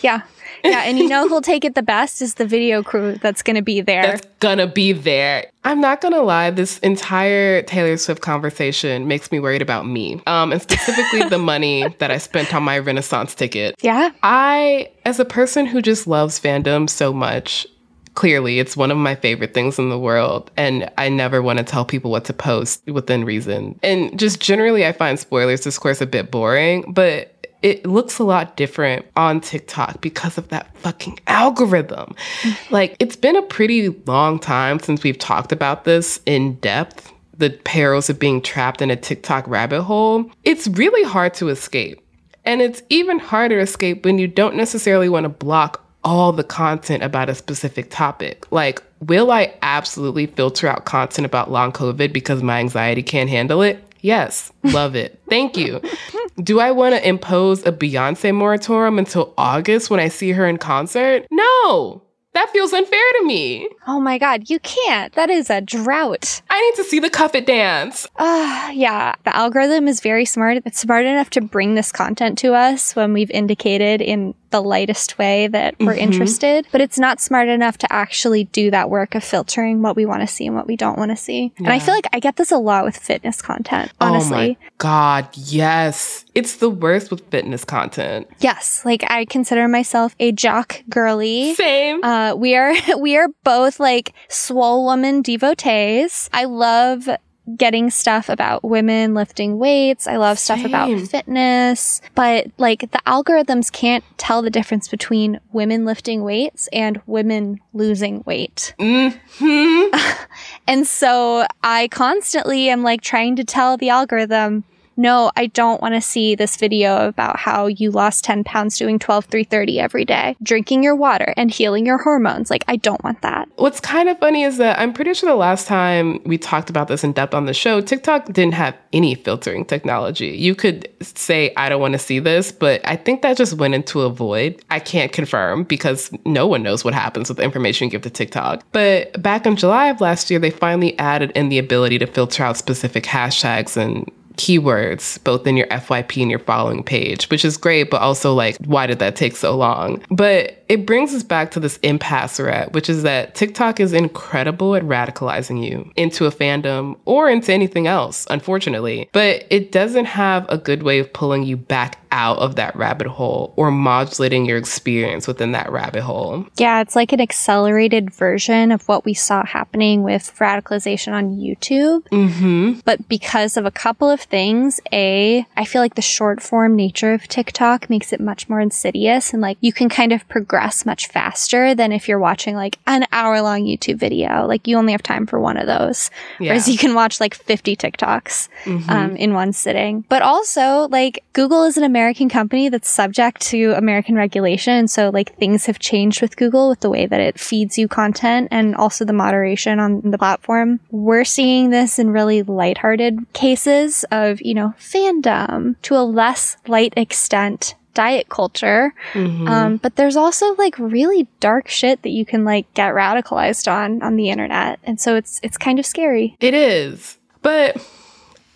Yeah. 0.02 0.22
Yeah. 0.64 0.82
And 0.84 0.98
you 0.98 1.08
know 1.08 1.28
who'll 1.28 1.40
take 1.40 1.64
it 1.64 1.74
the 1.74 1.82
best 1.82 2.22
is 2.22 2.34
the 2.34 2.46
video 2.46 2.82
crew 2.82 3.16
that's 3.20 3.42
going 3.42 3.56
to 3.56 3.62
be 3.62 3.80
there. 3.80 4.02
That's 4.02 4.26
gonna 4.40 4.66
be 4.66 4.92
there. 4.92 5.46
I'm 5.64 5.80
not 5.80 6.00
gonna 6.00 6.22
lie, 6.22 6.50
this 6.50 6.78
entire 6.80 7.62
Taylor 7.62 7.96
Swift 7.96 8.20
conversation 8.20 9.06
makes 9.06 9.30
me 9.30 9.38
worried 9.38 9.62
about 9.62 9.86
me. 9.86 10.20
Um, 10.26 10.52
and 10.52 10.60
specifically 10.60 11.28
the 11.28 11.38
money 11.52 11.86
that 11.98 12.10
I 12.10 12.18
spent 12.18 12.52
on 12.52 12.64
my 12.64 12.78
Renaissance 12.78 13.34
ticket. 13.34 13.76
Yeah. 13.82 14.10
I, 14.22 14.90
as 15.04 15.20
a 15.20 15.24
person 15.24 15.66
who 15.66 15.80
just 15.80 16.06
loves 16.06 16.40
fandom 16.40 16.90
so 16.90 17.12
much, 17.12 17.66
clearly 18.14 18.58
it's 18.58 18.76
one 18.76 18.90
of 18.90 18.96
my 18.96 19.14
favorite 19.14 19.54
things 19.54 19.78
in 19.78 19.88
the 19.88 19.98
world. 19.98 20.50
And 20.56 20.90
I 20.98 21.08
never 21.08 21.40
want 21.40 21.58
to 21.58 21.64
tell 21.64 21.84
people 21.84 22.10
what 22.10 22.24
to 22.26 22.32
post 22.32 22.86
within 22.86 23.24
reason. 23.24 23.78
And 23.82 24.18
just 24.18 24.40
generally, 24.40 24.86
I 24.86 24.92
find 24.92 25.18
spoilers 25.18 25.60
discourse 25.60 26.00
a 26.00 26.06
bit 26.06 26.30
boring, 26.30 26.92
but 26.92 27.31
it 27.62 27.86
looks 27.86 28.18
a 28.18 28.24
lot 28.24 28.56
different 28.56 29.06
on 29.16 29.40
TikTok 29.40 30.00
because 30.00 30.38
of 30.38 30.48
that 30.48 30.76
fucking 30.78 31.20
algorithm. 31.26 32.14
Mm-hmm. 32.42 32.74
like, 32.74 32.96
it's 32.98 33.16
been 33.16 33.36
a 33.36 33.42
pretty 33.42 33.88
long 34.06 34.38
time 34.38 34.78
since 34.80 35.02
we've 35.02 35.18
talked 35.18 35.52
about 35.52 35.84
this 35.84 36.20
in 36.26 36.56
depth 36.56 37.12
the 37.38 37.50
perils 37.50 38.10
of 38.10 38.18
being 38.18 38.40
trapped 38.40 38.82
in 38.82 38.90
a 38.90 38.96
TikTok 38.96 39.48
rabbit 39.48 39.82
hole. 39.82 40.30
It's 40.44 40.68
really 40.68 41.02
hard 41.02 41.34
to 41.34 41.48
escape. 41.48 42.00
And 42.44 42.60
it's 42.60 42.82
even 42.88 43.18
harder 43.18 43.56
to 43.56 43.62
escape 43.62 44.04
when 44.04 44.18
you 44.18 44.28
don't 44.28 44.54
necessarily 44.54 45.08
want 45.08 45.24
to 45.24 45.28
block 45.28 45.84
all 46.04 46.32
the 46.32 46.44
content 46.44 47.02
about 47.02 47.28
a 47.28 47.34
specific 47.34 47.90
topic. 47.90 48.50
Like, 48.50 48.82
will 49.00 49.30
I 49.30 49.54
absolutely 49.62 50.26
filter 50.26 50.66
out 50.66 50.84
content 50.84 51.24
about 51.24 51.50
long 51.50 51.72
COVID 51.72 52.12
because 52.12 52.42
my 52.42 52.58
anxiety 52.58 53.02
can't 53.02 53.30
handle 53.30 53.62
it? 53.62 53.82
Yes, 54.00 54.52
love 54.64 54.96
it. 54.96 55.20
Thank 55.28 55.56
you. 55.56 55.80
Do 56.40 56.60
I 56.60 56.70
want 56.70 56.94
to 56.94 57.08
impose 57.08 57.64
a 57.66 57.72
Beyonce 57.72 58.34
moratorium 58.34 58.98
until 58.98 59.34
August 59.36 59.90
when 59.90 60.00
I 60.00 60.08
see 60.08 60.32
her 60.32 60.46
in 60.46 60.58
concert? 60.58 61.26
No, 61.30 62.01
that 62.34 62.50
feels 62.50 62.72
unfair 62.72 63.12
to 63.20 63.24
me. 63.24 63.68
Oh 63.86 64.00
my 64.00 64.18
God, 64.18 64.48
you 64.48 64.58
can't. 64.60 65.12
That 65.14 65.30
is 65.30 65.50
a 65.50 65.60
drought. 65.60 66.40
I 66.50 66.60
need 66.60 66.82
to 66.82 66.88
see 66.88 66.98
the 66.98 67.10
cuff 67.10 67.34
it 67.34 67.46
dance. 67.46 68.06
Uh, 68.16 68.70
yeah, 68.72 69.14
the 69.24 69.34
algorithm 69.36 69.88
is 69.88 70.00
very 70.00 70.24
smart. 70.24 70.58
It's 70.64 70.80
smart 70.80 71.04
enough 71.04 71.30
to 71.30 71.40
bring 71.40 71.74
this 71.74 71.92
content 71.92 72.38
to 72.38 72.54
us 72.54 72.94
when 72.96 73.12
we've 73.12 73.30
indicated 73.30 74.00
in 74.00 74.34
the 74.50 74.62
lightest 74.62 75.16
way 75.16 75.46
that 75.46 75.74
we're 75.80 75.94
Mhm. 75.94 75.98
interested, 76.00 76.66
but 76.72 76.82
it's 76.82 76.98
not 76.98 77.22
smart 77.22 77.48
enough 77.48 77.78
to 77.78 77.90
actually 77.90 78.44
do 78.44 78.70
that 78.70 78.90
work 78.90 79.14
of 79.14 79.24
filtering 79.24 79.80
what 79.80 79.96
we 79.96 80.04
want 80.04 80.20
to 80.20 80.26
see 80.26 80.46
and 80.46 80.54
what 80.54 80.66
we 80.66 80.76
don't 80.76 80.98
want 80.98 81.10
to 81.10 81.16
see. 81.16 81.52
And 81.56 81.68
I 81.68 81.78
feel 81.78 81.94
like 81.94 82.06
I 82.12 82.18
get 82.20 82.36
this 82.36 82.52
a 82.52 82.58
lot 82.58 82.84
with 82.84 82.94
fitness 82.98 83.40
content, 83.40 83.90
honestly. 83.98 84.58
Oh 84.60 84.64
my 84.64 84.70
God, 84.76 85.28
yes. 85.34 86.26
It's 86.34 86.56
the 86.56 86.68
worst 86.68 87.10
with 87.10 87.22
fitness 87.30 87.64
content. 87.64 88.26
Yes, 88.40 88.82
like 88.84 89.04
I 89.10 89.24
consider 89.24 89.68
myself 89.68 90.14
a 90.20 90.32
jock 90.32 90.82
girly. 90.90 91.54
Same. 91.54 92.04
Uh, 92.22 92.34
we 92.36 92.54
are 92.54 92.74
we 92.98 93.16
are 93.16 93.28
both 93.44 93.80
like 93.80 94.12
swole 94.28 94.84
woman 94.84 95.22
devotees. 95.22 96.30
I 96.32 96.44
love 96.44 97.08
getting 97.56 97.90
stuff 97.90 98.28
about 98.28 98.62
women 98.62 99.14
lifting 99.14 99.58
weights. 99.58 100.06
I 100.06 100.16
love 100.16 100.38
stuff 100.38 100.64
about 100.64 100.96
fitness, 101.08 102.00
but 102.14 102.46
like 102.56 102.92
the 102.92 103.00
algorithms 103.04 103.72
can't 103.72 104.04
tell 104.16 104.42
the 104.42 104.50
difference 104.50 104.86
between 104.86 105.40
women 105.50 105.84
lifting 105.84 106.22
weights 106.22 106.68
and 106.72 107.00
women 107.06 107.58
losing 107.72 108.22
weight. 108.24 108.74
Mm-hmm. 108.78 109.96
And 110.68 110.86
so 110.86 111.44
I 111.62 111.88
constantly 111.88 112.68
am 112.68 112.82
like 112.82 113.00
trying 113.00 113.36
to 113.36 113.44
tell 113.44 113.76
the 113.76 113.90
algorithm, 113.90 114.64
no, 114.96 115.30
I 115.36 115.46
don't 115.46 115.80
want 115.80 115.94
to 115.94 116.00
see 116.00 116.34
this 116.34 116.56
video 116.56 117.06
about 117.06 117.38
how 117.38 117.66
you 117.66 117.90
lost 117.90 118.24
10 118.24 118.44
pounds 118.44 118.78
doing 118.78 118.98
12 118.98 119.26
330 119.26 119.80
every 119.80 120.04
day, 120.04 120.36
drinking 120.42 120.82
your 120.82 120.96
water 120.96 121.32
and 121.36 121.50
healing 121.50 121.86
your 121.86 121.98
hormones. 121.98 122.50
Like, 122.50 122.64
I 122.68 122.76
don't 122.76 123.02
want 123.02 123.22
that. 123.22 123.48
What's 123.56 123.80
kind 123.80 124.08
of 124.08 124.18
funny 124.18 124.42
is 124.42 124.58
that 124.58 124.78
I'm 124.78 124.92
pretty 124.92 125.14
sure 125.14 125.28
the 125.28 125.36
last 125.36 125.66
time 125.66 126.22
we 126.24 126.38
talked 126.38 126.70
about 126.70 126.88
this 126.88 127.04
in 127.04 127.12
depth 127.12 127.34
on 127.34 127.46
the 127.46 127.54
show, 127.54 127.80
TikTok 127.80 128.26
didn't 128.26 128.54
have 128.54 128.76
any 128.92 129.14
filtering 129.14 129.64
technology. 129.64 130.28
You 130.28 130.54
could 130.54 130.88
say, 131.00 131.52
I 131.56 131.68
don't 131.68 131.80
want 131.80 131.92
to 131.92 131.98
see 131.98 132.18
this, 132.18 132.52
but 132.52 132.80
I 132.84 132.96
think 132.96 133.22
that 133.22 133.36
just 133.36 133.54
went 133.54 133.74
into 133.74 134.02
a 134.02 134.10
void. 134.10 134.62
I 134.70 134.78
can't 134.78 135.12
confirm 135.12 135.64
because 135.64 136.10
no 136.24 136.46
one 136.46 136.62
knows 136.62 136.84
what 136.84 136.94
happens 136.94 137.28
with 137.28 137.38
the 137.38 137.44
information 137.44 137.86
you 137.86 137.90
give 137.90 138.02
to 138.02 138.10
TikTok. 138.10 138.64
But 138.72 139.20
back 139.22 139.46
in 139.46 139.56
July 139.56 139.88
of 139.88 140.00
last 140.00 140.30
year, 140.30 140.38
they 140.38 140.50
finally 140.50 140.98
added 140.98 141.32
in 141.34 141.48
the 141.48 141.58
ability 141.58 141.98
to 141.98 142.06
filter 142.06 142.42
out 142.42 142.56
specific 142.56 143.04
hashtags 143.04 143.76
and 143.76 144.10
keywords 144.36 145.22
both 145.24 145.46
in 145.46 145.56
your 145.56 145.66
FYP 145.68 146.22
and 146.22 146.30
your 146.30 146.38
following 146.40 146.82
page, 146.82 147.28
which 147.30 147.44
is 147.44 147.56
great, 147.56 147.90
but 147.90 148.00
also 148.00 148.34
like, 148.34 148.56
why 148.64 148.86
did 148.86 148.98
that 148.98 149.16
take 149.16 149.36
so 149.36 149.56
long? 149.56 150.02
But 150.10 150.61
it 150.72 150.86
brings 150.86 151.14
us 151.14 151.22
back 151.22 151.50
to 151.50 151.60
this 151.60 151.76
impasse 151.82 152.38
we're 152.38 152.48
at, 152.48 152.72
which 152.72 152.88
is 152.88 153.02
that 153.02 153.34
TikTok 153.34 153.78
is 153.78 153.92
incredible 153.92 154.74
at 154.74 154.82
radicalizing 154.82 155.62
you 155.62 155.92
into 155.96 156.24
a 156.24 156.30
fandom 156.30 156.98
or 157.04 157.28
into 157.28 157.52
anything 157.52 157.86
else, 157.86 158.26
unfortunately. 158.30 159.10
But 159.12 159.46
it 159.50 159.70
doesn't 159.70 160.06
have 160.06 160.46
a 160.48 160.56
good 160.56 160.82
way 160.82 160.98
of 160.98 161.12
pulling 161.12 161.42
you 161.42 161.58
back 161.58 161.98
out 162.10 162.38
of 162.38 162.56
that 162.56 162.74
rabbit 162.74 163.06
hole 163.06 163.52
or 163.56 163.70
modulating 163.70 164.46
your 164.46 164.56
experience 164.56 165.26
within 165.26 165.52
that 165.52 165.70
rabbit 165.70 166.02
hole. 166.02 166.46
Yeah, 166.56 166.80
it's 166.80 166.96
like 166.96 167.12
an 167.12 167.20
accelerated 167.20 168.10
version 168.10 168.72
of 168.72 168.86
what 168.88 169.04
we 169.04 169.12
saw 169.12 169.44
happening 169.44 170.02
with 170.02 170.34
radicalization 170.38 171.12
on 171.12 171.36
YouTube. 171.36 172.02
Mm-hmm. 172.08 172.80
But 172.84 173.08
because 173.08 173.58
of 173.58 173.66
a 173.66 173.70
couple 173.70 174.08
of 174.08 174.22
things, 174.22 174.80
A, 174.90 175.46
I 175.54 175.64
feel 175.66 175.82
like 175.82 175.96
the 175.96 176.02
short 176.02 176.42
form 176.42 176.76
nature 176.76 177.12
of 177.12 177.28
TikTok 177.28 177.90
makes 177.90 178.12
it 178.12 178.20
much 178.20 178.48
more 178.48 178.60
insidious 178.60 179.34
and 179.34 179.42
like 179.42 179.58
you 179.60 179.72
can 179.72 179.90
kind 179.90 180.12
of 180.12 180.26
progress 180.28 180.61
much 180.86 181.08
faster 181.08 181.74
than 181.74 181.92
if 181.92 182.08
you're 182.08 182.18
watching 182.18 182.54
like 182.54 182.78
an 182.86 183.04
hour 183.12 183.40
long 183.42 183.62
YouTube 183.64 183.98
video. 183.98 184.46
Like 184.46 184.66
you 184.66 184.76
only 184.76 184.92
have 184.92 185.02
time 185.02 185.26
for 185.26 185.40
one 185.40 185.56
of 185.56 185.66
those. 185.66 186.10
Whereas 186.38 186.68
you 186.68 186.78
can 186.78 186.94
watch 186.94 187.20
like 187.20 187.34
50 187.34 187.76
TikToks 187.76 188.48
Mhm. 188.64 188.88
um, 188.90 189.16
in 189.16 189.34
one 189.34 189.52
sitting. 189.52 190.04
But 190.08 190.22
also, 190.22 190.88
like, 190.90 191.22
Google 191.32 191.64
is 191.64 191.76
an 191.76 191.84
American 191.84 192.28
company 192.28 192.68
that's 192.68 192.88
subject 192.88 193.40
to 193.50 193.72
American 193.72 194.14
regulation. 194.14 194.72
And 194.74 194.90
so, 194.90 195.10
like, 195.10 195.36
things 195.36 195.66
have 195.66 195.78
changed 195.78 196.20
with 196.22 196.36
Google 196.36 196.68
with 196.68 196.80
the 196.80 196.90
way 196.90 197.06
that 197.06 197.20
it 197.20 197.38
feeds 197.40 197.76
you 197.78 197.88
content 197.88 198.48
and 198.50 198.74
also 198.76 199.04
the 199.04 199.12
moderation 199.12 199.80
on 199.80 200.00
the 200.10 200.18
platform. 200.18 200.80
We're 200.90 201.24
seeing 201.24 201.70
this 201.70 201.98
in 201.98 202.10
really 202.10 202.42
lighthearted 202.42 203.32
cases 203.32 204.04
of, 204.10 204.40
you 204.42 204.54
know, 204.54 204.74
fandom 204.78 205.76
to 205.82 205.96
a 205.96 206.04
less 206.04 206.56
light 206.66 206.92
extent. 206.96 207.74
Diet 207.94 208.28
culture. 208.28 208.94
Mhm. 209.12 209.48
Um, 209.48 209.76
but 209.76 209.96
there's 209.96 210.16
also 210.16 210.54
like 210.56 210.78
really 210.78 211.28
dark 211.40 211.68
shit 211.68 212.02
that 212.02 212.10
you 212.10 212.24
can 212.24 212.44
like 212.44 212.72
get 212.74 212.94
radicalized 212.94 213.70
on 213.70 214.02
on 214.02 214.16
the 214.16 214.30
internet. 214.30 214.78
And 214.84 215.00
so 215.00 215.16
it's 215.16 215.40
it's 215.42 215.58
kind 215.58 215.78
of 215.78 215.86
scary. 215.86 216.36
It 216.40 216.54
is. 216.54 217.18
But 217.42 217.76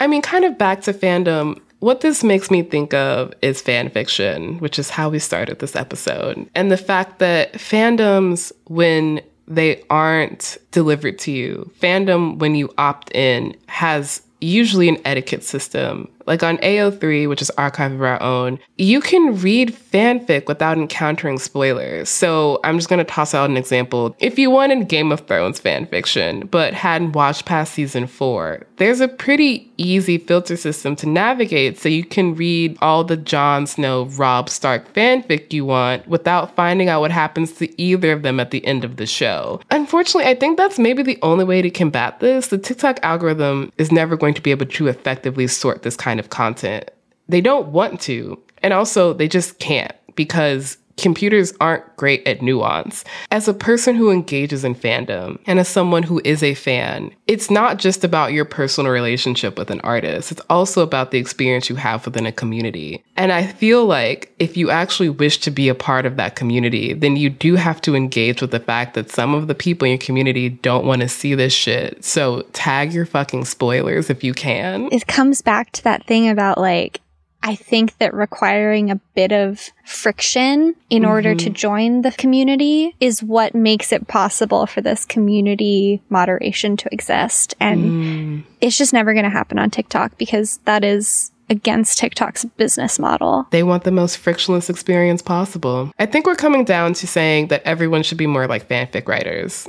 I 0.00 0.06
mean, 0.06 0.22
kind 0.22 0.44
of 0.44 0.58
back 0.58 0.82
to 0.82 0.92
fandom, 0.92 1.60
what 1.80 2.00
this 2.00 2.24
makes 2.24 2.50
me 2.50 2.62
think 2.62 2.94
of 2.94 3.32
is 3.42 3.60
fan 3.60 3.90
fiction, 3.90 4.58
which 4.58 4.78
is 4.78 4.90
how 4.90 5.08
we 5.08 5.18
started 5.18 5.58
this 5.58 5.76
episode. 5.76 6.48
And 6.54 6.70
the 6.70 6.76
fact 6.76 7.18
that 7.18 7.54
fandoms, 7.54 8.52
when 8.64 9.20
they 9.46 9.82
aren't 9.90 10.58
delivered 10.72 11.18
to 11.20 11.30
you, 11.30 11.70
fandom, 11.80 12.38
when 12.38 12.54
you 12.54 12.72
opt 12.78 13.14
in, 13.14 13.56
has 13.68 14.22
usually 14.40 14.88
an 14.88 14.98
etiquette 15.04 15.44
system. 15.44 16.08
Like 16.26 16.42
on 16.42 16.58
AO3, 16.58 17.28
which 17.28 17.42
is 17.42 17.50
Archive 17.50 17.92
of 17.92 18.02
Our 18.02 18.22
Own, 18.22 18.58
you 18.76 19.00
can 19.00 19.36
read 19.40 19.74
fanfic 19.74 20.46
without 20.46 20.76
encountering 20.76 21.38
spoilers. 21.38 22.08
So 22.08 22.60
I'm 22.64 22.76
just 22.76 22.88
going 22.88 22.98
to 22.98 23.04
toss 23.04 23.34
out 23.34 23.48
an 23.48 23.56
example. 23.56 24.16
If 24.18 24.38
you 24.38 24.50
wanted 24.50 24.88
Game 24.88 25.12
of 25.12 25.26
Thrones 25.26 25.60
fanfiction, 25.60 26.50
but 26.50 26.74
hadn't 26.74 27.12
watched 27.12 27.44
past 27.44 27.74
season 27.74 28.06
four, 28.06 28.66
there's 28.76 29.00
a 29.00 29.08
pretty 29.08 29.70
easy 29.78 30.18
filter 30.18 30.56
system 30.56 30.96
to 30.96 31.08
navigate 31.08 31.78
so 31.78 31.88
you 31.88 32.04
can 32.04 32.34
read 32.34 32.76
all 32.82 33.04
the 33.04 33.16
Jon 33.16 33.66
Snow, 33.66 34.04
Robb 34.06 34.48
Stark 34.48 34.92
fanfic 34.92 35.52
you 35.52 35.64
want 35.64 36.06
without 36.08 36.54
finding 36.56 36.88
out 36.88 37.00
what 37.00 37.10
happens 37.10 37.52
to 37.52 37.80
either 37.80 38.12
of 38.12 38.22
them 38.22 38.40
at 38.40 38.50
the 38.50 38.64
end 38.66 38.84
of 38.84 38.96
the 38.96 39.06
show. 39.06 39.60
Unfortunately, 39.70 40.30
I 40.30 40.34
think 40.34 40.56
that's 40.56 40.78
maybe 40.78 41.02
the 41.02 41.18
only 41.22 41.44
way 41.44 41.62
to 41.62 41.70
combat 41.70 42.20
this. 42.20 42.48
The 42.48 42.58
TikTok 42.58 42.98
algorithm 43.02 43.72
is 43.78 43.92
never 43.92 44.16
going 44.16 44.34
to 44.34 44.42
be 44.42 44.50
able 44.50 44.66
to 44.66 44.88
effectively 44.88 45.46
sort 45.46 45.82
this 45.82 45.96
kind 45.96 46.15
of 46.18 46.30
content. 46.30 46.90
They 47.28 47.40
don't 47.40 47.68
want 47.68 48.00
to, 48.02 48.40
and 48.62 48.72
also 48.72 49.12
they 49.12 49.28
just 49.28 49.58
can't 49.58 49.92
because 50.14 50.78
computers 50.96 51.52
aren't 51.60 51.96
great 51.96 52.26
at 52.26 52.42
nuance. 52.42 53.04
As 53.30 53.48
a 53.48 53.54
person 53.54 53.94
who 53.94 54.10
engages 54.10 54.64
in 54.64 54.74
fandom 54.74 55.38
and 55.46 55.58
as 55.58 55.68
someone 55.68 56.02
who 56.02 56.20
is 56.24 56.42
a 56.42 56.54
fan, 56.54 57.12
it's 57.26 57.50
not 57.50 57.78
just 57.78 58.04
about 58.04 58.32
your 58.32 58.44
personal 58.44 58.90
relationship 58.90 59.58
with 59.58 59.70
an 59.70 59.80
artist, 59.80 60.32
it's 60.32 60.40
also 60.48 60.82
about 60.82 61.10
the 61.10 61.18
experience 61.18 61.68
you 61.68 61.76
have 61.76 62.04
within 62.04 62.26
a 62.26 62.32
community. 62.32 63.02
And 63.16 63.32
I 63.32 63.46
feel 63.46 63.86
like 63.86 64.34
if 64.38 64.56
you 64.56 64.70
actually 64.70 65.10
wish 65.10 65.38
to 65.38 65.50
be 65.50 65.68
a 65.68 65.74
part 65.74 66.06
of 66.06 66.16
that 66.16 66.36
community, 66.36 66.92
then 66.94 67.16
you 67.16 67.30
do 67.30 67.56
have 67.56 67.80
to 67.82 67.94
engage 67.94 68.40
with 68.40 68.50
the 68.50 68.60
fact 68.60 68.94
that 68.94 69.10
some 69.10 69.34
of 69.34 69.48
the 69.48 69.54
people 69.54 69.86
in 69.86 69.92
your 69.92 69.98
community 69.98 70.48
don't 70.48 70.86
want 70.86 71.02
to 71.02 71.08
see 71.08 71.34
this 71.34 71.52
shit. 71.52 72.04
So 72.04 72.42
tag 72.52 72.92
your 72.92 73.06
fucking 73.06 73.44
spoilers 73.44 74.10
if 74.10 74.24
you 74.24 74.34
can. 74.34 74.88
it 74.92 75.06
comes 75.06 75.42
back 75.42 75.72
to 75.72 75.84
that 75.84 76.06
thing 76.06 76.28
about 76.28 76.58
like 76.58 77.00
I 77.46 77.54
think 77.54 77.96
that 77.98 78.12
requiring 78.12 78.90
a 78.90 78.96
bit 79.14 79.30
of 79.30 79.70
friction 79.84 80.74
in 80.90 81.04
order 81.04 81.32
to 81.36 81.48
Mhm. 81.48 81.52
join 81.54 82.02
the 82.02 82.10
community 82.10 82.96
is 82.98 83.22
what 83.22 83.54
makes 83.54 83.92
it 83.92 84.08
possible 84.08 84.66
for 84.66 84.80
this 84.80 85.04
community 85.04 86.02
moderation 86.08 86.76
to 86.78 86.88
exist. 86.92 87.54
And 87.60 87.84
Mm. 87.84 88.42
it's 88.60 88.76
just 88.76 88.92
never 88.92 89.12
going 89.12 89.24
to 89.24 89.30
happen 89.30 89.60
on 89.60 89.70
TikTok 89.70 90.18
because 90.18 90.58
that 90.64 90.82
is 90.82 91.30
against 91.48 91.98
TikTok's 91.98 92.44
business 92.56 92.98
model. 92.98 93.46
They 93.52 93.62
want 93.62 93.84
the 93.84 93.92
most 93.92 94.18
frictionless 94.18 94.68
experience 94.68 95.22
possible. 95.22 95.92
I 96.00 96.06
think 96.06 96.26
we're 96.26 96.34
coming 96.34 96.64
down 96.64 96.94
to 96.94 97.06
saying 97.06 97.46
that 97.48 97.62
everyone 97.64 98.02
should 98.02 98.18
be 98.18 98.26
more 98.26 98.48
like 98.48 98.68
fanfic 98.68 99.06
writers. 99.06 99.68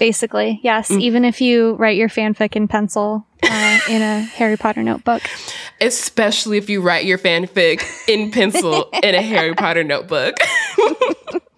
Basically, 0.00 0.60
yes. 0.62 0.90
Even 0.90 1.26
if 1.26 1.42
you 1.42 1.74
write 1.74 1.98
your 1.98 2.08
fanfic 2.08 2.56
in 2.56 2.66
pencil 2.68 3.26
uh, 3.42 3.80
in 3.88 4.00
a 4.00 4.20
Harry 4.20 4.56
Potter 4.56 4.82
notebook. 4.82 5.20
Especially 5.78 6.56
if 6.56 6.70
you 6.70 6.80
write 6.80 7.04
your 7.04 7.18
fanfic 7.18 7.84
in 8.08 8.30
pencil 8.30 8.88
in 9.02 9.14
a 9.14 9.20
Harry 9.20 9.54
Potter 9.54 9.84
notebook. 9.84 10.36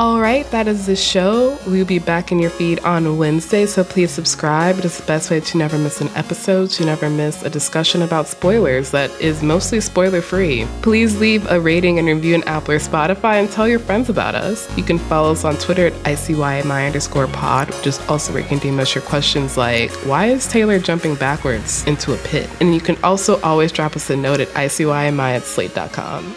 All 0.00 0.18
right, 0.18 0.50
that 0.50 0.66
is 0.66 0.86
the 0.86 0.96
show. 0.96 1.58
We'll 1.66 1.84
be 1.84 1.98
back 1.98 2.32
in 2.32 2.38
your 2.38 2.48
feed 2.48 2.80
on 2.80 3.18
Wednesday, 3.18 3.66
so 3.66 3.84
please 3.84 4.10
subscribe. 4.10 4.78
It 4.78 4.86
is 4.86 4.96
the 4.96 5.04
best 5.04 5.30
way 5.30 5.40
to 5.40 5.58
never 5.58 5.76
miss 5.76 6.00
an 6.00 6.08
episode, 6.14 6.70
to 6.70 6.86
never 6.86 7.10
miss 7.10 7.42
a 7.42 7.50
discussion 7.50 8.00
about 8.00 8.26
spoilers 8.26 8.92
that 8.92 9.10
is 9.20 9.42
mostly 9.42 9.78
spoiler 9.78 10.22
free. 10.22 10.66
Please 10.80 11.20
leave 11.20 11.46
a 11.50 11.60
rating 11.60 11.98
and 11.98 12.08
review 12.08 12.34
in 12.34 12.42
Apple 12.44 12.72
or 12.72 12.78
Spotify 12.78 13.40
and 13.40 13.50
tell 13.50 13.68
your 13.68 13.78
friends 13.78 14.08
about 14.08 14.34
us. 14.34 14.74
You 14.74 14.84
can 14.84 14.98
follow 14.98 15.32
us 15.32 15.44
on 15.44 15.58
Twitter 15.58 15.88
at 15.88 15.92
ICYMI 16.04 16.86
underscore 16.86 17.26
pod, 17.26 17.68
which 17.68 17.86
is 17.86 18.00
also 18.08 18.32
where 18.32 18.40
you 18.40 18.48
can 18.48 18.58
DM 18.58 18.78
us 18.78 18.94
your 18.94 19.04
questions 19.04 19.58
like, 19.58 19.90
why 20.06 20.28
is 20.28 20.48
Taylor 20.48 20.78
jumping 20.78 21.14
backwards 21.14 21.86
into 21.86 22.14
a 22.14 22.16
pit? 22.24 22.48
And 22.62 22.74
you 22.74 22.80
can 22.80 22.96
also 23.04 23.38
always 23.42 23.70
drop 23.70 23.96
us 23.96 24.08
a 24.08 24.16
note 24.16 24.40
at 24.40 24.48
ICYMI 24.48 25.36
at 25.36 25.42
slate.com. 25.42 26.34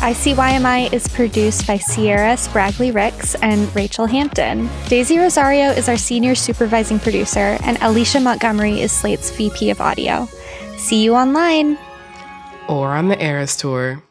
ICYMI 0.00 0.94
is 0.94 1.06
produced 1.08 1.66
by 1.66 1.76
Sierra 1.76 2.32
Spragley 2.32 2.92
Ricks 2.92 3.34
and 3.34 3.68
Rachelle 3.74 4.08
Hampton. 4.08 4.66
Daisy 4.88 5.18
Rosario 5.18 5.68
is 5.68 5.90
our 5.90 5.98
senior 5.98 6.34
supervising 6.34 6.98
producer, 6.98 7.58
and 7.64 7.76
Alicia 7.82 8.18
Montgomery 8.18 8.80
is 8.80 8.92
Slate's 8.92 9.30
VP 9.30 9.68
of 9.68 9.78
audio. 9.82 10.26
See 10.78 11.04
you 11.04 11.14
online. 11.14 11.76
Or 12.66 12.88
on 12.88 13.08
the 13.08 13.22
Eras 13.22 13.58
Tour. 13.58 14.02